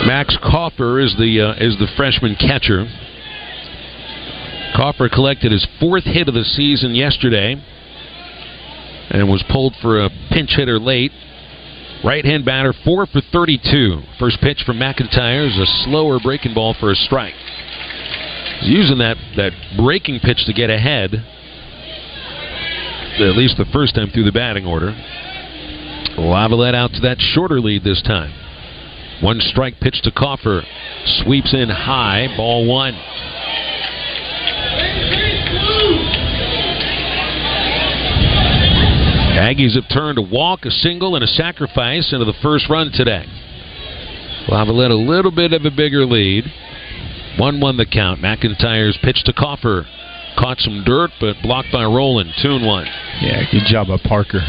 Max 0.07 0.37
Kaufer 0.37 1.03
is 1.03 1.17
the 1.17 1.41
uh, 1.41 1.65
is 1.65 1.79
the 1.79 1.89
freshman 1.97 2.37
catcher. 2.37 2.87
Kaufer 4.77 5.11
collected 5.11 5.51
his 5.51 5.67
fourth 5.81 6.05
hit 6.05 6.29
of 6.29 6.35
the 6.35 6.45
season 6.45 6.95
yesterday 6.95 7.57
and 9.11 9.29
was 9.29 9.43
pulled 9.51 9.75
for 9.81 10.05
a 10.05 10.11
pinch 10.31 10.51
hitter 10.57 10.79
late. 10.79 11.13
Right 12.05 12.25
hand 12.25 12.45
batter, 12.45 12.75
four 12.85 13.07
for 13.07 13.23
32. 13.33 14.03
First 14.19 14.41
pitch 14.43 14.63
from 14.67 14.79
McIntyre 14.79 15.47
is 15.47 15.57
a 15.57 15.85
slower 15.85 16.19
breaking 16.21 16.53
ball 16.53 16.75
for 16.79 16.91
a 16.91 16.95
strike. 16.95 17.35
He's 18.61 18.69
using 18.69 18.99
that, 18.99 19.17
that 19.37 19.53
breaking 19.79 20.21
pitch 20.21 20.45
to 20.45 20.53
get 20.53 20.69
ahead, 20.69 21.15
at 23.21 23.37
least 23.37 23.57
the 23.57 23.65
first 23.73 23.95
time 23.95 24.11
through 24.11 24.25
the 24.25 24.33
batting 24.33 24.67
order. 24.67 24.93
LaViolette 26.19 26.75
out 26.75 26.93
to 26.93 27.01
that 27.01 27.17
shorter 27.21 27.59
lead 27.61 27.85
this 27.85 28.03
time. 28.03 28.44
One 29.23 29.41
strike 29.41 29.81
pitch 29.81 30.03
to 30.03 30.11
Kaufer. 30.11 30.63
Sweeps 31.23 31.55
in 31.55 31.69
high, 31.69 32.29
ball 32.37 32.67
one. 32.67 32.95
Aggies 39.35 39.75
have 39.75 39.89
turned 39.89 40.19
a 40.19 40.23
walk, 40.23 40.65
a 40.65 40.71
single, 40.71 41.17
and 41.17 41.25
a 41.25 41.27
sacrifice 41.27 42.13
into 42.13 42.25
the 42.25 42.35
first 42.41 42.69
run 42.71 42.93
today. 42.93 43.27
LaViolette 44.49 44.91
a 44.91 44.95
little 44.95 45.31
bit 45.31 45.53
of 45.53 45.65
a 45.65 45.71
bigger 45.71 46.07
lead. 46.07 46.45
1 47.39 47.61
1 47.61 47.77
the 47.77 47.87
count. 47.87 48.21
McIntyre's 48.21 48.99
pitch 49.03 49.23
to 49.25 49.33
Kaufer. 49.33 49.87
Caught 50.39 50.61
some 50.61 50.85
dirt, 50.85 51.11
but 51.21 51.37
blocked 51.43 51.73
by 51.73 51.85
Rowland. 51.85 52.33
2 52.43 52.57
and 52.57 52.67
1. 52.67 52.87
Yeah, 53.23 53.43
good 53.51 53.65
job 53.67 53.89
by 53.89 53.99
Parker. 54.05 54.41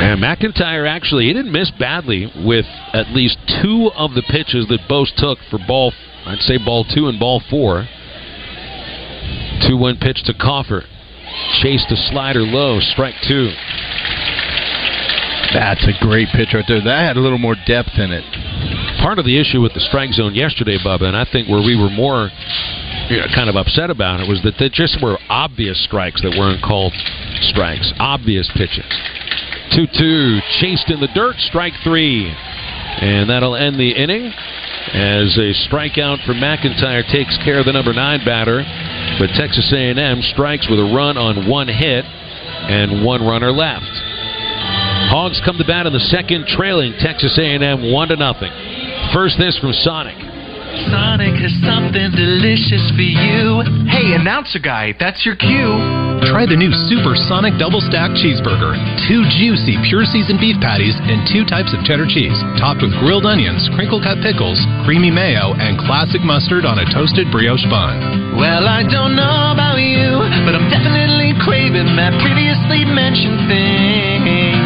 And 0.00 0.20
McIntyre 0.20 0.88
actually 0.88 1.26
he 1.26 1.32
didn't 1.32 1.52
miss 1.52 1.70
badly 1.78 2.32
with 2.44 2.66
at 2.92 3.10
least 3.10 3.38
two 3.62 3.90
of 3.94 4.14
the 4.14 4.22
pitches 4.22 4.66
that 4.68 4.88
Bost 4.88 5.12
took 5.18 5.38
for 5.50 5.58
ball 5.66 5.92
I'd 6.26 6.40
say 6.40 6.58
ball 6.58 6.84
two 6.84 7.08
and 7.08 7.18
ball 7.18 7.42
four. 7.48 7.88
Two 9.66 9.76
one 9.76 9.96
pitch 9.96 10.22
to 10.24 10.34
Kaufer. 10.34 10.84
Chased 11.62 11.90
a 11.90 11.96
slider 11.96 12.40
low, 12.42 12.80
strike 12.80 13.14
two. 13.26 13.50
That's 15.52 15.82
a 15.86 15.92
great 16.00 16.28
pitch 16.34 16.54
right 16.54 16.64
there. 16.68 16.82
That 16.82 17.06
had 17.06 17.16
a 17.16 17.20
little 17.20 17.38
more 17.38 17.56
depth 17.66 17.98
in 17.98 18.12
it. 18.12 18.24
Part 19.02 19.18
of 19.18 19.24
the 19.24 19.40
issue 19.40 19.60
with 19.60 19.74
the 19.74 19.80
strike 19.80 20.12
zone 20.12 20.34
yesterday, 20.34 20.78
Bubba, 20.78 21.04
and 21.04 21.16
I 21.16 21.24
think 21.24 21.48
where 21.48 21.62
we 21.62 21.74
were 21.76 21.90
more 21.90 22.30
you 23.08 23.16
know, 23.16 23.26
kind 23.34 23.48
of 23.48 23.56
upset 23.56 23.90
about 23.90 24.20
it 24.20 24.28
was 24.28 24.40
that 24.44 24.54
there 24.58 24.68
just 24.70 25.02
were 25.02 25.18
obvious 25.28 25.82
strikes 25.84 26.22
that 26.22 26.36
weren't 26.38 26.62
called 26.62 26.92
strikes. 27.50 27.92
Obvious 27.98 28.50
pitches. 28.54 28.86
2 29.74 29.86
2, 29.86 30.40
chased 30.60 30.90
in 30.90 31.00
the 31.00 31.08
dirt, 31.14 31.36
strike 31.38 31.74
three. 31.84 32.26
And 32.26 33.30
that'll 33.30 33.56
end 33.56 33.78
the 33.78 33.90
inning 33.90 34.32
as 34.92 35.38
a 35.38 35.54
strikeout 35.68 36.24
for 36.26 36.34
McIntyre 36.34 37.06
takes 37.12 37.38
care 37.44 37.60
of 37.60 37.66
the 37.66 37.72
number 37.72 37.92
nine 37.92 38.24
batter. 38.24 38.64
But 39.18 39.30
Texas 39.38 39.72
A&M 39.72 40.22
strikes 40.32 40.68
with 40.68 40.80
a 40.80 40.90
run 40.94 41.16
on 41.16 41.48
one 41.48 41.68
hit 41.68 42.04
and 42.04 43.04
one 43.04 43.22
runner 43.22 43.52
left. 43.52 43.86
Hogs 45.10 45.40
come 45.44 45.58
to 45.58 45.64
bat 45.64 45.86
in 45.86 45.92
the 45.92 46.06
second, 46.10 46.46
trailing 46.46 46.94
Texas 46.98 47.38
A&M 47.38 47.92
one 47.92 48.08
to 48.08 48.16
nothing. 48.16 48.52
First, 49.14 49.38
this 49.38 49.58
from 49.58 49.72
Sonic. 49.72 50.18
Sonic 50.90 51.34
has 51.40 51.54
something 51.66 52.10
delicious 52.14 52.90
for 52.94 53.02
you. 53.02 53.62
Hey, 53.88 54.14
announcer 54.14 54.58
guy, 54.58 54.94
that's 54.98 55.24
your 55.24 55.36
cue. 55.36 56.09
Try 56.28 56.44
the 56.44 56.56
new 56.56 56.68
Supersonic 56.86 57.56
Double 57.56 57.80
Stack 57.80 58.12
Cheeseburger. 58.12 58.76
Two 59.08 59.24
juicy, 59.40 59.80
pure 59.88 60.04
seasoned 60.04 60.36
beef 60.36 60.60
patties 60.60 60.92
and 61.00 61.24
two 61.24 61.48
types 61.48 61.72
of 61.72 61.80
cheddar 61.82 62.04
cheese, 62.04 62.36
topped 62.60 62.84
with 62.84 62.92
grilled 63.00 63.24
onions, 63.24 63.64
crinkle 63.72 63.98
cut 64.04 64.20
pickles, 64.20 64.60
creamy 64.84 65.08
mayo, 65.08 65.56
and 65.56 65.80
classic 65.80 66.20
mustard 66.20 66.68
on 66.68 66.76
a 66.76 66.86
toasted 66.92 67.32
brioche 67.32 67.64
bun. 67.72 68.36
Well, 68.36 68.68
I 68.68 68.84
don't 68.84 69.16
know 69.16 69.56
about 69.56 69.80
you, 69.80 70.20
but 70.44 70.52
I'm 70.52 70.68
definitely 70.68 71.32
craving 71.40 71.96
that 71.96 72.12
previously 72.20 72.84
mentioned 72.84 73.48
thing. 73.48 74.60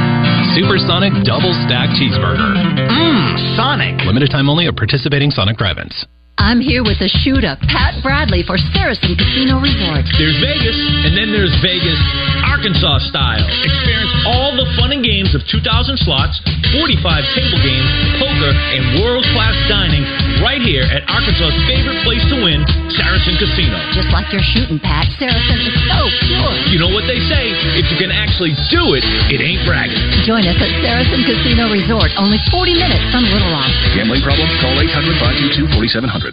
Supersonic 0.59 1.15
Double 1.23 1.55
Stack 1.67 1.91
Cheeseburger. 1.95 2.55
Mmm, 2.91 3.57
Sonic. 3.57 4.03
Limited 4.07 4.31
time 4.31 4.51
only 4.51 4.67
at 4.67 4.75
participating 4.75 5.31
Sonic 5.31 5.57
drive-ins. 5.57 6.07
I'm 6.39 6.59
here 6.59 6.83
with 6.83 6.99
the 6.99 7.07
shooter, 7.23 7.55
Pat 7.71 8.03
Bradley, 8.03 8.43
for 8.43 8.59
Saracen 8.75 9.15
Casino 9.15 9.63
Resort. 9.63 10.03
There's 10.19 10.35
Vegas, 10.43 10.79
and 11.07 11.15
then 11.15 11.31
there's 11.31 11.55
Vegas 11.63 11.99
Arkansas 12.43 13.07
style. 13.07 13.45
Experience 13.63 14.11
all 14.27 14.57
the 14.57 14.67
fun 14.75 14.91
and 14.91 15.05
games 15.05 15.37
of 15.37 15.47
2,000 15.47 15.63
slots, 16.03 16.39
45 16.75 17.23
table 17.39 17.61
games, 17.63 17.91
poker, 18.19 18.51
and 18.51 18.83
world 18.99 19.23
class 19.31 19.55
dining 19.71 20.03
right 20.41 20.63
here 20.65 20.83
at 20.91 21.05
Arkansas's 21.07 21.55
favorite 21.71 22.01
place 22.03 22.25
to 22.33 22.37
win, 22.41 22.65
Saracen 22.95 23.37
Casino. 23.37 23.77
Just 23.95 24.11
like 24.11 24.27
your 24.35 24.43
shooting, 24.43 24.81
Pat, 24.81 25.07
Saracen 25.21 25.59
is 25.61 25.75
so 25.87 26.01
pure. 26.25 26.53
You 26.73 26.79
know 26.81 26.91
what 26.91 27.07
they 27.07 27.21
say 27.31 27.53
if 27.79 27.87
you 27.93 27.99
can 28.01 28.11
actually 28.11 28.57
do 28.73 28.97
it, 28.97 29.05
it 29.31 29.45
ain't 29.45 29.63
bragging. 29.69 30.01
Join 30.25 30.43
us 30.49 30.57
at 30.57 30.73
Saracen 30.81 31.23
Casino 31.27 31.69
Resort, 31.69 32.11
only 32.17 32.41
40 32.49 32.75
minutes 32.75 33.05
from 33.13 33.23
Little 33.29 33.51
Rock. 33.53 33.71
Gambling 33.93 34.25
problem? 34.25 34.47
Call 34.65 34.73
800 34.79 35.21
522 35.21 35.69
4700. 35.75 36.24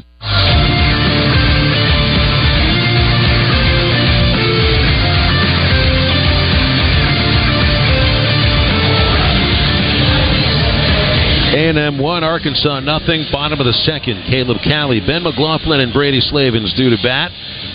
A&M 11.51 11.99
one, 11.99 12.23
Arkansas 12.23 12.79
nothing. 12.79 13.25
Bottom 13.31 13.59
of 13.59 13.65
the 13.65 13.73
second, 13.73 14.23
Caleb 14.27 14.57
Cali, 14.63 14.99
Ben 14.99 15.23
McLaughlin, 15.23 15.81
and 15.81 15.91
Brady 15.93 16.21
Slavens 16.21 16.73
due 16.73 16.89
to 16.89 16.97
bat. 17.03 17.31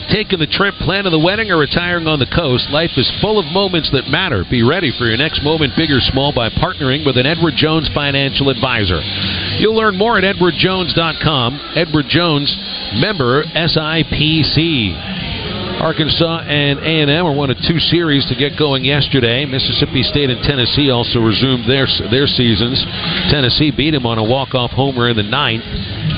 taking 0.09 0.39
the 0.39 0.47
trip, 0.47 0.75
planning 0.81 1.13
the 1.13 1.19
wedding, 1.19 1.51
or 1.51 1.59
retiring 1.59 2.07
on 2.07 2.19
the 2.19 2.27
coast, 2.27 2.71
life 2.71 2.93
is 2.97 3.11
full 3.21 3.39
of 3.39 3.45
moments 3.53 3.91
that 3.93 4.09
matter. 4.09 4.45
Be 4.51 4.63
ready 4.63 4.93
for 4.97 5.05
your 5.05 5.17
next 5.17 5.43
moment, 5.43 5.75
big 5.77 5.91
or 5.91 6.01
small, 6.01 6.33
by 6.33 6.49
partnering 6.49 7.05
with 7.05 7.19
an 7.19 7.27
Edward 7.27 7.55
Jones 7.57 7.91
financial 7.93 8.49
advisor. 8.49 9.01
You'll 9.59 9.77
learn 9.77 9.97
more 9.97 10.19
at 10.19 10.25
edwardjones.com. 10.25 11.73
Edward 11.77 12.07
Jones, 12.09 12.55
member 13.01 13.45
SIPC. 13.57 14.93
Arkansas 15.81 16.41
and 16.49 16.79
A&M 16.81 17.27
are 17.27 17.33
one 17.33 17.51
of 17.51 17.57
two 17.69 17.79
series 17.79 18.25
to 18.27 18.35
get 18.35 18.59
going 18.59 18.85
yesterday. 18.85 19.45
Mississippi 19.45 20.03
State 20.03 20.31
and 20.31 20.43
Tennessee 20.43 20.91
also 20.91 21.21
resumed 21.21 21.69
their 21.69 21.85
their 22.09 22.27
seasons. 22.27 22.85
Tennessee 23.29 23.71
beat 23.71 23.93
them 23.93 24.07
on 24.07 24.17
a 24.17 24.25
walk-off 24.25 24.73
homer 24.73 25.09
in 25.09 25.17
the 25.17 25.23
ninth. 25.23 25.65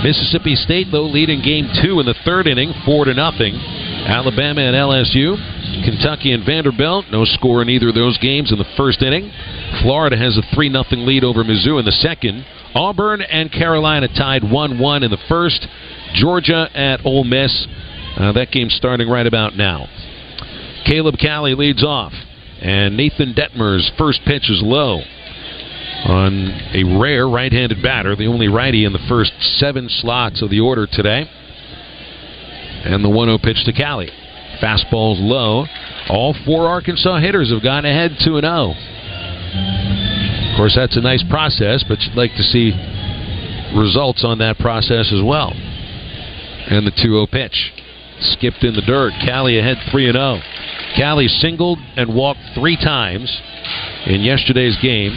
Mississippi 0.03 0.55
State, 0.55 0.88
though, 0.90 1.07
leading 1.07 1.42
game 1.42 1.70
two 1.83 1.98
in 1.98 2.07
the 2.07 2.14
third 2.24 2.46
inning, 2.46 2.72
four 2.87 3.05
to 3.05 3.14
nothing. 3.14 3.55
Alabama 3.55 4.62
and 4.62 4.74
LSU. 4.74 5.35
Kentucky 5.85 6.33
and 6.33 6.45
Vanderbilt, 6.45 7.07
no 7.11 7.25
score 7.25 7.62
in 7.62 7.69
either 7.69 7.88
of 7.88 7.95
those 7.95 8.19
games 8.19 8.53
in 8.53 8.59
the 8.59 8.69
first 8.77 9.03
inning. 9.03 9.31
Florida 9.83 10.17
has 10.17 10.37
a 10.37 10.55
3 10.55 10.71
0 10.71 10.85
lead 11.05 11.25
over 11.25 11.45
Mizzou 11.45 11.79
in 11.79 11.85
the 11.85 11.93
second. 11.93 12.45
Auburn 12.75 13.23
and 13.23 13.51
Carolina 13.51 14.09
tied 14.09 14.43
1 14.43 14.79
1 14.79 15.03
in 15.03 15.11
the 15.11 15.19
first. 15.29 15.67
Georgia 16.14 16.69
at 16.75 17.05
Ole 17.05 17.25
Miss. 17.25 17.67
Uh, 18.17 18.33
that 18.33 18.51
game's 18.51 18.75
starting 18.75 19.09
right 19.09 19.27
about 19.27 19.57
now. 19.57 19.87
Caleb 20.87 21.17
Cali 21.19 21.55
leads 21.55 21.85
off, 21.85 22.12
and 22.61 22.97
Nathan 22.97 23.35
Dettmer's 23.35 23.91
first 23.99 24.21
pitch 24.25 24.51
is 24.51 24.62
low 24.62 25.03
on 26.05 26.51
a 26.75 26.85
rare 26.99 27.29
right 27.29 27.53
handed 27.53 27.83
batter, 27.83 28.14
the 28.17 28.27
only 28.27 28.49
righty 28.49 28.85
in 28.85 28.93
the 28.93 29.05
first 29.09 29.33
seven 29.59 29.88
slots 29.88 30.43
of 30.43 30.51
the 30.51 30.61
order 30.61 30.87
today. 30.91 31.29
And 32.85 33.05
the 33.05 33.09
1 33.09 33.29
0 33.29 33.38
pitch 33.38 33.64
to 33.64 33.73
Cali. 33.73 34.11
Fastball's 34.62 35.21
low. 35.21 35.66
All 36.09 36.35
four 36.44 36.66
Arkansas 36.66 37.18
hitters 37.18 37.51
have 37.53 37.62
gone 37.62 37.85
ahead 37.85 38.16
2 38.25 38.40
0. 38.40 38.75
Of 40.51 40.57
course, 40.57 40.75
that's 40.75 40.97
a 40.97 41.01
nice 41.01 41.23
process, 41.31 41.85
but 41.87 42.01
you'd 42.01 42.16
like 42.16 42.35
to 42.37 42.42
see 42.42 42.73
results 43.77 44.25
on 44.25 44.38
that 44.38 44.59
process 44.59 45.12
as 45.12 45.23
well. 45.23 45.53
And 46.71 46.87
the 46.87 46.90
2 46.90 46.97
0 46.97 47.27
pitch. 47.27 47.73
Skipped 48.21 48.64
in 48.64 48.75
the 48.75 48.83
dirt. 48.83 49.12
Cali 49.25 49.59
ahead 49.59 49.79
3 49.90 50.11
0. 50.11 50.40
Cali 50.97 51.29
singled 51.29 51.79
and 51.97 52.14
walked 52.14 52.40
three 52.55 52.77
times 52.77 53.31
in 54.07 54.23
yesterday's 54.23 54.77
game. 54.83 55.12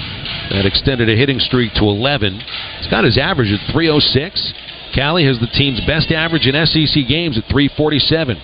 That 0.52 0.66
extended 0.66 1.10
a 1.10 1.16
hitting 1.16 1.40
streak 1.40 1.74
to 1.76 1.86
11. 1.86 2.40
He's 2.80 2.92
got 2.92 3.04
his 3.04 3.18
average 3.18 3.52
at 3.52 3.74
306. 3.74 4.54
Cali 4.94 5.26
has 5.26 5.40
the 5.40 5.48
team's 5.48 5.80
best 5.88 6.12
average 6.12 6.46
in 6.46 6.54
SEC 6.66 7.08
games 7.08 7.38
at 7.38 7.46
347. 7.50 8.38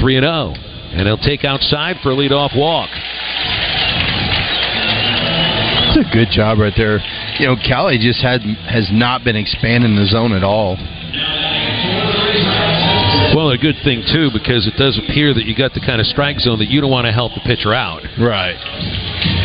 3 0.00 0.20
0. 0.20 0.54
And 0.94 1.08
oh, 1.08 1.16
he'll 1.16 1.18
take 1.18 1.44
outside 1.44 1.96
for 2.02 2.12
a 2.12 2.14
leadoff 2.14 2.56
walk. 2.56 2.88
It's 5.90 6.06
a 6.06 6.10
good 6.14 6.28
job 6.30 6.58
right 6.58 6.74
there. 6.76 6.98
You 7.38 7.46
know, 7.46 7.56
Cali 7.56 7.98
just 7.98 8.22
had 8.22 8.42
has 8.70 8.90
not 8.92 9.24
been 9.24 9.34
expanding 9.34 9.96
the 9.96 10.06
zone 10.06 10.32
at 10.32 10.44
all. 10.44 10.78
Well, 13.34 13.50
a 13.50 13.58
good 13.58 13.74
thing 13.82 14.06
too 14.06 14.30
because 14.30 14.66
it 14.66 14.78
does 14.78 14.98
appear 14.98 15.34
that 15.34 15.46
you 15.46 15.56
got 15.56 15.74
the 15.74 15.80
kind 15.80 16.00
of 16.00 16.06
strike 16.06 16.38
zone 16.38 16.58
that 16.60 16.70
you 16.70 16.80
don't 16.80 16.90
want 16.90 17.06
to 17.06 17.12
help 17.12 17.34
the 17.34 17.42
pitcher 17.42 17.74
out. 17.74 18.02
Right. 18.18 18.54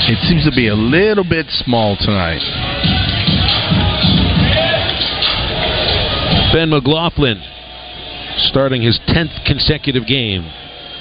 It 0.09 0.21
seems 0.29 0.45
to 0.45 0.53
be 0.53 0.67
a 0.67 0.75
little 0.75 1.23
bit 1.23 1.47
small 1.65 1.97
tonight. 1.97 2.45
Ben 6.53 6.69
McLaughlin 6.69 7.41
starting 8.47 8.81
his 8.81 8.99
10th 9.07 9.45
consecutive 9.45 10.07
game, 10.07 10.49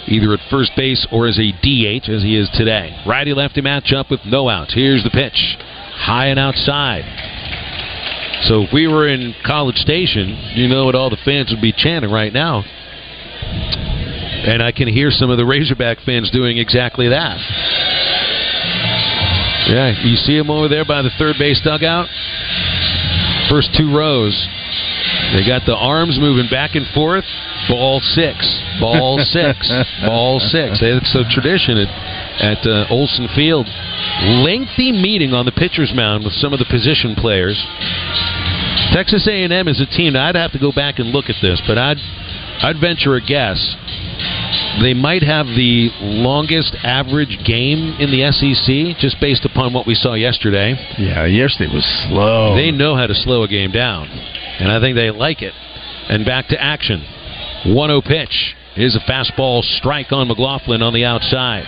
either 0.06 0.32
at 0.32 0.40
first 0.50 0.72
base 0.76 1.06
or 1.12 1.26
as 1.26 1.38
a 1.38 1.52
DH, 1.52 2.08
as 2.08 2.22
he 2.22 2.36
is 2.36 2.48
today. 2.54 2.96
Righty 3.06 3.34
lefty 3.34 3.60
matchup 3.60 4.10
with 4.10 4.20
no 4.26 4.48
outs. 4.48 4.74
Here's 4.74 5.04
the 5.04 5.10
pitch. 5.10 5.56
High 5.94 6.28
and 6.28 6.38
outside. 6.38 7.04
So 8.46 8.62
if 8.62 8.72
we 8.72 8.86
were 8.86 9.08
in 9.08 9.34
College 9.44 9.76
Station, 9.76 10.28
you 10.54 10.68
know 10.68 10.86
what 10.86 10.94
all 10.94 11.10
the 11.10 11.18
fans 11.24 11.50
would 11.50 11.60
be 11.60 11.72
chanting 11.72 12.10
right 12.10 12.32
now. 12.32 12.62
And 14.46 14.62
I 14.62 14.72
can 14.72 14.88
hear 14.88 15.10
some 15.10 15.30
of 15.30 15.36
the 15.36 15.44
Razorback 15.44 15.98
fans 16.06 16.30
doing 16.30 16.58
exactly 16.58 17.08
that. 17.08 17.38
Yeah, 19.68 19.92
you 20.02 20.16
see 20.16 20.38
them 20.38 20.50
over 20.50 20.68
there 20.68 20.84
by 20.84 21.02
the 21.02 21.10
third 21.18 21.36
base 21.38 21.60
dugout? 21.62 22.08
First 23.50 23.74
two 23.76 23.94
rows. 23.94 24.32
They 25.34 25.44
got 25.46 25.66
the 25.66 25.76
arms 25.76 26.18
moving 26.18 26.48
back 26.50 26.74
and 26.74 26.86
forth. 26.94 27.24
Ball 27.68 28.00
six, 28.00 28.40
ball 28.80 29.18
six, 29.22 29.68
ball 30.06 30.40
six. 30.40 30.78
It's 30.80 31.14
a 31.14 31.24
tradition 31.28 31.76
at, 31.76 31.90
at 32.40 32.66
uh, 32.66 32.86
Olsen 32.90 33.28
Field. 33.34 33.68
Lengthy 34.44 34.92
meeting 34.92 35.34
on 35.34 35.44
the 35.44 35.52
pitcher's 35.52 35.92
mound 35.94 36.24
with 36.24 36.32
some 36.32 36.52
of 36.52 36.58
the 36.58 36.64
position 36.70 37.14
players. 37.14 37.60
Texas 38.92 39.28
A&M 39.28 39.68
is 39.68 39.80
a 39.80 39.86
team. 39.86 40.16
I'd 40.16 40.34
have 40.34 40.52
to 40.52 40.58
go 40.58 40.72
back 40.72 40.98
and 40.98 41.10
look 41.10 41.28
at 41.28 41.36
this, 41.42 41.60
but 41.66 41.76
I'd 41.76 41.98
I'd 42.60 42.80
venture 42.80 43.14
a 43.14 43.20
guess. 43.20 43.76
They 44.82 44.94
might 44.94 45.22
have 45.22 45.46
the 45.46 45.90
longest 46.00 46.74
average 46.82 47.38
game 47.44 47.94
in 48.00 48.10
the 48.10 48.26
SEC, 48.32 48.98
just 48.98 49.20
based 49.20 49.44
upon 49.44 49.72
what 49.72 49.86
we 49.86 49.94
saw 49.94 50.14
yesterday. 50.14 50.74
Yeah, 50.98 51.26
yesterday 51.26 51.72
was 51.72 51.84
slow. 52.08 52.56
They 52.56 52.70
know 52.70 52.96
how 52.96 53.06
to 53.06 53.14
slow 53.14 53.42
a 53.42 53.48
game 53.48 53.70
down, 53.70 54.08
and 54.58 54.70
I 54.70 54.80
think 54.80 54.96
they 54.96 55.10
like 55.10 55.42
it. 55.42 55.54
And 56.08 56.24
back 56.24 56.48
to 56.48 56.62
action. 56.62 57.04
1 57.66 57.90
0 57.90 58.02
pitch. 58.02 58.54
Is 58.76 58.94
a 58.94 59.00
fastball 59.10 59.64
strike 59.78 60.12
on 60.12 60.28
McLaughlin 60.28 60.82
on 60.82 60.94
the 60.94 61.04
outside. 61.04 61.64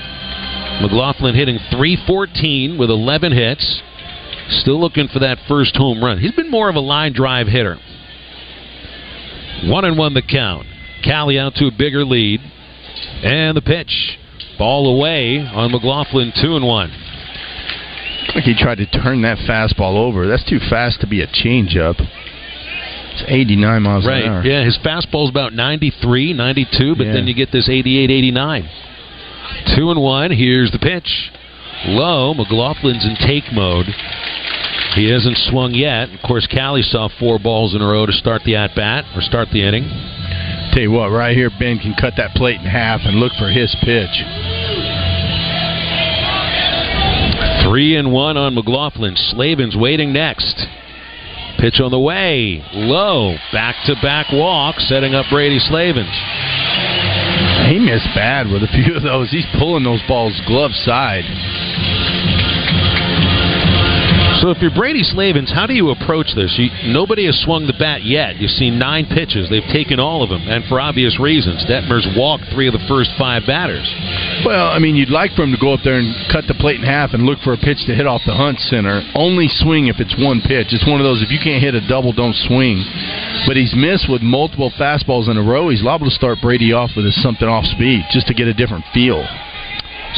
McLaughlin 0.81 1.35
hitting 1.35 1.59
314 1.70 2.79
with 2.79 2.88
11 2.88 3.33
hits. 3.33 3.83
Still 4.61 4.81
looking 4.81 5.09
for 5.09 5.18
that 5.18 5.38
first 5.48 5.76
home 5.76 6.03
run. 6.03 6.18
He's 6.18 6.33
been 6.33 6.50
more 6.50 6.68
of 6.68 6.76
a 6.76 6.81
line 6.81 7.12
drive 7.12 7.48
hitter. 7.48 7.79
One 9.64 9.85
and 9.85 9.98
one 9.98 10.14
the 10.14 10.22
count. 10.22 10.66
Cali 11.03 11.38
out 11.38 11.55
to 11.57 11.66
a 11.66 11.72
bigger 11.76 12.05
lead. 12.05 12.40
And 13.22 13.57
the 13.57 13.62
pitch. 13.62 14.18
Ball 14.57 14.94
away 14.94 15.38
on 15.38 15.72
McLaughlin, 15.72 16.33
two 16.40 16.55
and 16.55 16.64
one. 16.64 16.90
Like 18.35 18.44
he 18.44 18.55
tried 18.55 18.79
to 18.79 18.87
turn 18.87 19.22
that 19.22 19.38
fastball 19.38 19.96
over. 19.96 20.29
That's 20.29 20.48
too 20.48 20.61
fast 20.70 21.00
to 21.00 21.07
be 21.07 21.22
a 21.22 21.26
changeup. 21.26 22.00
It's 23.20 23.30
89 23.30 23.83
miles 23.83 24.06
right. 24.06 24.24
an 24.24 24.30
hour. 24.33 24.44
Yeah, 24.44 24.64
his 24.64 24.78
fastball's 24.78 25.30
about 25.30 25.52
93, 25.52 26.33
92, 26.33 26.94
but 26.96 27.06
Yeah. 27.06 27.12
then 27.12 27.26
you 27.26 27.35
get 27.35 27.52
this 27.52 27.68
88, 27.68 28.11
89. 28.11 28.68
Two 29.76 29.90
and 29.90 30.00
one. 30.00 30.30
Here's 30.30 30.70
the 30.70 30.78
pitch. 30.78 31.30
Low. 31.87 32.35
McLaughlin's 32.35 33.04
in 33.04 33.16
take 33.16 33.52
mode. 33.52 33.87
He 34.94 35.09
hasn't 35.11 35.37
swung 35.37 35.72
yet. 35.74 36.12
Of 36.12 36.22
course, 36.22 36.46
Cali 36.46 36.83
saw 36.83 37.09
four 37.09 37.38
balls 37.38 37.74
in 37.74 37.83
a 37.83 37.87
row 37.87 38.06
to 38.06 38.12
start 38.12 38.42
the 38.44 38.56
at 38.56 38.74
bat 38.74 39.04
or 39.14 39.20
start 39.22 39.48
the 39.50 39.62
inning. 39.62 39.85
Tell 40.72 40.83
you 40.83 40.90
what, 40.90 41.11
right 41.11 41.37
here, 41.37 41.50
Ben 41.59 41.78
can 41.78 41.94
cut 41.94 42.14
that 42.16 42.35
plate 42.35 42.61
in 42.61 42.66
half 42.66 43.00
and 43.04 43.16
look 43.18 43.33
for 43.38 43.48
his 43.50 43.74
pitch. 43.83 44.22
Three 47.64 47.96
and 47.96 48.11
one 48.12 48.37
on 48.37 48.54
McLaughlin. 48.54 49.14
Slavens 49.16 49.76
waiting 49.76 50.12
next. 50.12 50.66
Pitch 51.61 51.79
on 51.79 51.90
the 51.90 52.01
way. 52.01 52.64
Low. 52.73 53.37
Back 53.53 53.77
to 53.85 53.94
back 54.01 54.33
walk, 54.33 54.81
setting 54.81 55.14
up 55.14 55.27
Brady 55.31 55.59
Slavens. 55.59 56.09
He 57.68 57.79
missed 57.79 58.09
bad 58.14 58.49
with 58.49 58.62
a 58.62 58.68
few 58.73 58.96
of 58.96 59.03
those. 59.03 59.31
He's 59.31 59.46
pulling 59.59 59.85
those 59.85 60.01
balls 60.09 60.40
glove 60.46 60.73
side. 60.73 61.25
So 64.40 64.49
if 64.49 64.57
you're 64.62 64.73
Brady 64.73 65.05
Slavens, 65.05 65.53
how 65.53 65.66
do 65.66 65.75
you 65.75 65.90
approach 65.90 66.33
this? 66.35 66.57
You, 66.57 66.70
nobody 66.90 67.27
has 67.27 67.38
swung 67.44 67.66
the 67.66 67.77
bat 67.77 68.05
yet. 68.05 68.40
You've 68.40 68.57
seen 68.57 68.79
nine 68.79 69.05
pitches. 69.05 69.51
They've 69.51 69.62
taken 69.70 70.01
all 70.01 70.23
of 70.23 70.31
them, 70.31 70.49
and 70.49 70.64
for 70.64 70.81
obvious 70.81 71.20
reasons. 71.20 71.62
Dettmer's 71.68 72.09
walked 72.16 72.44
three 72.51 72.66
of 72.66 72.73
the 72.73 72.81
first 72.88 73.11
five 73.18 73.44
batters. 73.46 73.85
Well, 74.44 74.68
I 74.68 74.79
mean, 74.79 74.96
you'd 74.96 75.11
like 75.11 75.33
for 75.37 75.42
him 75.42 75.53
to 75.53 75.61
go 75.61 75.74
up 75.74 75.81
there 75.85 75.98
and 75.98 76.14
cut 76.33 76.46
the 76.48 76.55
plate 76.55 76.81
in 76.81 76.87
half 76.87 77.12
and 77.12 77.24
look 77.24 77.40
for 77.40 77.53
a 77.53 77.61
pitch 77.61 77.85
to 77.87 77.94
hit 77.94 78.07
off 78.07 78.22
the 78.24 78.33
hunt 78.33 78.59
center. 78.61 79.03
Only 79.14 79.48
swing 79.48 79.88
if 79.88 80.00
it's 80.00 80.16
one 80.16 80.40
pitch. 80.40 80.72
It's 80.72 80.87
one 80.87 81.00
of 81.00 81.05
those, 81.05 81.22
if 81.22 81.31
you 81.31 81.38
can't 81.42 81.62
hit 81.62 81.74
a 81.74 81.87
double, 81.87 82.12
don't 82.12 82.37
swing. 82.48 82.81
But 83.46 83.57
he's 83.57 83.74
missed 83.76 84.09
with 84.09 84.22
multiple 84.22 84.72
fastballs 84.81 85.29
in 85.29 85.37
a 85.37 85.42
row. 85.42 85.68
He's 85.68 85.83
liable 85.83 86.09
to 86.09 86.14
start 86.14 86.38
Brady 86.40 86.72
off 86.72 86.90
with 86.96 87.05
a 87.05 87.12
something 87.12 87.48
off 87.48 87.64
speed 87.66 88.05
just 88.11 88.29
to 88.29 88.35
get 88.35 88.48
a 88.48 88.55
different 88.55 88.85
feel. 88.94 89.26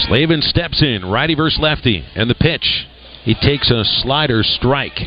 Slavin 0.07 0.41
steps 0.41 0.83
in, 0.83 1.05
righty 1.05 1.35
versus 1.35 1.59
lefty, 1.61 2.05
and 2.15 2.31
the 2.31 2.35
pitch. 2.35 2.87
He 3.25 3.35
takes 3.35 3.71
a 3.71 3.85
slider 3.85 4.43
strike. 4.43 4.99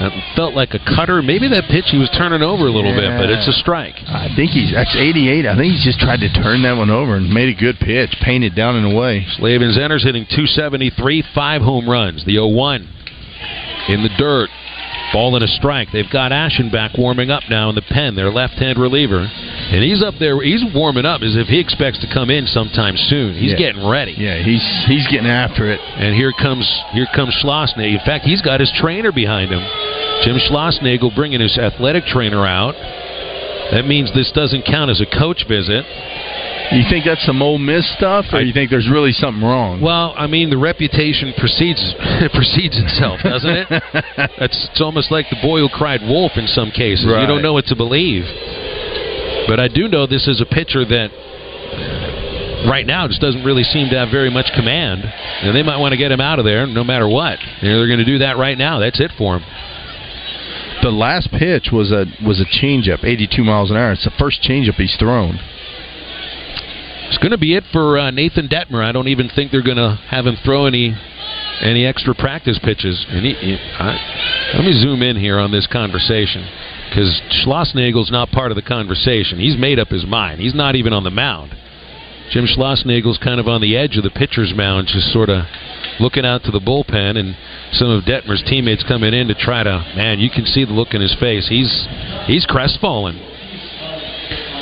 It 0.00 0.12
felt 0.36 0.54
like 0.54 0.74
a 0.74 0.78
cutter. 0.78 1.22
Maybe 1.22 1.48
that 1.48 1.64
pitch 1.68 1.86
he 1.90 1.98
was 1.98 2.08
turning 2.16 2.42
over 2.42 2.66
a 2.66 2.70
little 2.70 2.94
bit, 2.94 3.10
but 3.18 3.30
it's 3.30 3.48
a 3.48 3.52
strike. 3.52 3.96
I 4.06 4.30
think 4.36 4.50
he's 4.52 4.70
that's 4.72 4.94
88. 4.94 5.46
I 5.46 5.56
think 5.56 5.72
he's 5.74 5.84
just 5.84 5.98
tried 5.98 6.20
to 6.20 6.30
turn 6.32 6.62
that 6.62 6.76
one 6.76 6.90
over 6.90 7.16
and 7.16 7.28
made 7.28 7.48
a 7.50 7.58
good 7.58 7.78
pitch, 7.80 8.14
painted 8.22 8.54
down 8.54 8.76
and 8.76 8.92
away. 8.92 9.26
Slavens 9.38 9.76
enters 9.76 10.04
hitting 10.04 10.24
273, 10.30 11.24
five 11.34 11.62
home 11.62 11.88
runs. 11.90 12.24
The 12.24 12.36
0-1 12.36 12.86
in 13.88 14.02
the 14.02 14.10
dirt. 14.18 14.50
Ball 15.12 15.34
and 15.36 15.44
a 15.44 15.48
strike. 15.48 15.88
They've 15.90 16.10
got 16.12 16.32
Aschenbeck 16.32 16.98
warming 16.98 17.30
up 17.30 17.42
now 17.48 17.70
in 17.70 17.74
the 17.74 17.80
pen, 17.80 18.14
their 18.14 18.30
left-hand 18.30 18.78
reliever. 18.78 19.20
And 19.24 19.82
he's 19.82 20.02
up 20.02 20.14
there. 20.20 20.38
He's 20.42 20.62
warming 20.74 21.06
up 21.06 21.22
as 21.22 21.34
if 21.34 21.46
he 21.48 21.58
expects 21.58 21.98
to 22.00 22.06
come 22.12 22.28
in 22.28 22.46
sometime 22.46 22.94
soon. 23.08 23.32
He's 23.34 23.52
Yeah. 23.52 23.56
getting 23.56 23.88
ready. 23.88 24.12
Yeah, 24.18 24.36
he's 24.42 24.62
he's 24.86 25.06
getting 25.08 25.26
after 25.30 25.70
it. 25.70 25.80
And 25.96 26.14
here 26.14 26.32
comes 26.32 26.68
here 26.92 27.06
comes 27.14 27.34
Schlossnagle. 27.42 27.94
In 27.98 28.00
fact, 28.04 28.26
he's 28.26 28.42
got 28.42 28.60
his 28.60 28.70
trainer 28.72 29.10
behind 29.10 29.50
him. 29.50 29.62
Jim 30.22 30.36
Schlossnagle 30.38 31.14
bringing 31.14 31.40
his 31.40 31.56
athletic 31.58 32.04
trainer 32.04 32.46
out. 32.46 32.74
That 33.70 33.84
means 33.86 34.12
this 34.14 34.32
doesn't 34.32 34.64
count 34.64 34.90
as 34.90 35.00
a 35.00 35.06
coach 35.06 35.44
visit. 35.46 35.84
You 36.72 36.84
think 36.88 37.04
that's 37.06 37.24
some 37.24 37.40
Ole 37.40 37.58
Miss 37.58 37.88
stuff, 37.96 38.26
or 38.32 38.42
you 38.42 38.52
think 38.52 38.68
there's 38.70 38.88
really 38.90 39.12
something 39.12 39.42
wrong? 39.42 39.80
Well, 39.80 40.12
I 40.16 40.26
mean, 40.26 40.50
the 40.50 40.58
reputation 40.58 41.32
precedes 41.38 41.80
it 41.80 42.32
precedes 42.36 42.76
itself, 42.76 43.20
doesn't 43.24 43.48
it? 43.48 43.68
That's 44.36 44.68
it's 44.68 44.80
almost 44.80 45.10
like 45.10 45.30
the 45.30 45.40
boy 45.40 45.60
who 45.60 45.68
cried 45.72 46.02
wolf 46.02 46.32
in 46.36 46.46
some 46.46 46.70
cases. 46.70 47.06
You 47.06 47.26
don't 47.26 47.40
know 47.40 47.54
what 47.54 47.64
to 47.66 47.76
believe. 47.76 48.24
But 49.48 49.60
I 49.60 49.68
do 49.68 49.88
know 49.88 50.06
this 50.06 50.28
is 50.28 50.42
a 50.42 50.46
pitcher 50.46 50.84
that 50.84 51.08
right 52.68 52.86
now 52.86 53.08
just 53.08 53.20
doesn't 53.20 53.44
really 53.44 53.64
seem 53.64 53.88
to 53.90 53.96
have 53.96 54.10
very 54.10 54.30
much 54.30 54.52
command. 54.54 55.04
And 55.04 55.56
they 55.56 55.62
might 55.62 55.78
want 55.78 55.92
to 55.92 55.96
get 55.98 56.12
him 56.12 56.20
out 56.20 56.38
of 56.38 56.44
there 56.44 56.66
no 56.66 56.84
matter 56.84 57.08
what. 57.08 57.38
You 57.62 57.70
know, 57.70 57.78
they're 57.78 57.88
going 57.88 58.04
to 58.04 58.04
do 58.04 58.18
that 58.18 58.36
right 58.36 58.58
now. 58.58 58.78
That's 58.78 59.00
it 59.00 59.12
for 59.16 59.38
him. 59.38 59.44
The 60.82 60.90
last 60.90 61.30
pitch 61.32 61.70
was 61.72 61.90
a 61.90 62.06
was 62.24 62.40
a 62.40 62.44
changeup, 62.44 63.04
82 63.04 63.42
miles 63.42 63.70
an 63.70 63.76
hour. 63.76 63.92
It's 63.92 64.04
the 64.04 64.12
first 64.18 64.42
changeup 64.42 64.74
he's 64.74 64.96
thrown. 64.96 65.38
It's 67.08 67.18
going 67.18 67.32
to 67.32 67.38
be 67.38 67.54
it 67.56 67.64
for 67.72 67.98
uh, 67.98 68.10
Nathan 68.10 68.48
Dettmer. 68.48 68.84
I 68.84 68.92
don't 68.92 69.08
even 69.08 69.28
think 69.34 69.50
they're 69.50 69.62
going 69.62 69.78
to 69.78 69.98
have 70.08 70.26
him 70.26 70.36
throw 70.44 70.66
any 70.66 70.94
any 71.60 71.84
extra 71.84 72.14
practice 72.14 72.58
pitches. 72.62 73.04
And 73.08 73.24
he, 73.24 73.32
he- 73.34 73.56
I, 73.78 74.54
let 74.56 74.64
me 74.64 74.72
zoom 74.72 75.02
in 75.02 75.16
here 75.16 75.38
on 75.38 75.50
this 75.50 75.66
conversation 75.66 76.46
because 76.88 77.20
Schlossnagle's 77.44 78.10
not 78.12 78.30
part 78.30 78.52
of 78.52 78.56
the 78.56 78.62
conversation. 78.62 79.38
He's 79.38 79.58
made 79.58 79.78
up 79.78 79.88
his 79.88 80.06
mind. 80.06 80.40
He's 80.40 80.54
not 80.54 80.76
even 80.76 80.92
on 80.92 81.02
the 81.04 81.10
mound. 81.10 81.52
Jim 82.30 82.46
Schlossnagel's 82.46 83.18
kind 83.18 83.40
of 83.40 83.48
on 83.48 83.60
the 83.62 83.76
edge 83.76 83.96
of 83.96 84.04
the 84.04 84.10
pitcher's 84.10 84.52
mound, 84.54 84.86
just 84.86 85.12
sort 85.12 85.30
of 85.30 85.44
looking 86.00 86.24
out 86.24 86.42
to 86.44 86.50
the 86.50 86.60
bullpen, 86.60 87.16
and 87.16 87.36
some 87.72 87.90
of 87.90 88.04
Dettmer's 88.04 88.42
teammates 88.46 88.84
coming 88.84 89.14
in 89.14 89.28
to 89.28 89.34
try 89.34 89.62
to. 89.62 89.84
Man, 89.96 90.18
you 90.18 90.30
can 90.30 90.44
see 90.44 90.64
the 90.64 90.72
look 90.72 90.94
in 90.94 91.00
his 91.00 91.14
face. 91.18 91.48
He's 91.48 91.86
he's 92.26 92.46
crestfallen. 92.46 93.16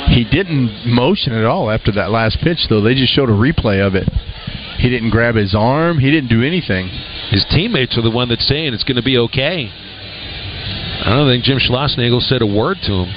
He 0.09 0.23
didn't 0.23 0.87
motion 0.87 1.33
at 1.33 1.45
all 1.45 1.69
after 1.69 1.91
that 1.93 2.11
last 2.11 2.39
pitch, 2.41 2.67
though. 2.69 2.81
They 2.81 2.95
just 2.95 3.13
showed 3.13 3.29
a 3.29 3.33
replay 3.33 3.85
of 3.85 3.93
it. 3.93 4.07
He 4.77 4.89
didn't 4.89 5.09
grab 5.09 5.35
his 5.35 5.53
arm. 5.53 5.99
He 5.99 6.11
didn't 6.11 6.29
do 6.29 6.43
anything. 6.43 6.87
His 7.29 7.45
teammates 7.49 7.97
are 7.97 8.01
the 8.03 8.11
one 8.11 8.29
that's 8.29 8.47
saying 8.47 8.73
it's 8.73 8.83
going 8.83 8.95
to 8.97 9.03
be 9.03 9.17
okay. 9.17 9.69
I 11.03 11.15
don't 11.15 11.27
think 11.27 11.43
Jim 11.43 11.59
Schlossnagle 11.59 12.21
said 12.21 12.41
a 12.41 12.47
word 12.47 12.77
to 12.83 12.93
him. 12.93 13.11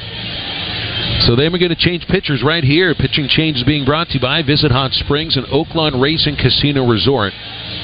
So 1.27 1.37
then 1.37 1.53
we're 1.53 1.59
going 1.59 1.75
to 1.75 1.77
change 1.77 2.07
pitchers 2.09 2.43
right 2.43 2.65
here. 2.65 2.95
Pitching 2.95 3.29
change 3.29 3.59
is 3.59 3.65
being 3.65 3.85
brought 3.85 4.09
to 4.09 4.15
you 4.15 4.21
by 4.21 4.43
Visit 4.43 4.73
Hot 4.73 4.93
Springs 4.93 5.37
and 5.37 5.47
Oaklawn 5.47 6.01
Racing 6.01 6.37
Casino 6.37 6.87
Resort. 6.89 7.33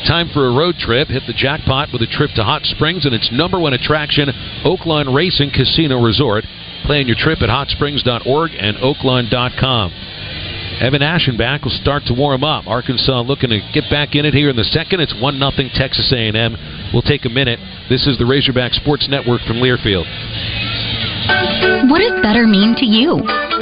Time 0.07 0.31
for 0.33 0.47
a 0.47 0.55
road 0.55 0.77
trip. 0.79 1.09
Hit 1.09 1.25
the 1.27 1.35
jackpot 1.35 1.88
with 1.92 2.01
a 2.01 2.07
trip 2.07 2.31
to 2.37 2.45
Hot 2.45 2.62
Springs 2.62 3.05
and 3.07 3.14
its 3.14 3.31
number 3.33 3.59
one 3.59 3.75
attraction, 3.75 4.29
Oaklawn 4.62 5.12
Racing 5.12 5.51
Casino 5.51 6.01
Resort. 6.01 6.45
Plan 6.85 7.09
your 7.09 7.16
trip 7.19 7.42
at 7.42 7.51
hotsprings.org 7.51 8.51
and 8.55 8.77
oaklawn.com. 8.77 9.90
Evan 10.79 11.03
Aschenbeck 11.03 11.64
will 11.64 11.75
start 11.83 12.05
to 12.07 12.14
warm 12.14 12.45
up. 12.45 12.69
Arkansas 12.69 13.23
looking 13.23 13.51
to 13.51 13.59
get 13.75 13.90
back 13.90 14.14
in 14.14 14.25
it 14.25 14.35
here 14.35 14.49
in 14.49 14.57
the 14.57 14.64
second. 14.64 15.01
It's 15.01 15.14
one 15.19 15.38
0 15.38 15.51
Texas 15.75 16.12
A&M. 16.14 16.92
We'll 16.92 17.03
take 17.03 17.25
a 17.25 17.31
minute. 17.31 17.59
This 17.88 18.07
is 18.07 18.16
the 18.19 18.27
Razorback 18.27 18.75
Sports 18.75 19.09
Network 19.09 19.40
from 19.42 19.57
Learfield. 19.57 20.07
What 21.90 21.99
does 21.99 22.23
better 22.23 22.47
mean 22.47 22.77
to 22.77 22.87
you? 22.87 23.16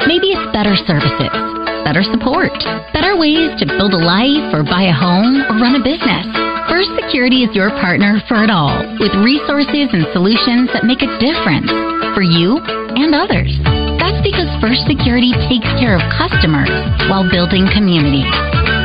Maybe 0.05 0.29
it's 0.35 0.53
better 0.53 0.77
services, 0.77 1.64
better 1.85 2.03
support, 2.03 2.51
better 2.97 3.15
ways 3.15 3.53
to 3.61 3.69
build 3.69 3.93
a 3.93 4.01
life 4.01 4.51
or 4.57 4.65
buy 4.65 4.89
a 4.89 4.97
home 4.97 5.45
or 5.47 5.61
run 5.61 5.77
a 5.77 5.85
business. 5.85 6.27
First 6.67 6.91
Security 6.97 7.45
is 7.45 7.53
your 7.53 7.69
partner 7.77 8.25
for 8.25 8.41
it 8.41 8.49
all, 8.49 8.73
with 8.97 9.13
resources 9.21 9.93
and 9.93 10.09
solutions 10.17 10.73
that 10.73 10.89
make 10.89 11.05
a 11.05 11.11
difference 11.21 11.69
for 12.17 12.25
you 12.25 12.57
and 12.97 13.13
others. 13.13 13.53
That's 14.01 14.19
because 14.25 14.49
First 14.65 14.89
Security 14.89 15.37
takes 15.47 15.69
care 15.77 15.95
of 15.95 16.03
customers 16.17 16.73
while 17.13 17.29
building 17.29 17.69
communities. 17.69 18.33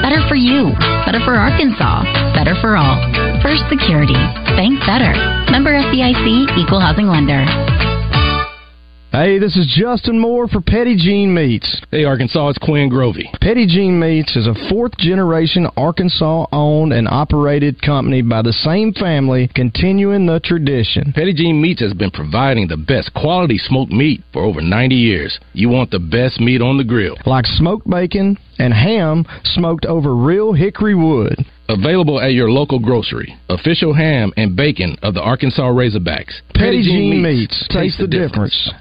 Better 0.03 0.19
for 0.27 0.35
you, 0.35 0.75
better 1.07 1.23
for 1.23 1.39
Arkansas, 1.39 2.03
better 2.35 2.53
for 2.59 2.75
all. 2.75 2.99
First 3.39 3.63
Security. 3.71 4.19
Bank 4.59 4.75
better. 4.83 5.15
Member 5.47 5.71
FDIC, 5.71 6.51
Equal 6.59 6.83
Housing 6.83 7.07
Lender. 7.07 7.47
Hey, 9.11 9.39
this 9.39 9.57
is 9.57 9.75
Justin 9.75 10.19
Moore 10.19 10.47
for 10.47 10.61
Petit 10.61 10.95
Jean 10.95 11.33
Meats. 11.33 11.81
Hey, 11.89 12.03
Arkansas, 12.03 12.49
it's 12.49 12.59
Quinn 12.59 12.91
Grovey. 12.91 13.25
Petit 13.41 13.65
Jean 13.65 13.99
Meats 13.99 14.35
is 14.35 14.45
a 14.45 14.53
fourth 14.69 14.95
generation 14.99 15.67
Arkansas 15.75 16.45
owned 16.51 16.93
and 16.93 17.07
operated 17.07 17.81
company 17.81 18.21
by 18.21 18.43
the 18.43 18.53
same 18.53 18.93
family, 18.93 19.49
continuing 19.55 20.27
the 20.27 20.39
tradition. 20.41 21.11
Petit 21.11 21.33
Jean 21.33 21.59
Meats 21.59 21.81
has 21.81 21.93
been 21.93 22.11
providing 22.11 22.67
the 22.67 22.77
best 22.77 23.11
quality 23.15 23.57
smoked 23.57 23.91
meat 23.91 24.23
for 24.31 24.43
over 24.43 24.61
90 24.61 24.93
years. 24.93 25.39
You 25.53 25.69
want 25.69 25.89
the 25.89 25.99
best 25.99 26.39
meat 26.39 26.61
on 26.61 26.77
the 26.77 26.83
grill. 26.83 27.17
Like 27.25 27.47
smoked 27.47 27.89
bacon 27.89 28.37
and 28.59 28.71
ham 28.71 29.25
smoked 29.43 29.87
over 29.87 30.15
real 30.15 30.53
hickory 30.53 30.93
wood. 30.93 31.35
Available 31.67 32.21
at 32.21 32.33
your 32.33 32.51
local 32.51 32.77
grocery. 32.77 33.35
Official 33.49 33.91
ham 33.91 34.31
and 34.37 34.55
bacon 34.55 34.97
of 35.01 35.15
the 35.15 35.21
Arkansas 35.21 35.63
Razorbacks. 35.63 36.41
Petit 36.53 36.83
Jean 36.83 37.23
Meats. 37.23 37.67
Taste 37.71 37.97
the 37.97 38.07
difference. 38.07 38.71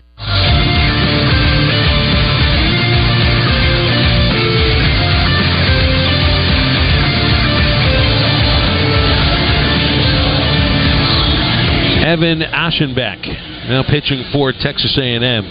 Evan 12.08 12.40
Aschenbeck 12.40 13.20
now 13.68 13.84
pitching 13.84 14.24
for 14.32 14.50
Texas 14.52 14.98
A&M. 14.98 15.44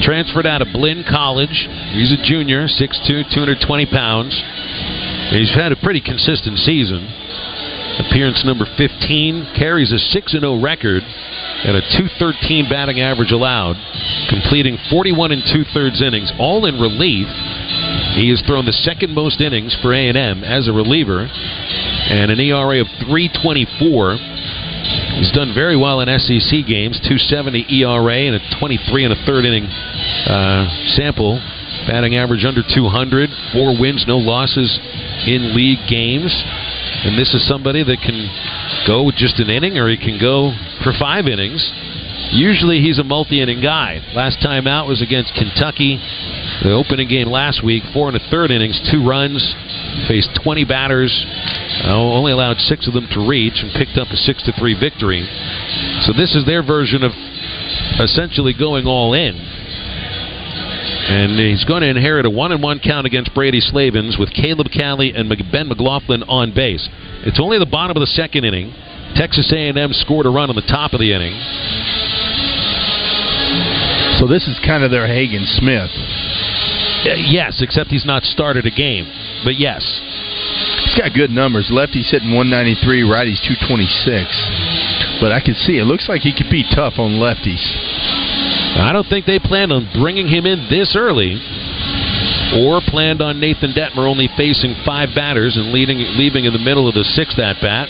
Transferred 0.00 0.46
out 0.46 0.62
of 0.62 0.68
Blinn 0.72 1.04
College. 1.08 1.68
He's 1.90 2.12
a 2.12 2.22
junior, 2.22 2.68
6'2", 2.68 3.34
220 3.34 3.86
pounds. 3.86 4.32
He's 5.30 5.52
had 5.54 5.72
a 5.72 5.76
pretty 5.76 6.00
consistent 6.00 6.58
season. 6.60 7.04
Appearance 7.98 8.44
number 8.44 8.64
15 8.78 9.54
carries 9.58 9.90
a 9.90 9.98
6-0 9.98 10.62
record 10.62 11.02
and 11.64 11.76
a 11.76 11.82
213 11.98 12.68
batting 12.70 13.00
average 13.00 13.32
allowed, 13.32 13.74
completing 14.30 14.78
41 14.90 15.32
and 15.32 15.42
two-thirds 15.42 16.02
innings, 16.02 16.32
all 16.38 16.66
in 16.66 16.78
relief. 16.78 17.26
He 18.14 18.30
has 18.30 18.42
thrown 18.46 18.64
the 18.64 18.72
second 18.72 19.14
most 19.14 19.40
innings 19.40 19.76
for 19.82 19.92
A&M 19.92 20.44
as 20.44 20.68
a 20.68 20.72
reliever, 20.72 21.26
and 21.26 22.30
an 22.30 22.38
ERA 22.38 22.80
of 22.80 22.88
324. 23.02 24.38
He's 25.18 25.32
done 25.32 25.52
very 25.52 25.76
well 25.76 26.00
in 26.00 26.06
SEC 26.06 26.62
games, 26.66 27.00
270 27.02 27.66
ERA 27.82 28.30
and 28.30 28.36
a 28.36 28.42
23 28.58 29.04
and 29.04 29.12
a 29.12 29.20
third 29.26 29.44
inning 29.44 29.66
uh, 29.66 30.70
sample. 30.94 31.42
Batting 31.86 32.16
average 32.16 32.44
under 32.44 32.62
200, 32.62 33.30
four 33.52 33.78
wins, 33.78 34.04
no 34.06 34.18
losses 34.18 34.78
in 35.26 35.54
league 35.54 35.82
games. 35.88 36.30
And 37.04 37.18
this 37.18 37.34
is 37.34 37.46
somebody 37.46 37.82
that 37.82 37.98
can 38.02 38.28
go 38.88 39.04
with 39.04 39.16
just 39.16 39.38
an 39.38 39.52
inning 39.52 39.76
or 39.76 39.86
he 39.86 40.00
can 40.00 40.18
go 40.18 40.56
for 40.82 40.96
five 40.96 41.28
innings. 41.28 41.60
Usually 42.32 42.80
he's 42.80 42.98
a 42.98 43.04
multi 43.04 43.40
inning 43.40 43.60
guy. 43.60 44.00
Last 44.16 44.40
time 44.40 44.66
out 44.66 44.88
was 44.88 45.02
against 45.02 45.36
Kentucky. 45.36 46.00
The 46.64 46.72
opening 46.72 47.06
game 47.06 47.28
last 47.28 47.62
week, 47.62 47.84
four 47.92 48.08
and 48.08 48.16
a 48.16 48.24
third 48.30 48.50
innings, 48.50 48.80
two 48.90 49.06
runs, 49.06 49.44
faced 50.08 50.30
20 50.42 50.64
batters, 50.64 51.12
uh, 51.84 51.94
only 51.94 52.32
allowed 52.32 52.58
six 52.58 52.88
of 52.88 52.94
them 52.94 53.06
to 53.12 53.28
reach, 53.28 53.60
and 53.60 53.70
picked 53.76 53.96
up 53.96 54.08
a 54.08 54.16
6 54.16 54.42
to 54.42 54.52
3 54.52 54.74
victory. 54.80 55.22
So 56.02 56.12
this 56.12 56.34
is 56.34 56.44
their 56.44 56.64
version 56.64 57.04
of 57.04 57.12
essentially 58.00 58.54
going 58.58 58.86
all 58.86 59.14
in. 59.14 59.36
And 61.08 61.40
he's 61.40 61.64
going 61.64 61.80
to 61.80 61.88
inherit 61.88 62.26
a 62.26 62.30
one 62.30 62.52
and 62.52 62.62
one 62.62 62.80
count 62.84 63.06
against 63.06 63.32
Brady 63.34 63.60
Slavens 63.60 64.18
with 64.18 64.28
Caleb 64.34 64.68
Cali 64.70 65.14
and 65.14 65.28
Ben 65.50 65.68
McLaughlin 65.68 66.22
on 66.24 66.52
base. 66.52 66.86
It's 67.24 67.40
only 67.40 67.58
the 67.58 67.66
bottom 67.66 67.96
of 67.96 68.00
the 68.00 68.12
second 68.12 68.44
inning. 68.44 68.74
Texas 69.16 69.50
A&M 69.50 69.92
scored 69.92 70.26
a 70.26 70.30
run 70.30 70.50
on 70.50 70.56
the 70.56 70.68
top 70.68 70.92
of 70.92 71.00
the 71.00 71.12
inning. 71.16 71.32
So 74.20 74.28
this 74.28 74.46
is 74.48 74.60
kind 74.60 74.84
of 74.84 74.90
their 74.90 75.06
Hagen 75.06 75.46
Smith. 75.56 75.88
Uh, 77.08 77.16
yes, 77.16 77.62
except 77.62 77.88
he's 77.88 78.04
not 78.04 78.24
started 78.24 78.66
a 78.66 78.70
game. 78.70 79.08
But 79.44 79.56
yes. 79.56 79.80
He's 80.84 80.98
got 80.98 81.14
good 81.14 81.30
numbers. 81.30 81.70
Lefty's 81.72 82.10
hitting 82.10 82.34
193, 82.34 83.08
righty's 83.08 83.40
226. 83.40 85.24
But 85.24 85.32
I 85.32 85.40
can 85.40 85.54
see 85.54 85.78
it 85.78 85.84
looks 85.84 86.08
like 86.08 86.20
he 86.20 86.36
could 86.36 86.50
be 86.50 86.68
tough 86.68 86.98
on 86.98 87.16
lefties. 87.16 87.64
I 88.76 88.92
don't 88.92 89.08
think 89.08 89.26
they 89.26 89.38
planned 89.38 89.72
on 89.72 89.88
bringing 90.00 90.28
him 90.28 90.46
in 90.46 90.68
this 90.68 90.94
early, 90.96 91.40
or 92.60 92.80
planned 92.86 93.20
on 93.22 93.40
Nathan 93.40 93.72
Dettmer 93.72 94.08
only 94.08 94.28
facing 94.36 94.74
five 94.84 95.14
batters 95.14 95.56
and 95.56 95.72
leading, 95.72 95.98
leaving 96.16 96.44
in 96.44 96.52
the 96.52 96.58
middle 96.58 96.88
of 96.88 96.94
the 96.94 97.04
sixth 97.04 97.38
at 97.38 97.60
bat. 97.60 97.88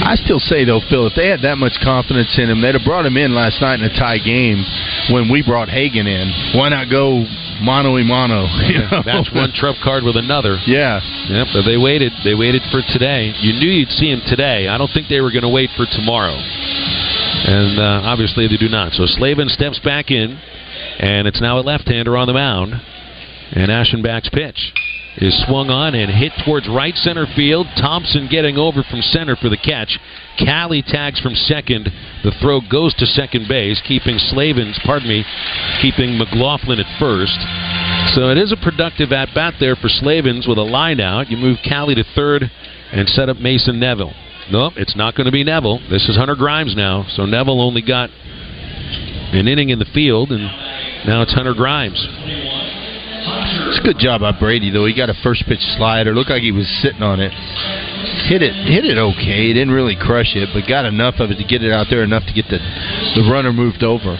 I 0.00 0.16
still 0.16 0.40
say 0.40 0.64
though, 0.64 0.80
Phil, 0.88 1.06
if 1.06 1.14
they 1.14 1.28
had 1.28 1.42
that 1.42 1.58
much 1.58 1.78
confidence 1.84 2.32
in 2.38 2.48
him, 2.48 2.60
they'd 2.60 2.74
have 2.74 2.84
brought 2.84 3.06
him 3.06 3.16
in 3.16 3.34
last 3.34 3.60
night 3.60 3.80
in 3.80 3.86
a 3.86 3.94
tie 3.94 4.18
game 4.18 4.64
when 5.12 5.30
we 5.30 5.42
brought 5.42 5.68
Hagen 5.68 6.06
in. 6.06 6.56
Why 6.56 6.68
not 6.68 6.88
go 6.90 7.26
mano 7.60 7.92
y? 7.92 8.02
You 8.70 8.78
know? 8.80 9.02
Match 9.04 9.28
one 9.32 9.52
trump 9.52 9.78
card 9.84 10.02
with 10.02 10.16
another. 10.16 10.56
Yeah. 10.66 11.00
Yep. 11.28 11.46
But 11.52 11.62
they 11.68 11.76
waited. 11.76 12.12
They 12.24 12.34
waited 12.34 12.62
for 12.72 12.80
today. 12.88 13.32
You 13.38 13.52
knew 13.60 13.68
you'd 13.68 13.92
see 13.92 14.10
him 14.10 14.22
today. 14.26 14.68
I 14.68 14.78
don't 14.78 14.90
think 14.92 15.08
they 15.08 15.20
were 15.20 15.30
going 15.30 15.46
to 15.46 15.52
wait 15.52 15.70
for 15.76 15.86
tomorrow. 15.86 16.34
And 17.46 17.78
uh, 17.78 18.08
obviously 18.08 18.48
they 18.48 18.56
do 18.56 18.68
not. 18.68 18.92
So 18.92 19.06
Slavens 19.06 19.52
steps 19.52 19.78
back 19.80 20.10
in, 20.10 20.38
and 20.98 21.26
it's 21.26 21.40
now 21.40 21.58
a 21.58 21.62
left-hander 21.62 22.16
on 22.16 22.26
the 22.26 22.34
mound. 22.34 22.74
And 23.52 23.70
Aschenbeck's 23.70 24.28
pitch 24.28 24.72
is 25.16 25.34
swung 25.46 25.70
on 25.70 25.94
and 25.94 26.10
hit 26.10 26.32
towards 26.44 26.68
right 26.68 26.94
center 26.94 27.26
field. 27.34 27.66
Thompson 27.76 28.28
getting 28.30 28.56
over 28.56 28.84
from 28.88 29.02
center 29.02 29.34
for 29.34 29.48
the 29.48 29.56
catch. 29.56 29.98
Cali 30.38 30.82
tags 30.82 31.18
from 31.20 31.34
second. 31.34 31.90
The 32.22 32.32
throw 32.40 32.60
goes 32.60 32.94
to 32.94 33.06
second 33.06 33.48
base, 33.48 33.82
keeping 33.86 34.18
Slavens, 34.18 34.78
pardon 34.84 35.08
me, 35.08 35.24
keeping 35.82 36.16
McLaughlin 36.16 36.78
at 36.78 37.00
first. 37.00 37.38
So 38.14 38.30
it 38.30 38.38
is 38.38 38.52
a 38.52 38.56
productive 38.56 39.12
at 39.12 39.34
bat 39.34 39.54
there 39.58 39.76
for 39.76 39.88
Slavens 39.88 40.46
with 40.46 40.58
a 40.58 40.62
line 40.62 41.00
out. 41.00 41.28
You 41.28 41.36
move 41.36 41.58
Cali 41.64 41.94
to 41.96 42.04
third 42.14 42.50
and 42.92 43.08
set 43.08 43.28
up 43.28 43.38
Mason 43.38 43.80
Neville. 43.80 44.14
Nope, 44.50 44.74
it's 44.76 44.96
not 44.96 45.14
going 45.14 45.26
to 45.26 45.32
be 45.32 45.44
Neville. 45.44 45.78
This 45.90 46.08
is 46.08 46.16
Hunter 46.16 46.34
Grimes 46.34 46.74
now. 46.74 47.06
So 47.10 47.24
Neville 47.24 47.60
only 47.60 47.82
got 47.82 48.10
an 48.10 49.46
inning 49.46 49.70
in 49.70 49.78
the 49.78 49.86
field, 49.94 50.32
and 50.32 50.42
now 51.06 51.22
it's 51.22 51.32
Hunter 51.32 51.54
Grimes. 51.54 52.04
It's 53.70 53.78
a 53.78 53.82
good 53.82 53.98
job 53.98 54.22
by 54.22 54.32
Brady 54.32 54.70
though. 54.70 54.86
He 54.86 54.96
got 54.96 55.08
a 55.08 55.14
first 55.22 55.44
pitch 55.46 55.62
slider. 55.76 56.12
Looked 56.12 56.30
like 56.30 56.42
he 56.42 56.50
was 56.50 56.66
sitting 56.82 57.02
on 57.02 57.20
it. 57.20 57.30
Hit 58.26 58.42
it, 58.42 58.54
hit 58.66 58.84
it 58.84 58.98
okay. 58.98 59.52
Didn't 59.52 59.70
really 59.70 59.94
crush 59.94 60.34
it, 60.34 60.48
but 60.52 60.66
got 60.66 60.84
enough 60.84 61.20
of 61.20 61.30
it 61.30 61.36
to 61.36 61.44
get 61.44 61.62
it 61.62 61.70
out 61.70 61.86
there 61.90 62.02
enough 62.02 62.26
to 62.26 62.32
get 62.32 62.46
the 62.48 62.58
the 62.58 63.30
runner 63.30 63.52
moved 63.52 63.84
over. 63.84 64.18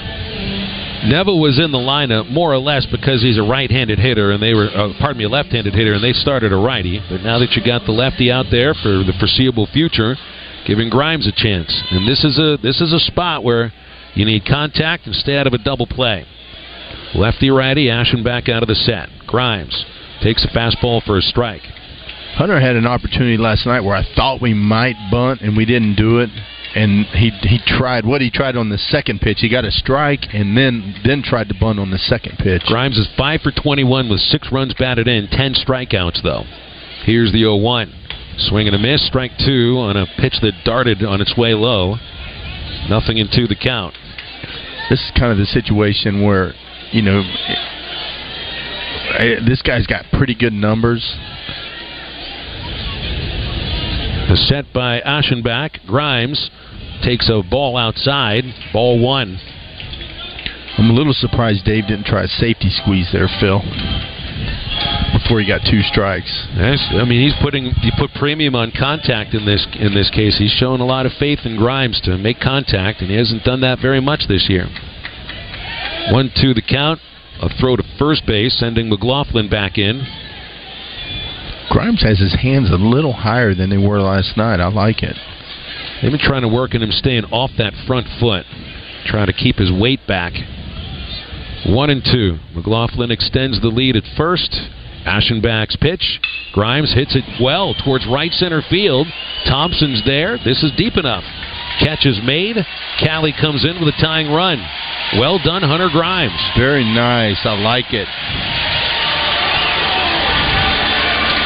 Neville 1.04 1.40
was 1.40 1.58
in 1.58 1.72
the 1.72 1.78
lineup 1.78 2.30
more 2.30 2.52
or 2.52 2.58
less 2.58 2.86
because 2.86 3.22
he's 3.22 3.38
a 3.38 3.42
right-handed 3.42 3.98
hitter, 3.98 4.32
and 4.32 4.42
they 4.42 4.54
were, 4.54 4.68
uh, 4.68 4.92
pardon 4.98 5.18
me, 5.18 5.24
a 5.24 5.28
left-handed 5.28 5.74
hitter, 5.74 5.94
and 5.94 6.04
they 6.04 6.12
started 6.12 6.52
a 6.52 6.56
righty. 6.56 7.00
But 7.08 7.22
now 7.22 7.38
that 7.38 7.52
you 7.52 7.64
got 7.64 7.86
the 7.86 7.92
lefty 7.92 8.30
out 8.30 8.46
there 8.50 8.74
for 8.74 9.04
the 9.04 9.14
foreseeable 9.18 9.66
future, 9.72 10.16
giving 10.66 10.90
Grimes 10.90 11.26
a 11.26 11.32
chance, 11.32 11.72
and 11.90 12.06
this 12.06 12.24
is 12.24 12.38
a 12.38 12.58
this 12.62 12.80
is 12.80 12.92
a 12.92 13.00
spot 13.00 13.42
where 13.44 13.72
you 14.14 14.24
need 14.24 14.44
contact 14.44 15.06
and 15.06 15.14
stay 15.14 15.36
out 15.36 15.46
of 15.46 15.54
a 15.54 15.58
double 15.58 15.86
play. 15.86 16.26
Lefty 17.14 17.50
righty, 17.50 17.86
Aschenbeck 17.86 18.48
out 18.48 18.62
of 18.62 18.68
the 18.68 18.74
set. 18.74 19.08
Grimes 19.26 19.84
takes 20.22 20.44
a 20.44 20.48
fastball 20.48 21.02
for 21.02 21.16
a 21.16 21.22
strike. 21.22 21.62
Hunter 22.34 22.60
had 22.60 22.76
an 22.76 22.86
opportunity 22.86 23.36
last 23.36 23.66
night 23.66 23.80
where 23.80 23.96
I 23.96 24.04
thought 24.14 24.40
we 24.40 24.54
might 24.54 24.96
bunt 25.10 25.40
and 25.40 25.56
we 25.56 25.64
didn't 25.64 25.96
do 25.96 26.20
it. 26.20 26.30
And 26.74 27.06
he 27.06 27.30
he 27.30 27.58
tried 27.66 28.06
what 28.06 28.20
he 28.20 28.30
tried 28.30 28.56
on 28.56 28.68
the 28.68 28.78
second 28.78 29.20
pitch. 29.20 29.38
He 29.40 29.48
got 29.48 29.64
a 29.64 29.72
strike 29.72 30.26
and 30.32 30.56
then 30.56 30.94
then 31.04 31.22
tried 31.22 31.48
to 31.48 31.54
bunt 31.58 31.80
on 31.80 31.90
the 31.90 31.98
second 31.98 32.38
pitch. 32.38 32.62
Grimes 32.66 32.96
is 32.96 33.08
five 33.16 33.40
for 33.40 33.50
21 33.50 34.08
with 34.08 34.20
six 34.20 34.52
runs 34.52 34.72
batted 34.74 35.08
in, 35.08 35.26
10 35.28 35.54
strikeouts 35.54 36.22
though. 36.22 36.44
Here's 37.04 37.32
the 37.32 37.42
0-1. 37.42 37.92
Swing 38.38 38.68
and 38.68 38.76
a 38.76 38.78
miss, 38.78 39.04
strike 39.06 39.32
two 39.44 39.78
on 39.78 39.96
a 39.96 40.06
pitch 40.18 40.38
that 40.42 40.52
darted 40.64 41.02
on 41.02 41.20
its 41.20 41.36
way 41.36 41.54
low. 41.54 41.96
Nothing 42.88 43.18
into 43.18 43.46
the 43.46 43.56
count. 43.56 43.94
This 44.88 45.00
is 45.00 45.10
kind 45.18 45.32
of 45.32 45.38
the 45.38 45.46
situation 45.46 46.22
where 46.22 46.54
you 46.92 47.02
know 47.02 47.22
eh, 49.18 49.40
this 49.46 49.60
guy's 49.62 49.86
got 49.86 50.04
pretty 50.12 50.34
good 50.34 50.52
numbers. 50.52 51.16
The 54.30 54.36
set 54.36 54.72
by 54.72 55.00
Aschenbeck. 55.00 55.84
Grimes 55.88 56.50
takes 57.02 57.28
a 57.28 57.42
ball 57.42 57.76
outside. 57.76 58.44
Ball 58.72 59.00
one. 59.00 59.40
I'm 60.78 60.88
a 60.88 60.92
little 60.92 61.12
surprised 61.12 61.64
Dave 61.64 61.88
didn't 61.88 62.06
try 62.06 62.22
a 62.22 62.28
safety 62.28 62.70
squeeze 62.70 63.10
there, 63.12 63.26
Phil. 63.40 63.58
Before 65.18 65.40
he 65.40 65.48
got 65.48 65.66
two 65.68 65.82
strikes. 65.82 66.30
I 66.54 67.04
mean 67.06 67.26
he's 67.26 67.34
putting 67.42 67.74
he 67.82 67.90
put 67.98 68.14
premium 68.14 68.54
on 68.54 68.70
contact 68.70 69.34
in 69.34 69.46
this 69.46 69.66
in 69.74 69.94
this 69.94 70.10
case. 70.10 70.38
He's 70.38 70.52
shown 70.52 70.78
a 70.78 70.86
lot 70.86 71.06
of 71.06 71.12
faith 71.18 71.40
in 71.44 71.56
Grimes 71.56 72.00
to 72.02 72.16
make 72.16 72.38
contact, 72.38 73.00
and 73.00 73.10
he 73.10 73.16
hasn't 73.16 73.42
done 73.42 73.62
that 73.62 73.80
very 73.82 74.00
much 74.00 74.28
this 74.28 74.48
year. 74.48 74.68
One 76.12 76.30
two 76.40 76.54
the 76.54 76.62
count. 76.62 77.00
A 77.42 77.48
throw 77.58 77.74
to 77.74 77.82
first 77.98 78.26
base, 78.26 78.56
sending 78.60 78.90
McLaughlin 78.90 79.48
back 79.48 79.76
in. 79.76 80.06
Grimes 81.70 82.02
has 82.02 82.18
his 82.18 82.34
hands 82.34 82.68
a 82.70 82.76
little 82.76 83.12
higher 83.12 83.54
than 83.54 83.70
they 83.70 83.78
were 83.78 84.00
last 84.00 84.36
night. 84.36 84.60
I 84.60 84.68
like 84.68 85.02
it. 85.02 85.16
They've 86.02 86.10
been 86.10 86.20
trying 86.20 86.42
to 86.42 86.48
work 86.48 86.74
on 86.74 86.82
him 86.82 86.90
staying 86.90 87.26
off 87.26 87.52
that 87.58 87.72
front 87.86 88.06
foot, 88.18 88.44
trying 89.06 89.26
to 89.26 89.32
keep 89.32 89.56
his 89.56 89.70
weight 89.70 90.00
back. 90.06 90.32
One 91.66 91.90
and 91.90 92.02
two. 92.04 92.38
McLaughlin 92.54 93.10
extends 93.10 93.60
the 93.60 93.68
lead 93.68 93.96
at 93.96 94.04
first. 94.16 94.50
Aschenbeck's 95.06 95.76
pitch. 95.76 96.20
Grimes 96.52 96.92
hits 96.92 97.14
it 97.14 97.24
well 97.40 97.74
towards 97.84 98.06
right 98.06 98.32
center 98.32 98.62
field. 98.68 99.06
Thompson's 99.46 100.04
there. 100.04 100.38
This 100.44 100.62
is 100.62 100.72
deep 100.76 100.96
enough. 100.96 101.24
Catch 101.78 102.04
is 102.04 102.18
made. 102.24 102.56
Cali 102.98 103.32
comes 103.40 103.64
in 103.64 103.78
with 103.78 103.94
a 103.94 104.00
tying 104.00 104.32
run. 104.32 104.58
Well 105.18 105.38
done, 105.38 105.62
Hunter 105.62 105.88
Grimes. 105.90 106.40
Very 106.58 106.84
nice. 106.84 107.38
I 107.44 107.58
like 107.60 107.92
it. 107.92 108.08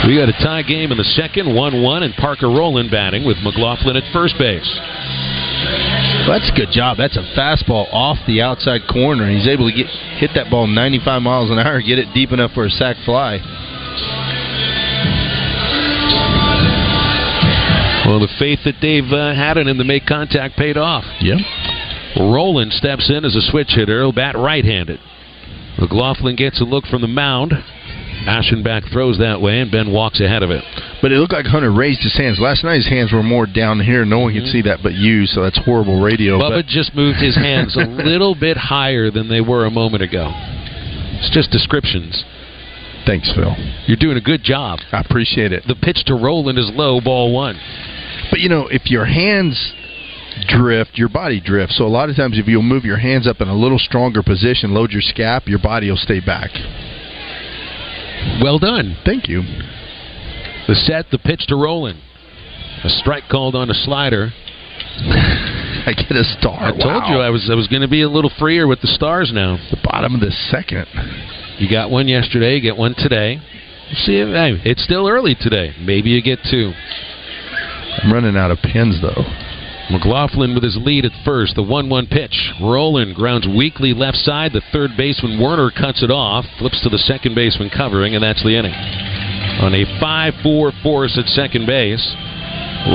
We 0.06 0.16
got 0.16 0.28
a 0.28 0.36
tie 0.44 0.62
game 0.62 0.92
in 0.92 0.98
the 0.98 1.10
second, 1.16 1.54
1 1.54 1.82
1, 1.82 2.02
and 2.02 2.14
Parker 2.14 2.48
Rowland 2.48 2.90
batting 2.90 3.24
with 3.24 3.38
McLaughlin 3.38 3.96
at 3.96 4.04
first 4.12 4.36
base. 4.38 4.68
Well, 6.28 6.38
that's 6.38 6.50
a 6.52 6.56
good 6.56 6.70
job. 6.72 6.98
That's 6.98 7.16
a 7.16 7.24
fastball 7.32 7.88
off 7.92 8.18
the 8.26 8.42
outside 8.42 8.82
corner. 8.86 9.30
He's 9.30 9.48
able 9.48 9.70
to 9.70 9.74
get 9.74 9.86
hit 10.20 10.30
that 10.34 10.50
ball 10.50 10.66
95 10.66 11.22
miles 11.22 11.50
an 11.50 11.58
hour, 11.58 11.80
get 11.80 11.98
it 11.98 12.12
deep 12.12 12.32
enough 12.32 12.52
for 12.52 12.66
a 12.66 12.70
sac 12.70 12.96
fly. 13.04 13.40
Well, 18.06 18.20
the 18.20 18.28
faith 18.38 18.60
that 18.66 18.80
Dave 18.80 19.10
uh, 19.10 19.34
had 19.34 19.56
in 19.56 19.66
him 19.66 19.78
to 19.78 19.84
make 19.84 20.04
contact 20.04 20.56
paid 20.56 20.76
off. 20.76 21.04
Yep. 21.20 21.38
Rowland 22.20 22.72
steps 22.72 23.10
in 23.10 23.24
as 23.24 23.34
a 23.34 23.40
switch 23.40 23.72
hitter. 23.74 24.00
He'll 24.00 24.12
bat 24.12 24.36
right-handed. 24.36 25.00
McLaughlin 25.78 26.36
gets 26.36 26.60
a 26.60 26.64
look 26.64 26.84
from 26.84 27.00
the 27.00 27.08
mound. 27.08 27.54
Aschenbeck 28.26 28.90
throws 28.92 29.18
that 29.18 29.40
way, 29.40 29.60
and 29.60 29.70
Ben 29.70 29.92
walks 29.92 30.20
ahead 30.20 30.42
of 30.42 30.50
it. 30.50 30.64
But 31.02 31.12
it 31.12 31.16
looked 31.16 31.32
like 31.32 31.46
Hunter 31.46 31.72
raised 31.72 32.02
his 32.02 32.16
hands. 32.16 32.38
Last 32.38 32.64
night 32.64 32.76
his 32.76 32.88
hands 32.88 33.12
were 33.12 33.22
more 33.22 33.46
down 33.46 33.80
here. 33.80 34.04
No 34.04 34.20
one 34.20 34.32
could 34.32 34.42
mm-hmm. 34.42 34.52
see 34.52 34.62
that 34.62 34.80
but 34.82 34.94
you, 34.94 35.26
so 35.26 35.42
that's 35.42 35.58
horrible 35.64 36.00
radio. 36.00 36.38
Bubba 36.38 36.62
but 36.62 36.66
just 36.66 36.94
moved 36.94 37.18
his 37.18 37.36
hands 37.36 37.76
a 37.76 37.84
little 37.86 38.34
bit 38.34 38.56
higher 38.56 39.10
than 39.10 39.28
they 39.28 39.40
were 39.40 39.66
a 39.66 39.70
moment 39.70 40.02
ago. 40.02 40.30
It's 41.20 41.30
just 41.30 41.50
descriptions. 41.50 42.24
Thanks, 43.06 43.30
Phil. 43.34 43.54
You're 43.86 44.00
doing 44.00 44.16
a 44.16 44.20
good 44.20 44.42
job. 44.42 44.80
I 44.92 45.00
appreciate 45.00 45.52
it. 45.52 45.64
The 45.68 45.76
pitch 45.76 46.04
to 46.06 46.14
Rowland 46.14 46.58
is 46.58 46.70
low, 46.74 47.00
ball 47.00 47.32
one. 47.34 47.60
But 48.30 48.40
you 48.40 48.48
know, 48.48 48.66
if 48.68 48.90
your 48.90 49.04
hands 49.04 49.74
drift, 50.48 50.92
your 50.94 51.08
body 51.08 51.40
drifts. 51.40 51.78
So 51.78 51.84
a 51.84 51.88
lot 51.88 52.10
of 52.10 52.16
times, 52.16 52.38
if 52.38 52.46
you'll 52.48 52.62
move 52.62 52.84
your 52.84 52.98
hands 52.98 53.26
up 53.26 53.40
in 53.40 53.48
a 53.48 53.54
little 53.54 53.78
stronger 53.78 54.22
position, 54.22 54.74
load 54.74 54.92
your 54.92 55.02
scap, 55.02 55.46
your 55.46 55.58
body 55.58 55.90
will 55.90 55.96
stay 55.96 56.20
back. 56.20 56.50
Well 58.42 58.58
done. 58.58 58.96
Thank 59.04 59.28
you. 59.28 59.42
The 60.68 60.74
set, 60.74 61.06
the 61.10 61.18
pitch 61.18 61.46
to 61.48 61.56
Rowland. 61.56 62.00
A 62.84 62.88
strike 62.88 63.24
called 63.30 63.54
on 63.54 63.70
a 63.70 63.74
slider. 63.74 64.30
I 65.86 65.92
get 65.96 66.12
a 66.16 66.24
star. 66.38 66.58
I 66.58 66.70
told 66.70 67.04
you 67.08 67.16
I 67.20 67.30
was 67.30 67.48
I 67.50 67.54
was 67.54 67.68
going 67.68 67.82
to 67.82 67.88
be 67.88 68.02
a 68.02 68.08
little 68.08 68.30
freer 68.38 68.66
with 68.66 68.80
the 68.80 68.88
stars 68.88 69.30
now. 69.34 69.56
The 69.70 69.78
bottom 69.82 70.14
of 70.14 70.20
the 70.20 70.30
second. 70.50 70.86
You 71.58 71.68
got 71.70 71.90
one 71.90 72.08
yesterday. 72.08 72.56
You 72.56 72.60
get 72.62 72.76
one 72.76 72.94
today. 72.96 73.38
See, 74.04 74.16
if- 74.16 74.28
hey, 74.28 74.60
it's 74.68 74.82
still 74.82 75.08
early 75.08 75.34
today. 75.38 75.74
Maybe 75.80 76.10
you 76.10 76.22
get 76.22 76.38
two. 76.50 76.72
I'm 78.02 78.12
running 78.12 78.36
out 78.36 78.50
of 78.50 78.58
pins 78.58 79.00
though. 79.00 79.22
McLaughlin 79.90 80.54
with 80.54 80.64
his 80.64 80.78
lead 80.80 81.04
at 81.04 81.12
first. 81.24 81.54
The 81.56 81.62
1 81.62 81.88
1 81.88 82.06
pitch. 82.06 82.52
Rowland 82.60 83.14
grounds 83.14 83.46
weakly 83.46 83.92
left 83.92 84.16
side. 84.18 84.52
The 84.52 84.62
third 84.72 84.96
baseman 84.96 85.40
Werner 85.40 85.70
cuts 85.70 86.02
it 86.02 86.10
off. 86.10 86.46
Flips 86.58 86.80
to 86.82 86.88
the 86.88 86.98
second 86.98 87.34
baseman 87.34 87.70
covering, 87.70 88.14
and 88.14 88.24
that's 88.24 88.42
the 88.42 88.56
inning. 88.56 88.72
On 89.60 89.74
a 89.74 89.84
5 90.00 90.34
4 90.42 90.72
force 90.82 91.18
at 91.18 91.26
second 91.26 91.66
base, 91.66 92.02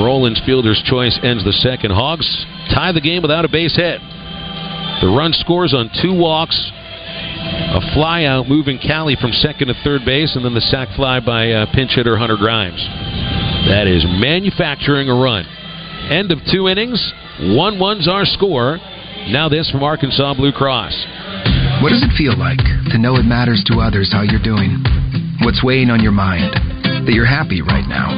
Rowland's 0.02 0.40
fielder's 0.44 0.82
choice 0.84 1.18
ends 1.22 1.44
the 1.44 1.52
second. 1.52 1.92
Hogs 1.92 2.26
tie 2.74 2.92
the 2.92 3.00
game 3.00 3.22
without 3.22 3.44
a 3.44 3.48
base 3.48 3.76
hit. 3.76 4.00
The 5.00 5.08
run 5.08 5.32
scores 5.32 5.72
on 5.72 5.90
two 6.02 6.12
walks, 6.12 6.58
a 7.72 7.80
fly 7.94 8.24
out 8.24 8.48
moving 8.48 8.78
Cali 8.78 9.16
from 9.16 9.32
second 9.32 9.68
to 9.68 9.74
third 9.82 10.04
base, 10.04 10.36
and 10.36 10.44
then 10.44 10.54
the 10.54 10.60
sac 10.60 10.88
fly 10.94 11.20
by 11.20 11.50
uh, 11.50 11.66
pinch 11.72 11.92
hitter 11.94 12.18
Hunter 12.18 12.36
Grimes. 12.36 12.82
That 13.70 13.86
is 13.86 14.04
manufacturing 14.04 15.08
a 15.08 15.14
run. 15.14 15.46
End 16.10 16.34
of 16.34 16.42
two 16.50 16.66
innings. 16.66 16.98
1 17.38 17.78
1's 17.78 18.10
our 18.10 18.26
score. 18.26 18.82
Now, 19.30 19.46
this 19.46 19.70
from 19.70 19.86
Arkansas 19.86 20.34
Blue 20.34 20.50
Cross. 20.50 20.90
What 21.86 21.94
does 21.94 22.02
it 22.02 22.10
feel 22.18 22.34
like 22.34 22.58
to 22.90 22.98
know 22.98 23.14
it 23.14 23.22
matters 23.22 23.62
to 23.70 23.78
others 23.78 24.10
how 24.10 24.26
you're 24.26 24.42
doing? 24.42 24.82
What's 25.46 25.62
weighing 25.62 25.86
on 25.86 26.02
your 26.02 26.10
mind? 26.10 26.50
That 27.06 27.14
you're 27.14 27.30
happy 27.30 27.62
right 27.62 27.86
now, 27.86 28.10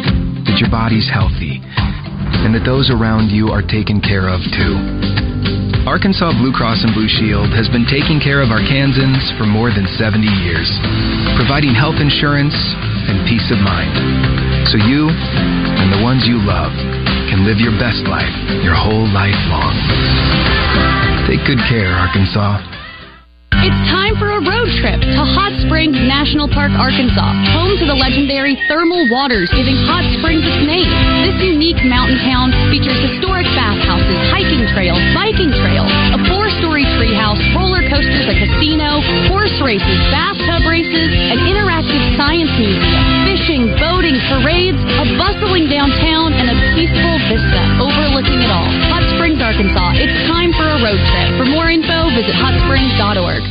that 0.48 0.56
your 0.56 0.72
body's 0.72 1.04
healthy, 1.04 1.60
and 1.60 2.56
that 2.56 2.64
those 2.64 2.88
around 2.88 3.28
you 3.28 3.52
are 3.52 3.60
taken 3.60 4.00
care 4.00 4.32
of 4.32 4.40
too. 4.56 4.72
Arkansas 5.84 6.32
Blue 6.40 6.56
Cross 6.56 6.88
and 6.88 6.96
Blue 6.96 7.12
Shield 7.12 7.52
has 7.52 7.68
been 7.68 7.84
taking 7.84 8.24
care 8.24 8.40
of 8.40 8.48
Arkansans 8.48 9.20
for 9.36 9.44
more 9.44 9.68
than 9.68 9.84
70 10.00 10.24
years, 10.40 10.70
providing 11.36 11.76
health 11.76 12.00
insurance 12.00 12.56
and 12.56 13.20
peace 13.28 13.52
of 13.52 13.60
mind. 13.60 13.92
So 14.72 14.80
you 14.80 15.12
and 15.12 15.92
the 15.92 16.00
ones 16.00 16.24
you 16.24 16.40
love 16.40 16.72
can 17.32 17.48
live 17.48 17.56
your 17.56 17.72
best 17.80 18.04
life 18.12 18.28
your 18.60 18.76
whole 18.76 19.08
life 19.08 19.40
long. 19.48 19.72
Take 21.24 21.40
good 21.48 21.64
care, 21.64 21.88
Arkansas. 21.96 22.60
It's 23.64 23.82
time 23.88 24.20
for 24.20 24.28
a 24.36 24.40
road 24.44 24.68
trip 24.84 25.00
to 25.00 25.22
Hot 25.32 25.54
Springs 25.64 25.96
National 25.96 26.44
Park, 26.44 26.76
Arkansas, 26.76 27.32
home 27.56 27.72
to 27.80 27.88
the 27.88 27.96
legendary 27.96 28.60
thermal 28.68 29.08
waters, 29.08 29.48
giving 29.56 29.80
Hot 29.88 30.04
Springs 30.20 30.44
its 30.44 30.60
name. 30.68 30.92
This 31.24 31.40
unique 31.40 31.80
mountain 31.88 32.20
town 32.20 32.52
features 32.68 33.00
historic 33.00 33.48
bathhouses, 33.56 34.18
hiking 34.28 34.68
trails, 34.76 35.00
biking 35.16 35.56
trails, 35.56 35.88
a 36.12 36.20
four-story 36.28 36.84
treehouse, 37.00 37.40
roller 37.56 37.80
coasters, 37.88 38.28
a 38.28 38.36
casino, 38.36 39.00
horse 39.32 39.56
races, 39.64 39.98
bathtub 40.12 40.68
races, 40.68 41.08
an 41.32 41.40
interactive 41.48 42.02
science 42.20 42.52
museum, 42.60 43.04
fishing, 43.24 43.62
boating, 43.80 44.20
parades, 44.28 44.80
a 45.00 45.04
bustling 45.16 45.70
downtown, 45.72 46.21
peaceful 46.82 47.14
vista 47.30 47.62
overlooking 47.78 48.42
it 48.42 48.50
all. 48.50 48.66
Hot 48.90 49.06
Springs, 49.14 49.38
Arkansas. 49.38 49.94
It's 50.02 50.26
time 50.26 50.50
for 50.50 50.66
a 50.66 50.82
road 50.82 50.98
trip. 50.98 51.30
For 51.38 51.46
more 51.46 51.70
info, 51.70 52.10
visit 52.10 52.34
hotsprings.org. 52.34 53.42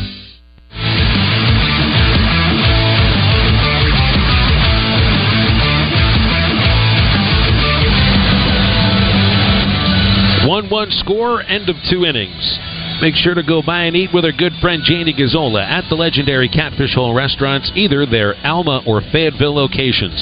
One 10.45 10.69
one 10.69 10.91
score, 10.91 11.41
end 11.43 11.69
of 11.69 11.77
two 11.89 12.03
innings. 12.03 12.59
Make 13.01 13.15
sure 13.15 13.33
to 13.33 13.41
go 13.41 13.63
by 13.65 13.85
and 13.85 13.95
eat 13.95 14.13
with 14.13 14.25
our 14.25 14.31
good 14.31 14.53
friend 14.61 14.83
Janie 14.85 15.13
Gazzola 15.13 15.65
at 15.65 15.89
the 15.89 15.95
legendary 15.95 16.47
Catfish 16.47 16.93
Hole 16.93 17.15
restaurants, 17.15 17.71
either 17.73 18.05
their 18.05 18.35
Alma 18.45 18.83
or 18.85 19.01
Fayetteville 19.01 19.55
locations. 19.55 20.21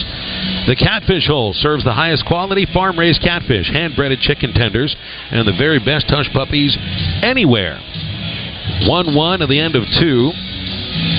The 0.65 0.79
Catfish 0.79 1.27
Hole 1.27 1.51
serves 1.51 1.83
the 1.83 1.91
highest 1.91 2.25
quality 2.25 2.65
farm 2.73 2.97
raised 2.97 3.21
catfish, 3.21 3.67
hand 3.67 3.97
breaded 3.97 4.21
chicken 4.21 4.53
tenders, 4.53 4.95
and 5.29 5.45
the 5.45 5.57
very 5.59 5.79
best 5.79 6.05
hush 6.07 6.31
puppies 6.31 6.77
anywhere. 7.21 7.75
1 8.87 9.13
1 9.13 9.41
at 9.41 9.49
the 9.49 9.59
end 9.59 9.75
of 9.75 9.83
two. 9.99 10.31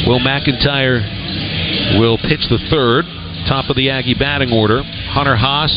Will 0.08 0.20
McEntire 0.20 2.00
will 2.00 2.16
pitch 2.16 2.48
the 2.48 2.58
third. 2.70 3.04
Top 3.48 3.68
of 3.68 3.76
the 3.76 3.90
Aggie 3.90 4.14
batting 4.14 4.52
order 4.52 4.82
Hunter 4.82 5.36
Haas, 5.36 5.72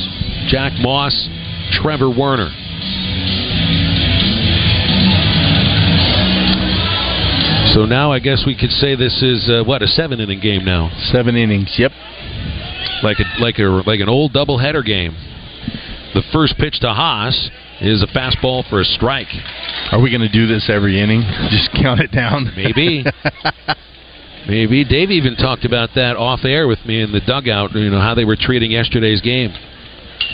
Jack 0.47 0.71
Moss, 0.79 1.27
Trevor 1.71 2.09
Werner. 2.09 2.62
So 7.73 7.85
now 7.85 8.11
I 8.11 8.19
guess 8.19 8.43
we 8.45 8.55
could 8.55 8.69
say 8.69 8.95
this 8.95 9.23
is 9.23 9.49
uh, 9.49 9.63
what 9.63 9.81
a 9.81 9.87
seven 9.87 10.19
inning 10.19 10.39
game 10.39 10.63
now. 10.63 10.91
Seven 11.11 11.35
innings. 11.35 11.73
Yep. 11.75 11.91
Like 13.01 13.17
a 13.17 13.41
like 13.41 13.57
a 13.57 13.81
like 13.89 13.99
an 13.99 14.09
old 14.09 14.31
doubleheader 14.31 14.85
game. 14.85 15.15
The 16.13 16.21
first 16.31 16.55
pitch 16.59 16.79
to 16.81 16.93
Haas 16.93 17.49
is 17.81 18.03
a 18.03 18.07
fastball 18.07 18.69
for 18.69 18.79
a 18.79 18.85
strike. 18.85 19.33
Are 19.91 19.99
we 19.99 20.11
going 20.11 20.21
to 20.21 20.29
do 20.29 20.45
this 20.45 20.69
every 20.71 21.01
inning? 21.01 21.21
Just 21.49 21.71
count 21.81 21.99
it 21.99 22.11
down. 22.11 22.53
Maybe. 22.55 23.03
Maybe 24.47 24.85
Dave 24.85 25.09
even 25.09 25.35
talked 25.35 25.65
about 25.65 25.89
that 25.95 26.15
off 26.15 26.41
air 26.43 26.67
with 26.67 26.85
me 26.85 27.01
in 27.01 27.11
the 27.11 27.21
dugout. 27.21 27.73
You 27.73 27.89
know 27.89 28.01
how 28.01 28.13
they 28.13 28.25
were 28.25 28.37
treating 28.39 28.69
yesterday's 28.69 29.21
game. 29.21 29.51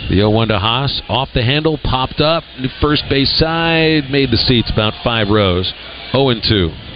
The 0.09 0.15
0-1 0.17 0.49
to 0.49 0.59
Haas 0.59 1.01
off 1.07 1.29
the 1.33 1.43
handle, 1.43 1.79
popped 1.81 2.19
up, 2.19 2.43
first 2.81 3.03
base 3.09 3.31
side, 3.39 4.09
made 4.09 4.31
the 4.31 4.37
seats 4.37 4.69
about 4.73 4.93
five 5.03 5.29
rows. 5.29 5.71
0-2. 6.13 6.88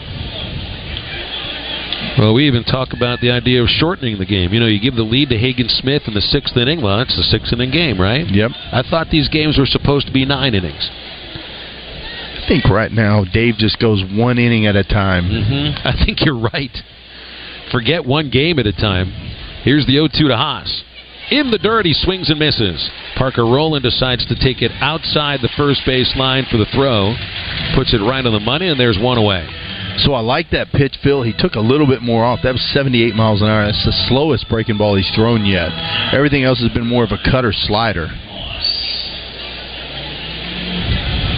Well, 2.18 2.34
we 2.34 2.48
even 2.48 2.64
talk 2.64 2.94
about 2.94 3.22
the 3.22 3.32
idea 3.32 3.62
of 3.62 3.68
shortening 3.70 4.20
the 4.20 4.26
game. 4.26 4.54
You 4.54 4.60
know, 4.60 4.68
you 4.68 4.80
give 4.80 4.96
the 4.96 5.04
lead 5.04 5.30
to 5.30 5.38
Hagen 5.38 5.68
Smith 5.68 6.04
in 6.06 6.14
the 6.14 6.22
sixth 6.22 6.56
inning. 6.56 6.82
Well, 6.82 7.02
it's 7.02 7.18
a 7.18 7.24
six 7.24 7.52
inning 7.52 7.72
game, 7.72 8.00
right? 8.00 8.28
Yep. 8.28 8.52
I 8.72 8.84
thought 8.88 9.10
these 9.10 9.30
games 9.30 9.58
were 9.58 9.66
supposed 9.66 10.08
to 10.08 10.14
be 10.14 10.26
nine 10.26 10.54
innings. 10.54 10.90
I 10.92 12.46
think 12.48 12.70
right 12.70 12.92
now 12.92 13.24
Dave 13.24 13.56
just 13.56 13.80
goes 13.80 14.04
one 14.12 14.38
inning 14.38 14.68
at 14.68 14.76
a 14.76 14.84
time. 14.84 15.26
Mm-hmm. 15.26 15.88
I 15.88 16.06
think 16.06 16.24
you're 16.26 16.38
right. 16.38 16.76
Forget 17.72 18.06
one 18.06 18.30
game 18.30 18.60
at 18.60 18.68
a 18.68 18.74
time. 18.74 19.10
Here's 19.64 19.86
the 19.88 19.94
0 19.94 20.10
2 20.14 20.28
to 20.28 20.38
Haas. 20.38 20.84
In 21.32 21.50
the 21.50 21.58
dirt, 21.58 21.86
he 21.86 21.94
swings 21.94 22.30
and 22.30 22.38
misses. 22.38 22.90
Parker 23.16 23.46
Rowland 23.46 23.84
decides 23.84 24.26
to 24.28 24.36
take 24.36 24.62
it 24.62 24.72
outside 24.82 25.40
the 25.42 25.50
first 25.56 25.82
base 25.86 26.14
line 26.18 26.46
for 26.52 26.58
the 26.58 26.68
throw. 26.76 27.16
Puts 27.76 27.94
it 27.94 28.06
right 28.06 28.26
on 28.26 28.34
the 28.34 28.44
money, 28.44 28.68
and 28.68 28.80
there's 28.80 29.00
one 29.00 29.18
away. 29.18 29.48
So 29.98 30.14
I 30.14 30.22
like 30.22 30.50
that 30.52 30.72
pitch, 30.72 30.98
Phil. 31.04 31.22
He 31.22 31.34
took 31.38 31.56
a 31.56 31.60
little 31.60 31.88
bit 31.88 32.02
more 32.02 32.24
off. 32.24 32.40
That 32.44 32.54
was 32.54 32.74
78 32.74 33.16
miles 33.16 33.42
an 33.42 33.48
hour. 33.48 33.66
That's 33.66 33.86
the 33.86 33.94
slowest 34.10 34.50
breaking 34.50 34.78
ball 34.78 34.96
he's 34.96 35.10
thrown 35.16 35.46
yet. 35.46 35.72
Everything 36.14 36.44
else 36.44 36.60
has 36.62 36.72
been 36.74 36.88
more 36.88 37.04
of 37.04 37.12
a 37.12 37.20
cutter 37.32 37.54
slider. 37.54 38.08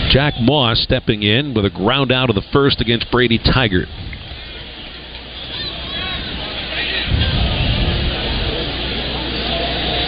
Jack 0.10 0.36
Moss 0.40 0.82
stepping 0.82 1.24
in 1.24 1.54
with 1.54 1.66
a 1.66 1.70
ground 1.70 2.12
out 2.12 2.30
of 2.30 2.36
the 2.36 2.44
first 2.54 2.80
against 2.80 3.12
Brady 3.12 3.38
Tygart. 3.38 3.90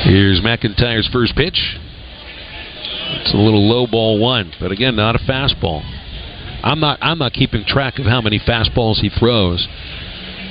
Here's 0.06 0.40
McEntire's 0.40 1.10
first 1.12 1.36
pitch. 1.36 1.78
It's 3.20 3.34
a 3.34 3.38
little 3.38 3.68
low 3.68 3.88
ball 3.88 4.20
one, 4.20 4.54
but 4.62 4.72
again, 4.72 4.96
not 4.96 5.18
a 5.18 5.20
fastball. 5.20 5.84
I'm 6.68 6.82
not 6.82 7.00
I'm 7.02 7.18
not 7.18 7.32
keeping 7.32 7.64
track 7.66 7.98
of 7.98 8.06
how 8.06 8.20
many 8.20 8.40
fastballs 8.40 8.98
he 8.98 9.10
throws, 9.10 9.66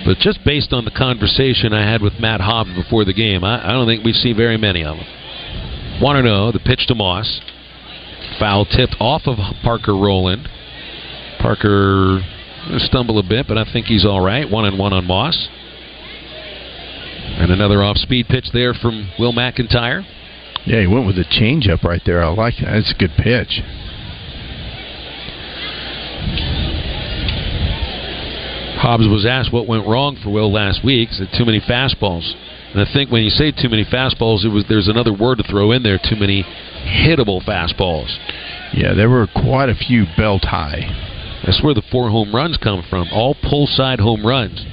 but 0.07 0.17
just 0.19 0.43
based 0.45 0.73
on 0.73 0.87
the 0.87 0.91
conversation 0.91 1.75
I 1.75 1.91
had 1.91 2.01
with 2.01 2.19
Matt 2.19 2.41
Hobbs 2.41 2.75
before 2.75 3.05
the 3.05 3.13
game, 3.13 3.45
I, 3.45 3.69
I 3.69 3.73
don't 3.73 3.87
think 3.87 4.03
we 4.03 4.15
see 4.15 4.33
very 4.33 4.57
many 4.57 4.83
of 4.83 4.97
them. 4.97 5.07
Want 6.01 6.17
to 6.17 6.23
know 6.23 6.53
the 6.53 6.59
pitch 6.59 6.87
to 6.89 6.95
Moss, 6.95 7.41
foul 8.39 8.65
tipped 8.65 8.97
off 8.99 9.23
of 9.27 9.37
Parker 9.63 9.95
Rowland. 9.95 10.49
Parker 11.39 12.23
stumble 12.79 13.19
a 13.19 13.23
bit, 13.23 13.47
but 13.47 13.59
I 13.59 13.71
think 13.71 13.87
he's 13.87 14.07
all 14.07 14.21
right. 14.21 14.51
One 14.51 14.65
and 14.65 14.79
one 14.79 14.95
on 14.95 15.05
Moss. 15.07 15.49
And 17.39 17.53
another 17.53 17.83
off-speed 17.83 18.29
pitch 18.29 18.47
there 18.55 18.73
from 18.73 19.11
Will 19.19 19.33
McEntire. 19.33 20.05
Yeah, 20.65 20.81
he 20.81 20.87
went 20.87 21.07
with 21.07 21.19
a 21.19 21.25
changeup 21.25 21.85
right 21.85 22.01
there. 22.07 22.23
I 22.23 22.29
like 22.29 22.55
that. 22.63 22.75
It's 22.77 22.93
a 22.93 22.99
good 22.99 23.13
pitch. 23.19 23.61
Hobbs 28.87 29.09
was 29.09 29.27
asked 29.27 29.53
what 29.53 29.67
went 29.67 29.85
wrong 29.85 30.17
for 30.23 30.31
Will 30.31 30.53
last 30.53 30.85
week. 30.85 31.09
Said 31.11 31.31
too 31.37 31.45
many 31.45 31.59
fastballs. 31.59 32.23
And 32.71 32.81
I 32.81 32.87
think 32.93 33.11
when 33.11 33.25
you 33.25 33.31
say 33.31 33.51
too 33.51 33.69
many 33.69 33.85
fastballs, 33.85 34.45
it 34.45 34.49
was 34.49 34.65
there's 34.69 34.87
another 34.87 35.13
word 35.13 35.39
to 35.39 35.43
throw 35.43 35.73
in 35.73 35.83
there. 35.83 35.99
Too 35.99 36.15
many 36.15 36.45
hittable 36.85 37.43
fastballs. 37.43 38.17
Yeah, 38.73 38.95
there 38.95 39.11
were 39.11 39.27
quite 39.27 39.71
a 39.71 39.75
few 39.75 40.05
belt 40.17 40.45
high. 40.45 40.87
That's 41.45 41.61
where 41.65 41.75
the 41.75 41.83
four 41.91 42.11
home 42.11 42.33
runs 42.33 42.59
come 42.59 42.85
from. 42.89 43.09
All 43.13 43.35
pull 43.35 43.67
side 43.67 43.99
home 43.99 44.25
runs. 44.25 44.65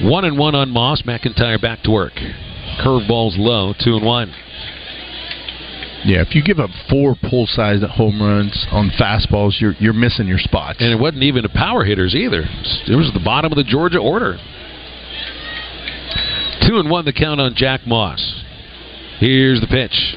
One 0.00 0.24
and 0.24 0.38
one 0.38 0.54
on 0.54 0.70
Moss. 0.70 1.02
McEntire 1.02 1.60
back 1.60 1.82
to 1.82 1.90
work. 1.90 2.14
Curveballs 2.80 3.36
low. 3.36 3.74
Two 3.78 3.96
and 3.96 4.06
one. 4.06 4.32
Yeah, 6.04 6.22
if 6.22 6.34
you 6.34 6.42
give 6.42 6.60
up 6.60 6.70
four 6.88 7.16
pull-sized 7.28 7.82
home 7.82 8.22
runs 8.22 8.66
on 8.70 8.90
fastballs, 8.90 9.60
you're 9.60 9.74
you're 9.80 9.92
missing 9.92 10.28
your 10.28 10.38
spots. 10.38 10.78
And 10.80 10.92
it 10.92 10.98
wasn't 10.98 11.24
even 11.24 11.42
to 11.42 11.48
power 11.48 11.84
hitters 11.84 12.14
either. 12.14 12.42
It 12.86 12.96
was 12.96 13.10
the 13.12 13.22
bottom 13.24 13.52
of 13.52 13.56
the 13.56 13.64
Georgia 13.64 13.98
order. 13.98 14.38
Two 16.66 16.78
and 16.78 16.88
one 16.88 17.04
the 17.04 17.12
count 17.12 17.40
on 17.40 17.54
Jack 17.56 17.86
Moss. 17.86 18.44
Here's 19.18 19.60
the 19.60 19.66
pitch. 19.66 20.16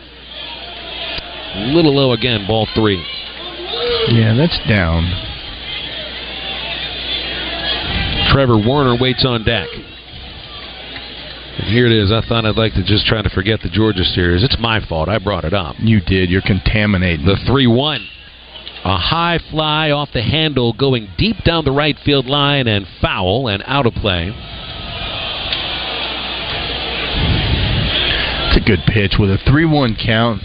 A 1.56 1.74
little 1.74 1.96
low 1.96 2.12
again, 2.14 2.46
ball 2.46 2.68
three. 2.76 3.04
Yeah, 4.10 4.36
that's 4.36 4.60
down. 4.70 5.10
Trevor 8.32 8.58
Werner 8.58 8.98
waits 9.00 9.26
on 9.26 9.44
deck. 9.44 9.68
And 11.58 11.68
here 11.68 11.86
it 11.86 11.92
is. 11.92 12.12
I 12.12 12.22
thought 12.22 12.46
I'd 12.46 12.56
like 12.56 12.74
to 12.74 12.84
just 12.84 13.06
try 13.06 13.22
to 13.22 13.30
forget 13.30 13.62
the 13.62 13.70
Georgia 13.70 14.04
series. 14.04 14.44
It's 14.44 14.58
my 14.60 14.80
fault. 14.86 15.10
I 15.10 15.20
brought 15.20 15.44
it 15.44 15.54
up. 15.54 15.76
You 15.80 16.00
did. 16.00 16.30
You're 16.30 16.42
contaminating. 16.42 17.26
The 17.26 17.38
3 17.46 17.68
1. 17.68 18.08
A 18.84 18.98
high 18.98 19.40
fly 19.52 19.92
off 19.92 20.10
the 20.12 20.24
handle 20.24 20.74
going 20.74 21.10
deep 21.18 21.44
down 21.44 21.66
the 21.66 21.72
right 21.72 21.98
field 22.04 22.26
line 22.26 22.68
and 22.68 22.88
foul 23.00 23.48
and 23.48 23.62
out 23.68 23.86
of 23.86 23.94
play. 23.94 24.34
It's 28.48 28.58
a 28.58 28.68
good 28.68 28.80
pitch 28.88 29.16
with 29.20 29.30
a 29.30 29.38
3 29.46 29.66
1 29.66 29.98
count. 30.04 30.42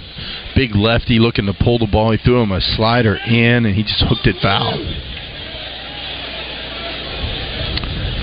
Big 0.55 0.75
lefty 0.75 1.19
looking 1.19 1.47
to 1.47 1.55
pull 1.55 1.79
the 1.79 1.87
ball. 1.87 2.11
He 2.13 2.19
threw 2.19 2.43
him 2.43 2.53
a 2.53 2.61
slider 2.61 3.17
in 3.17 3.65
and 3.65 3.75
he 3.75 3.83
just 3.83 4.05
hooked 4.07 4.27
it 4.27 4.37
foul. 4.43 4.75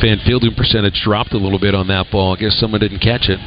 Fan 0.03 0.19
fielding 0.25 0.53
percentage 0.53 0.99
dropped 1.01 1.31
a 1.31 1.37
little 1.37 1.59
bit 1.59 1.73
on 1.73 1.87
that 1.87 2.11
ball. 2.11 2.35
I 2.35 2.39
guess 2.39 2.59
someone 2.59 2.81
didn't 2.81 2.99
catch 2.99 3.29
it. 3.29 3.39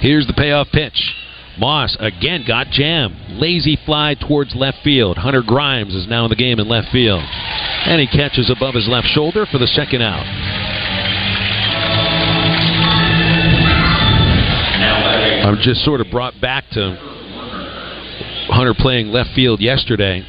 Here's 0.00 0.26
the 0.26 0.32
payoff 0.32 0.66
pitch. 0.72 1.14
Moss 1.56 1.96
again 2.00 2.42
got 2.44 2.66
jammed. 2.70 3.14
Lazy 3.40 3.78
fly 3.86 4.14
towards 4.14 4.56
left 4.56 4.78
field. 4.82 5.18
Hunter 5.18 5.42
Grimes 5.46 5.94
is 5.94 6.08
now 6.08 6.24
in 6.24 6.30
the 6.30 6.36
game 6.36 6.58
in 6.58 6.68
left 6.68 6.88
field. 6.90 7.22
And 7.22 8.00
he 8.00 8.08
catches 8.08 8.50
above 8.50 8.74
his 8.74 8.88
left 8.88 9.06
shoulder 9.06 9.46
for 9.46 9.58
the 9.58 9.68
second 9.68 10.02
out. 10.02 10.24
I'm 15.46 15.58
just 15.62 15.84
sort 15.84 16.00
of 16.00 16.10
brought 16.10 16.40
back 16.40 16.64
to 16.72 16.96
Hunter 18.48 18.74
playing 18.74 19.08
left 19.08 19.30
field 19.36 19.60
yesterday. 19.60 20.26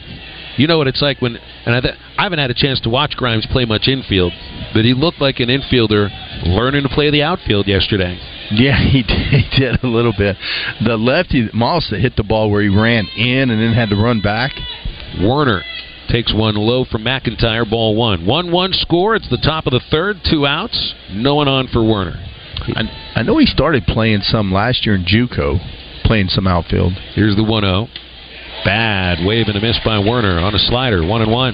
You 0.57 0.67
know 0.67 0.77
what 0.77 0.87
it's 0.87 1.01
like 1.01 1.21
when, 1.21 1.39
and 1.65 1.75
I, 1.75 1.81
th- 1.81 1.95
I 2.17 2.23
haven't 2.23 2.39
had 2.39 2.51
a 2.51 2.55
chance 2.55 2.79
to 2.81 2.89
watch 2.89 3.15
Grimes 3.15 3.45
play 3.47 3.65
much 3.65 3.87
infield, 3.87 4.33
but 4.73 4.85
he 4.85 4.93
looked 4.93 5.19
like 5.19 5.39
an 5.39 5.49
infielder 5.49 6.09
learning 6.45 6.83
to 6.83 6.89
play 6.89 7.09
the 7.09 7.23
outfield 7.23 7.67
yesterday. 7.67 8.19
Yeah, 8.51 8.77
he 8.89 9.03
did, 9.03 9.27
he 9.27 9.59
did 9.59 9.83
a 9.83 9.87
little 9.87 10.13
bit. 10.17 10.37
The 10.85 10.97
lefty 10.97 11.49
Moss 11.53 11.89
that 11.89 12.01
hit 12.01 12.15
the 12.15 12.23
ball 12.23 12.51
where 12.51 12.61
he 12.61 12.69
ran 12.69 13.07
in 13.17 13.49
and 13.49 13.61
then 13.61 13.73
had 13.73 13.89
to 13.89 13.95
run 13.95 14.21
back. 14.21 14.51
Werner 15.19 15.63
takes 16.09 16.33
one 16.33 16.55
low 16.55 16.85
from 16.85 17.03
McEntire, 17.03 17.69
ball 17.69 17.95
one. 17.95 18.25
1 18.25 18.51
1 18.51 18.73
score. 18.73 19.15
It's 19.15 19.29
the 19.29 19.37
top 19.37 19.65
of 19.65 19.71
the 19.71 19.81
third, 19.89 20.17
two 20.29 20.45
outs. 20.45 20.93
No 21.11 21.35
one 21.35 21.47
on 21.47 21.67
for 21.67 21.83
Werner. 21.83 22.23
I, 22.75 23.13
I 23.15 23.23
know 23.23 23.37
he 23.37 23.45
started 23.45 23.85
playing 23.85 24.21
some 24.21 24.51
last 24.51 24.85
year 24.85 24.95
in 24.95 25.05
Juco, 25.05 25.57
playing 26.03 26.27
some 26.27 26.47
outfield. 26.47 26.93
Here's 27.13 27.35
the 27.35 27.43
1 27.43 27.63
0. 27.63 27.87
Bad 28.63 29.25
wave 29.25 29.47
and 29.47 29.57
a 29.57 29.61
miss 29.61 29.79
by 29.83 29.99
Werner 29.99 30.39
on 30.39 30.55
a 30.55 30.59
slider, 30.59 31.05
1 31.05 31.21
and 31.21 31.31
1. 31.31 31.53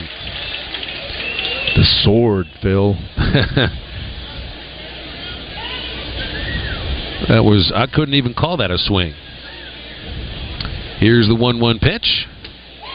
The 1.76 1.84
sword, 2.04 2.47
Phil. 2.62 2.93
that 7.28 7.43
was, 7.43 7.72
I 7.76 7.88
couldn't 7.88 8.14
even 8.14 8.34
call 8.34 8.58
that 8.58 8.72
a 8.72 8.78
swing. 8.78 9.14
Here's 10.99 11.28
the 11.28 11.36
1 11.36 11.60
1 11.60 11.80
pitch. 11.80 12.28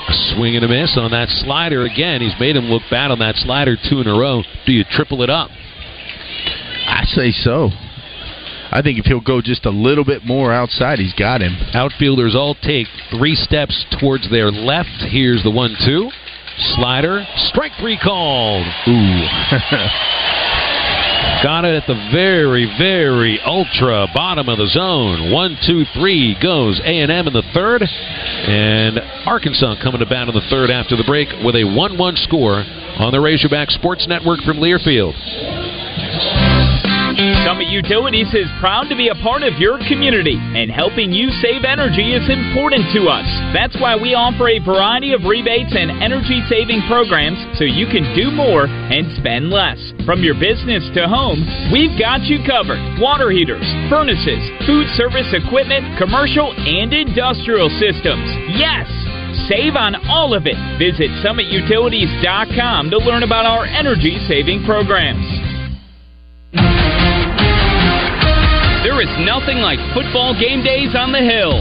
A 0.09 0.12
swing 0.34 0.54
and 0.54 0.64
a 0.64 0.68
miss 0.68 0.96
on 0.96 1.11
that 1.11 1.28
slider 1.28 1.82
again. 1.84 2.20
He's 2.20 2.38
made 2.38 2.54
him 2.54 2.66
look 2.66 2.82
bad 2.90 3.11
on 3.11 3.18
that 3.18 3.34
slider 3.36 3.76
two 3.76 4.00
in 4.00 4.07
a 4.07 4.16
row. 4.16 4.42
Do 4.64 4.72
you 4.72 4.84
triple 4.88 5.22
it 5.22 5.30
up? 5.30 5.50
I 6.86 7.02
say 7.07 7.32
so. 7.32 7.70
I 8.70 8.82
think 8.82 8.98
if 8.98 9.06
he'll 9.06 9.20
go 9.20 9.40
just 9.40 9.66
a 9.66 9.70
little 9.70 10.04
bit 10.04 10.24
more 10.24 10.52
outside, 10.52 10.98
he's 10.98 11.14
got 11.14 11.40
him. 11.40 11.56
Outfielders 11.74 12.34
all 12.34 12.54
take 12.54 12.86
three 13.10 13.34
steps 13.34 13.84
towards 14.00 14.30
their 14.30 14.50
left. 14.50 15.04
Here's 15.08 15.42
the 15.42 15.50
one 15.50 15.76
two. 15.84 16.10
Slider. 16.74 17.26
Strike 17.36 17.72
three 17.78 17.98
called. 18.02 18.66
Ooh. 18.88 19.26
Got 21.42 21.66
it 21.66 21.76
at 21.76 21.86
the 21.86 22.10
very, 22.12 22.64
very 22.78 23.38
ultra 23.44 24.08
bottom 24.14 24.48
of 24.48 24.56
the 24.56 24.66
zone. 24.66 25.30
One, 25.30 25.58
two, 25.66 25.84
three 25.92 26.34
goes 26.42 26.80
A&M 26.80 27.10
in 27.10 27.32
the 27.32 27.42
third. 27.52 27.82
And 27.82 28.98
Arkansas 29.26 29.76
coming 29.82 30.00
to 30.00 30.06
bat 30.06 30.28
in 30.28 30.34
the 30.34 30.46
third 30.48 30.70
after 30.70 30.96
the 30.96 31.04
break 31.04 31.28
with 31.44 31.54
a 31.54 31.62
1-1 31.62 32.16
score 32.24 32.64
on 32.98 33.12
the 33.12 33.20
Razorback 33.20 33.70
Sports 33.70 34.06
Network 34.08 34.40
from 34.40 34.56
Learfield. 34.56 35.12
Summit 37.16 37.72
Utilities 37.72 38.28
is 38.36 38.44
proud 38.60 38.92
to 38.92 38.96
be 38.96 39.08
a 39.08 39.16
part 39.24 39.40
of 39.40 39.56
your 39.56 39.80
community, 39.88 40.36
and 40.36 40.68
helping 40.68 41.16
you 41.16 41.32
save 41.40 41.64
energy 41.64 42.12
is 42.12 42.28
important 42.28 42.92
to 42.92 43.08
us. 43.08 43.24
That's 43.56 43.72
why 43.80 43.96
we 43.96 44.12
offer 44.12 44.52
a 44.52 44.60
variety 44.60 45.16
of 45.16 45.24
rebates 45.24 45.72
and 45.72 45.88
energy 46.04 46.44
saving 46.44 46.84
programs 46.84 47.40
so 47.56 47.64
you 47.64 47.88
can 47.88 48.04
do 48.12 48.28
more 48.28 48.68
and 48.68 49.08
spend 49.16 49.48
less. 49.48 49.80
From 50.04 50.20
your 50.20 50.36
business 50.36 50.84
to 50.92 51.08
home, 51.08 51.40
we've 51.72 51.96
got 51.96 52.28
you 52.28 52.44
covered. 52.44 53.00
Water 53.00 53.32
heaters, 53.32 53.64
furnaces, 53.88 54.44
food 54.68 54.84
service 54.92 55.32
equipment, 55.32 55.96
commercial 55.96 56.52
and 56.52 56.92
industrial 56.92 57.72
systems. 57.80 58.28
Yes! 58.60 58.84
Save 59.48 59.72
on 59.76 59.96
all 60.04 60.36
of 60.36 60.44
it. 60.44 60.56
Visit 60.76 61.08
summitutilities.com 61.24 62.90
to 62.92 62.98
learn 62.98 63.22
about 63.22 63.48
our 63.48 63.64
energy 63.64 64.20
saving 64.28 64.64
programs. 64.64 65.45
There 68.97 69.05
is 69.05 69.28
nothing 69.28 69.61
like 69.61 69.76
football 69.92 70.32
game 70.32 70.64
days 70.64 70.97
on 70.97 71.12
the 71.12 71.20
Hill. 71.20 71.61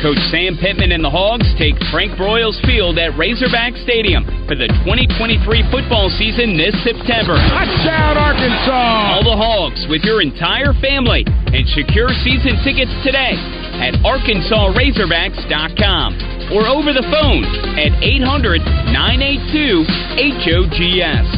Coach 0.00 0.16
Sam 0.32 0.56
Pittman 0.56 0.96
and 0.96 1.04
the 1.04 1.12
Hogs 1.12 1.44
take 1.60 1.76
Frank 1.92 2.16
Broyles 2.16 2.56
Field 2.64 2.96
at 2.96 3.12
Razorback 3.20 3.76
Stadium 3.84 4.24
for 4.48 4.56
the 4.56 4.64
2023 4.88 5.44
football 5.68 6.08
season 6.16 6.56
this 6.56 6.72
September. 6.80 7.36
Touchdown, 7.52 8.16
Arkansas! 8.16 9.12
All 9.12 9.20
the 9.20 9.36
Hogs 9.36 9.84
with 9.92 10.08
your 10.08 10.24
entire 10.24 10.72
family 10.80 11.28
and 11.28 11.68
secure 11.76 12.08
season 12.24 12.56
tickets 12.64 12.96
today 13.04 13.36
at 13.84 14.00
ArkansasRazorbacks.com 14.00 16.48
or 16.48 16.64
over 16.64 16.96
the 16.96 17.04
phone 17.12 17.44
at 17.76 17.92
800 18.00 18.64
982 18.88 19.84
HOGS. 19.84 21.28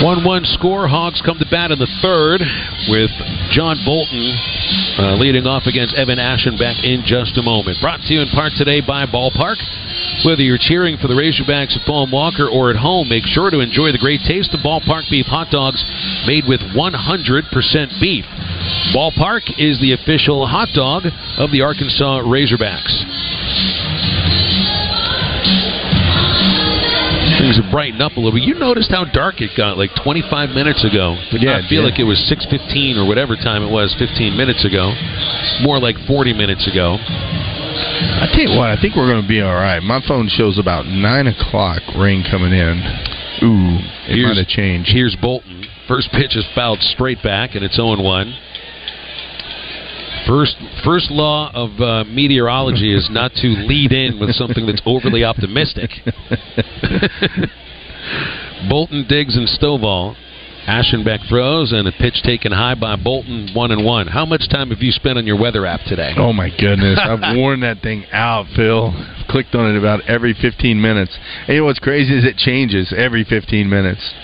One-one 0.00 0.48
score. 0.56 0.88
Hogs 0.88 1.20
come 1.20 1.36
to 1.36 1.48
bat 1.52 1.68
in 1.68 1.78
the 1.78 1.90
third 2.00 2.40
with 2.88 3.12
John 3.52 3.76
Bolton 3.84 4.32
uh, 4.96 5.20
leading 5.20 5.44
off 5.44 5.68
against 5.68 5.92
Evan 5.92 6.16
Aschenbeck 6.16 6.80
in 6.80 7.04
just 7.04 7.36
a 7.36 7.44
moment. 7.44 7.76
Brought 7.84 8.00
to 8.08 8.14
you 8.16 8.24
in 8.24 8.32
part 8.32 8.56
today 8.56 8.80
by 8.80 9.04
Ballpark. 9.04 9.60
Whether 10.24 10.40
you're 10.40 10.56
cheering 10.56 10.96
for 10.96 11.04
the 11.04 11.12
Razorbacks 11.12 11.76
at 11.76 11.84
Baum-Walker 11.84 12.48
or 12.48 12.70
at 12.72 12.80
home, 12.80 13.12
make 13.12 13.28
sure 13.28 13.52
to 13.52 13.60
enjoy 13.60 13.92
the 13.92 14.00
great 14.00 14.24
taste 14.24 14.56
of 14.56 14.64
Ballpark 14.64 15.04
beef 15.12 15.28
hot 15.28 15.52
dogs 15.52 15.84
made 16.24 16.48
with 16.48 16.60
100% 16.60 18.00
beef. 18.00 18.24
Ballpark 18.96 19.52
is 19.60 19.76
the 19.84 19.92
official 19.92 20.48
hot 20.48 20.72
dog 20.72 21.04
of 21.36 21.52
the 21.52 21.60
Arkansas 21.60 22.24
Razorbacks. 22.24 23.04
Things 27.50 27.64
have 27.64 27.72
brightened 27.72 28.00
up 28.00 28.12
a 28.14 28.20
little 28.20 28.38
bit. 28.38 28.46
You 28.46 28.54
noticed 28.54 28.92
how 28.92 29.02
dark 29.04 29.40
it 29.40 29.50
got 29.56 29.76
like 29.76 29.90
25 30.04 30.50
minutes 30.50 30.84
ago. 30.84 31.18
Did 31.32 31.42
Yeah, 31.42 31.58
not 31.58 31.68
feel 31.68 31.82
it 31.82 31.90
like 31.90 31.98
it 31.98 32.04
was 32.04 32.18
6:15 32.30 32.96
or 32.96 33.04
whatever 33.04 33.34
time 33.34 33.64
it 33.64 33.70
was 33.70 33.92
15 33.98 34.36
minutes 34.36 34.64
ago. 34.64 34.94
More 35.60 35.80
like 35.80 35.98
40 36.06 36.32
minutes 36.32 36.68
ago. 36.70 36.94
I 37.02 38.28
tell 38.32 38.46
you 38.46 38.56
what, 38.56 38.70
I 38.70 38.76
think 38.80 38.94
we're 38.94 39.10
going 39.10 39.22
to 39.22 39.26
be 39.28 39.40
all 39.42 39.54
right. 39.54 39.82
My 39.82 40.00
phone 40.06 40.28
shows 40.28 40.58
about 40.58 40.86
nine 40.86 41.26
o'clock 41.26 41.82
rain 41.98 42.22
coming 42.30 42.52
in. 42.52 42.78
Ooh, 43.42 43.78
it 44.06 44.14
Here's- 44.14 44.28
might 44.28 44.36
have 44.36 44.46
changed. 44.46 44.90
Here's 44.92 45.16
Bolton. 45.16 45.66
First 45.88 46.12
pitch 46.12 46.36
is 46.36 46.46
fouled 46.54 46.80
straight 46.82 47.20
back, 47.20 47.56
and 47.56 47.64
it's 47.64 47.74
0 47.74 47.96
1. 48.00 48.34
First, 50.30 50.54
first 50.84 51.10
law 51.10 51.50
of 51.52 51.80
uh, 51.80 52.04
meteorology 52.04 52.94
is 52.94 53.08
not 53.10 53.32
to 53.34 53.48
lead 53.48 53.90
in 53.90 54.20
with 54.20 54.30
something 54.36 54.64
that's 54.64 54.80
overly 54.86 55.24
optimistic. 55.24 55.90
Bolton 58.68 59.06
digs 59.08 59.36
and 59.36 59.48
Stovall. 59.48 60.14
Aschenbeck 60.68 61.28
throws 61.28 61.72
and 61.72 61.88
a 61.88 61.90
pitch 61.90 62.22
taken 62.22 62.52
high 62.52 62.76
by 62.76 62.94
Bolton, 62.94 63.50
one 63.54 63.72
and 63.72 63.84
one. 63.84 64.06
How 64.06 64.24
much 64.24 64.48
time 64.48 64.70
have 64.70 64.80
you 64.80 64.92
spent 64.92 65.18
on 65.18 65.26
your 65.26 65.36
weather 65.36 65.66
app 65.66 65.80
today? 65.88 66.12
Oh 66.16 66.32
my 66.32 66.48
goodness! 66.48 67.00
I've 67.02 67.36
worn 67.36 67.58
that 67.60 67.82
thing 67.82 68.04
out, 68.12 68.46
Phil. 68.54 68.94
I've 68.94 69.26
clicked 69.26 69.56
on 69.56 69.74
it 69.74 69.76
about 69.76 70.02
every 70.06 70.36
15 70.40 70.80
minutes. 70.80 71.18
And 71.48 71.56
you 71.56 71.62
know 71.62 71.64
what's 71.64 71.80
crazy 71.80 72.16
is 72.16 72.24
it 72.24 72.36
changes 72.36 72.94
every 72.96 73.24
15 73.24 73.68
minutes. 73.68 74.14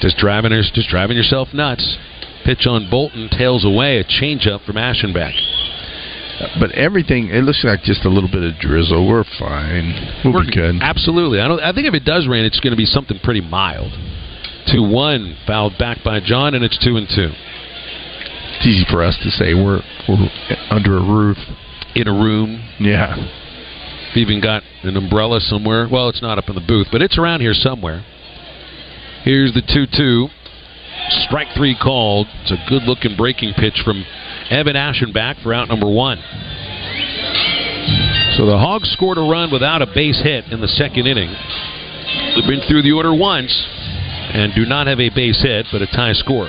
Just 0.00 0.16
driving, 0.16 0.52
just 0.72 0.88
driving 0.88 1.18
yourself 1.18 1.48
nuts. 1.52 1.98
Pitch 2.48 2.66
on 2.66 2.88
Bolton, 2.88 3.28
tails 3.28 3.66
away. 3.66 3.98
A 3.98 4.04
changeup 4.04 4.64
from 4.64 4.76
Aschenbeck. 4.76 5.36
But 6.58 6.72
everything, 6.72 7.28
it 7.28 7.44
looks 7.44 7.62
like 7.62 7.82
just 7.82 8.06
a 8.06 8.08
little 8.08 8.30
bit 8.30 8.42
of 8.42 8.58
drizzle. 8.58 9.06
We're 9.06 9.24
fine. 9.38 9.92
We'll 10.24 10.46
be 10.46 10.50
good. 10.50 10.76
Absolutely. 10.80 11.40
I 11.40 11.48
don't. 11.48 11.60
I 11.60 11.74
think 11.74 11.86
if 11.86 11.92
it 11.92 12.06
does 12.06 12.26
rain, 12.26 12.46
it's 12.46 12.58
going 12.60 12.70
to 12.70 12.76
be 12.76 12.86
something 12.86 13.18
pretty 13.22 13.42
mild. 13.42 13.92
Two 14.72 14.82
one 14.82 15.36
fouled 15.46 15.76
back 15.76 16.02
by 16.02 16.20
John, 16.20 16.54
and 16.54 16.64
it's 16.64 16.78
two 16.82 16.96
and 16.96 17.06
two. 17.06 17.28
It's 17.28 18.66
easy 18.66 18.86
for 18.90 19.02
us 19.02 19.18
to 19.22 19.30
say 19.30 19.52
we're 19.52 19.82
we're 20.08 20.30
under 20.70 20.96
a 20.96 21.04
roof 21.04 21.36
in 21.96 22.08
a 22.08 22.12
room. 22.12 22.64
Yeah. 22.80 23.14
We've 24.16 24.26
even 24.26 24.40
got 24.40 24.62
an 24.84 24.96
umbrella 24.96 25.40
somewhere. 25.40 25.86
Well, 25.86 26.08
it's 26.08 26.22
not 26.22 26.38
up 26.38 26.48
in 26.48 26.54
the 26.54 26.64
booth, 26.66 26.86
but 26.90 27.02
it's 27.02 27.18
around 27.18 27.42
here 27.42 27.52
somewhere. 27.52 28.06
Here's 29.24 29.52
the 29.52 29.60
two 29.60 29.84
two. 29.84 30.28
Strike 31.26 31.48
three 31.56 31.76
called. 31.76 32.26
It's 32.42 32.52
a 32.52 32.64
good 32.68 32.84
looking 32.84 33.16
breaking 33.16 33.54
pitch 33.54 33.82
from 33.84 34.04
Evan 34.50 34.76
Aschenbeck 34.76 35.42
for 35.42 35.52
out 35.52 35.68
number 35.68 35.88
one. 35.88 36.18
So 38.36 38.46
the 38.46 38.58
Hogs 38.58 38.90
scored 38.90 39.18
a 39.18 39.22
run 39.22 39.50
without 39.50 39.82
a 39.82 39.86
base 39.86 40.20
hit 40.22 40.46
in 40.52 40.60
the 40.60 40.68
second 40.68 41.06
inning. 41.06 41.34
They've 42.34 42.48
been 42.48 42.62
through 42.68 42.82
the 42.82 42.92
order 42.92 43.14
once 43.14 43.52
and 44.32 44.54
do 44.54 44.64
not 44.64 44.86
have 44.86 45.00
a 45.00 45.10
base 45.10 45.42
hit, 45.42 45.66
but 45.72 45.82
a 45.82 45.86
tie 45.86 46.12
score. 46.12 46.48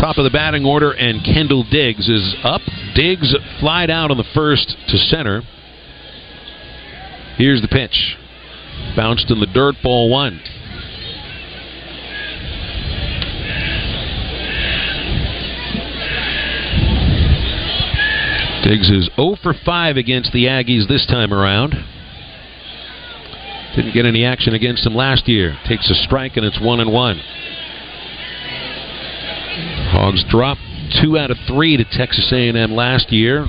Top 0.00 0.10
top 0.10 0.18
of 0.18 0.24
the 0.24 0.36
batting 0.36 0.64
order, 0.64 0.90
and 0.90 1.24
Kendall 1.24 1.62
Diggs 1.70 2.08
is 2.08 2.34
up. 2.42 2.62
Diggs 2.96 3.32
flied 3.60 3.90
out 3.90 4.10
on 4.10 4.16
the 4.16 4.24
first 4.34 4.76
to 4.88 4.98
center. 4.98 5.42
Here's 7.36 7.62
the 7.62 7.68
pitch. 7.68 8.16
Bounced 8.96 9.30
in 9.30 9.40
the 9.40 9.46
dirt, 9.46 9.76
ball 9.82 10.10
one. 10.10 10.40
Diggs 18.64 18.90
is 18.90 19.10
0 19.16 19.36
for 19.42 19.54
5 19.54 19.96
against 19.96 20.32
the 20.32 20.44
Aggies 20.44 20.86
this 20.86 21.06
time 21.06 21.32
around. 21.32 21.74
Didn't 23.74 23.94
get 23.94 24.04
any 24.04 24.24
action 24.24 24.54
against 24.54 24.84
them 24.84 24.94
last 24.94 25.28
year. 25.28 25.56
Takes 25.66 25.90
a 25.90 25.94
strike 25.94 26.36
and 26.36 26.44
it's 26.44 26.60
1 26.60 26.80
and 26.80 26.92
1. 26.92 27.20
Hogs 29.90 30.24
dropped 30.28 30.60
two 31.00 31.18
out 31.18 31.30
of 31.30 31.36
three 31.46 31.76
to 31.76 31.84
Texas 31.84 32.30
A&M 32.32 32.72
last 32.72 33.12
year 33.12 33.46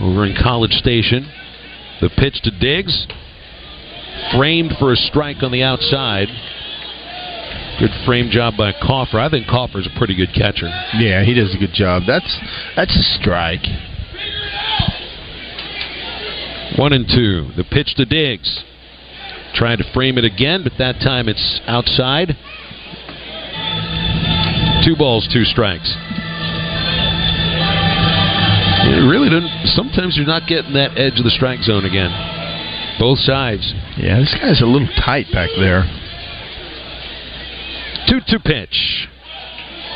over 0.00 0.24
in 0.24 0.34
College 0.40 0.72
Station. 0.72 1.30
The 2.00 2.08
pitch 2.08 2.40
to 2.42 2.50
Diggs, 2.50 3.06
framed 4.36 4.74
for 4.78 4.92
a 4.92 4.96
strike 4.96 5.42
on 5.42 5.52
the 5.52 5.62
outside. 5.62 6.28
Good 7.78 7.90
frame 8.04 8.30
job 8.30 8.54
by 8.56 8.72
Kaufer. 8.72 9.14
I 9.14 9.30
think 9.30 9.46
Kaufer's 9.46 9.86
a 9.86 9.98
pretty 9.98 10.14
good 10.14 10.34
catcher. 10.34 10.68
Yeah, 10.98 11.24
he 11.24 11.34
does 11.34 11.54
a 11.54 11.58
good 11.58 11.72
job. 11.72 12.02
That's 12.06 12.38
that's 12.76 12.94
a 12.94 13.02
strike. 13.18 13.64
One 16.78 16.92
and 16.92 17.08
two. 17.08 17.50
The 17.56 17.64
pitch 17.64 17.94
to 17.96 18.04
Diggs. 18.04 18.64
Trying 19.54 19.78
to 19.78 19.92
frame 19.92 20.16
it 20.18 20.24
again, 20.24 20.62
but 20.62 20.72
that 20.78 21.00
time 21.00 21.28
it's 21.28 21.60
outside. 21.66 22.36
Two 24.84 24.96
balls, 24.96 25.28
two 25.32 25.44
strikes. 25.44 25.92
It 28.92 29.08
really 29.10 29.28
doesn't. 29.28 29.66
Sometimes 29.74 30.16
you're 30.16 30.26
not 30.26 30.46
getting 30.46 30.74
that 30.74 30.96
edge 30.96 31.18
of 31.18 31.24
the 31.24 31.30
strike 31.30 31.60
zone 31.60 31.84
again. 31.84 32.10
Both 33.00 33.20
sides. 33.20 33.72
Yeah, 33.96 34.20
this 34.20 34.36
guy's 34.38 34.60
a 34.60 34.66
little 34.66 34.88
tight 35.00 35.26
back 35.32 35.48
there. 35.58 35.88
2 38.08 38.20
2 38.28 38.38
pitch. 38.40 39.08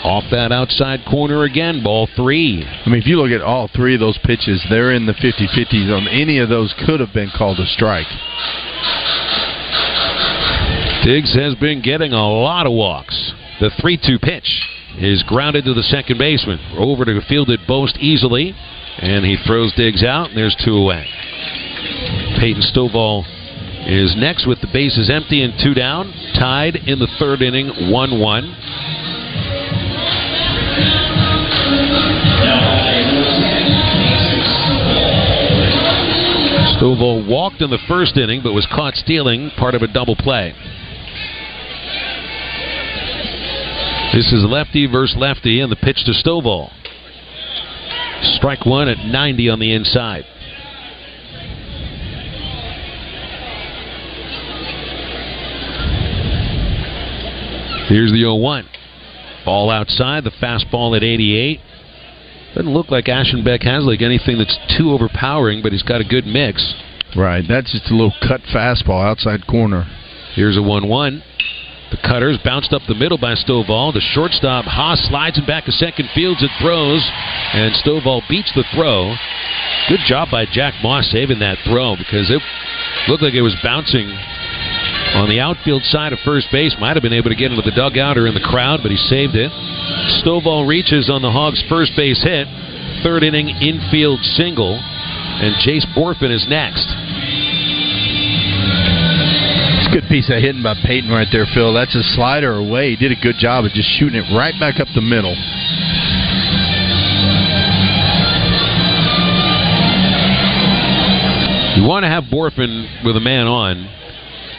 Off 0.03 0.25
that 0.31 0.53
outside 0.53 1.01
corner 1.09 1.45
again, 1.45 1.83
ball 1.83 2.09
three. 2.17 2.65
I 2.65 2.89
mean, 2.89 3.01
if 3.01 3.07
you 3.07 3.17
look 3.21 3.31
at 3.31 3.41
all 3.41 3.69
three 3.69 3.95
of 3.95 4.01
those 4.01 4.19
pitches, 4.25 4.65
they're 4.69 4.93
in 4.93 5.07
the 5.07 5.15
50 5.15 5.49
50 5.55 5.87
zone. 5.87 6.03
Um, 6.03 6.09
any 6.11 6.39
of 6.39 6.49
those 6.49 6.75
could 6.87 7.01
have 7.01 7.13
been 7.13 7.31
called 7.37 7.59
a 7.59 7.67
strike. 7.67 8.09
Diggs 11.05 11.35
has 11.35 11.55
been 11.57 11.83
getting 11.83 12.13
a 12.13 12.29
lot 12.29 12.67
of 12.67 12.73
walks. 12.73 13.33
The 13.61 13.71
3 13.81 13.99
2 14.03 14.19
pitch 14.19 14.49
is 14.99 15.23
grounded 15.23 15.65
to 15.67 15.75
the 15.75 15.83
second 15.83 16.19
baseman. 16.19 16.59
Over 16.79 17.05
to 17.05 17.21
field 17.29 17.51
it 17.51 17.61
Bost 17.67 17.99
easily, 17.99 18.55
and 18.99 19.25
he 19.25 19.37
throws 19.47 19.75
Diggs 19.75 20.03
out, 20.03 20.29
and 20.29 20.39
there's 20.39 20.57
two 20.65 20.77
away. 20.77 21.07
Peyton 22.45 22.61
Stovall 22.61 23.25
is 23.89 24.15
next 24.19 24.47
with 24.47 24.61
the 24.61 24.67
bases 24.71 25.09
empty 25.09 25.43
and 25.43 25.55
two 25.59 25.73
down. 25.73 26.13
Tied 26.35 26.77
in 26.77 26.99
the 26.99 27.09
third 27.19 27.41
inning, 27.41 27.91
1 27.91 28.21
1. 28.21 28.45
Stovall 36.77 37.27
walked 37.27 37.63
in 37.63 37.71
the 37.71 37.79
first 37.89 38.19
inning, 38.19 38.43
but 38.43 38.53
was 38.53 38.67
caught 38.67 38.93
stealing 38.97 39.51
part 39.57 39.75
of 39.75 39.81
a 39.81 39.87
double 39.87 40.15
play. 40.15 40.53
This 44.13 44.31
is 44.35 44.45
lefty 44.45 44.87
versus 44.87 45.17
lefty, 45.17 45.61
and 45.61 45.73
the 45.73 45.77
pitch 45.77 46.05
to 46.05 46.13
Stovall. 46.13 46.71
Strike 48.37 48.67
one 48.67 48.91
at 48.91 48.99
90 48.99 49.49
on 49.49 49.61
the 49.61 49.73
inside. 49.73 50.27
Here's 57.89 58.11
the 58.11 58.21
0 58.21 58.37
1. 58.37 58.69
Ball 59.45 59.71
outside, 59.71 60.25
the 60.25 60.31
fastball 60.31 60.97
at 60.97 61.03
88. 61.03 61.61
Doesn't 62.55 62.73
look 62.73 62.91
like 62.91 63.07
Aschenbeck 63.07 63.63
has 63.65 63.85
like 63.85 64.01
anything 64.01 64.39
that's 64.39 64.57
too 64.79 64.93
overpowering, 64.93 65.61
but 65.63 65.73
he's 65.73 65.83
got 65.83 66.01
a 66.01 66.05
good 66.05 66.25
mix. 66.25 66.75
Right, 67.17 67.45
that's 67.47 67.73
just 67.73 67.91
a 67.91 67.95
little 67.95 68.15
cut 68.27 68.41
fastball 68.55 69.05
outside 69.05 69.47
corner. 69.47 69.85
Here's 70.35 70.57
a 70.57 70.63
1 70.63 70.89
1. 70.89 71.23
The 71.91 72.09
cutters 72.09 72.39
bounced 72.43 72.73
up 72.73 72.83
the 72.89 72.95
middle 72.95 73.19
by 73.19 73.35
Stovall. 73.35 73.93
The 73.93 74.01
shortstop, 74.01 74.65
Haas, 74.65 74.99
slides 75.07 75.39
it 75.39 75.47
back 75.47 75.65
to 75.67 75.73
second 75.73 76.09
fields. 76.15 76.43
It 76.43 76.51
throws, 76.61 77.07
and 77.53 77.75
Stovall 77.75 78.23
beats 78.29 78.51
the 78.57 78.65
throw. 78.75 79.15
Good 79.89 80.01
job 80.07 80.29
by 80.31 80.47
Jack 80.47 80.75
Moss 80.83 81.11
saving 81.13 81.39
that 81.41 81.59
throw 81.65 81.95
because 81.95 82.31
it 82.31 82.41
looked 83.09 83.23
like 83.23 83.35
it 83.35 83.43
was 83.43 83.55
bouncing 83.63 84.09
on 85.15 85.29
the 85.29 85.39
outfield 85.39 85.85
side 85.85 86.13
of 86.13 86.19
first 86.25 86.49
base. 86.51 86.75
Might 86.79 86.97
have 86.97 87.03
been 87.03 87.15
able 87.15 87.31
to 87.31 87.37
get 87.37 87.51
into 87.53 87.63
the 87.63 87.75
dugout 87.75 88.19
or 88.19 88.27
in 88.27 88.35
the 88.35 88.43
crowd, 88.43 88.81
but 88.83 88.91
he 88.91 88.97
saved 88.97 89.37
it. 89.37 89.51
Stovall 90.21 90.67
reaches 90.67 91.09
on 91.09 91.23
the 91.23 91.31
Hogs' 91.31 91.63
first 91.69 91.93
base 91.97 92.23
hit. 92.23 92.49
Third 93.03 93.23
inning 93.23 93.49
infield 93.49 94.21
single, 94.35 94.75
and 94.75 95.55
Jace 95.63 95.87
Bohrofen 95.95 96.35
is 96.35 96.47
next. 96.49 96.89
It's 99.79 99.89
a 99.89 99.95
good 99.95 100.09
piece 100.09 100.31
of 100.31 100.43
hitting 100.43 100.63
by 100.63 100.75
Peyton 100.85 101.11
right 101.11 101.29
there, 101.31 101.47
Phil. 101.55 101.73
That's 101.73 101.95
a 101.95 102.03
slider 102.03 102.55
away. 102.55 102.91
He 102.91 102.97
did 102.97 103.13
a 103.13 103.21
good 103.21 103.37
job 103.39 103.65
of 103.65 103.73
just 103.73 103.89
shooting 103.99 104.19
it 104.19 104.27
right 104.35 104.55
back 104.59 104.81
up 104.81 104.89
the 104.95 105.03
middle. 105.03 105.37
You 111.77 111.87
want 111.87 112.05
to 112.05 112.09
have 112.09 112.25
Bohrofen 112.25 113.05
with 113.05 113.17
a 113.17 113.21
man 113.21 113.47
on 113.47 114.04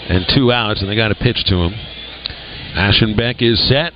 and 0.10 0.26
two 0.34 0.52
outs, 0.52 0.82
and 0.82 0.90
they 0.90 0.96
got 0.96 1.12
a 1.12 1.16
pitch 1.16 1.44
to 1.48 1.56
him. 1.56 1.74
Aschenbeck 2.76 3.42
is 3.42 3.68
set. 3.68 3.94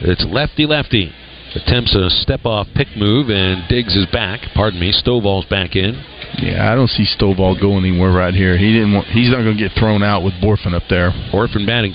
It's 0.00 0.24
lefty 0.28 0.66
lefty. 0.66 1.12
Attempts 1.54 1.94
a 1.94 2.08
step 2.08 2.46
off 2.46 2.66
pick 2.74 2.88
move, 2.96 3.28
and 3.28 3.68
Diggs 3.68 3.94
is 3.94 4.06
back. 4.06 4.40
Pardon 4.54 4.80
me, 4.80 4.92
Stovall's 4.92 5.44
back 5.46 5.76
in. 5.76 6.02
Yeah, 6.38 6.72
I 6.72 6.74
don't 6.74 6.88
see 6.88 7.04
Stovall 7.04 7.60
going 7.60 7.84
anywhere 7.84 8.10
right 8.10 8.32
here. 8.32 8.56
He 8.56 8.72
didn't. 8.72 8.94
Want, 8.94 9.06
he's 9.08 9.28
not 9.28 9.42
going 9.42 9.58
to 9.58 9.62
get 9.62 9.76
thrown 9.78 10.02
out 10.02 10.24
with 10.24 10.32
Bohrofen 10.34 10.72
up 10.72 10.84
there. 10.88 11.10
Bohrofen 11.30 11.66
batting 11.66 11.92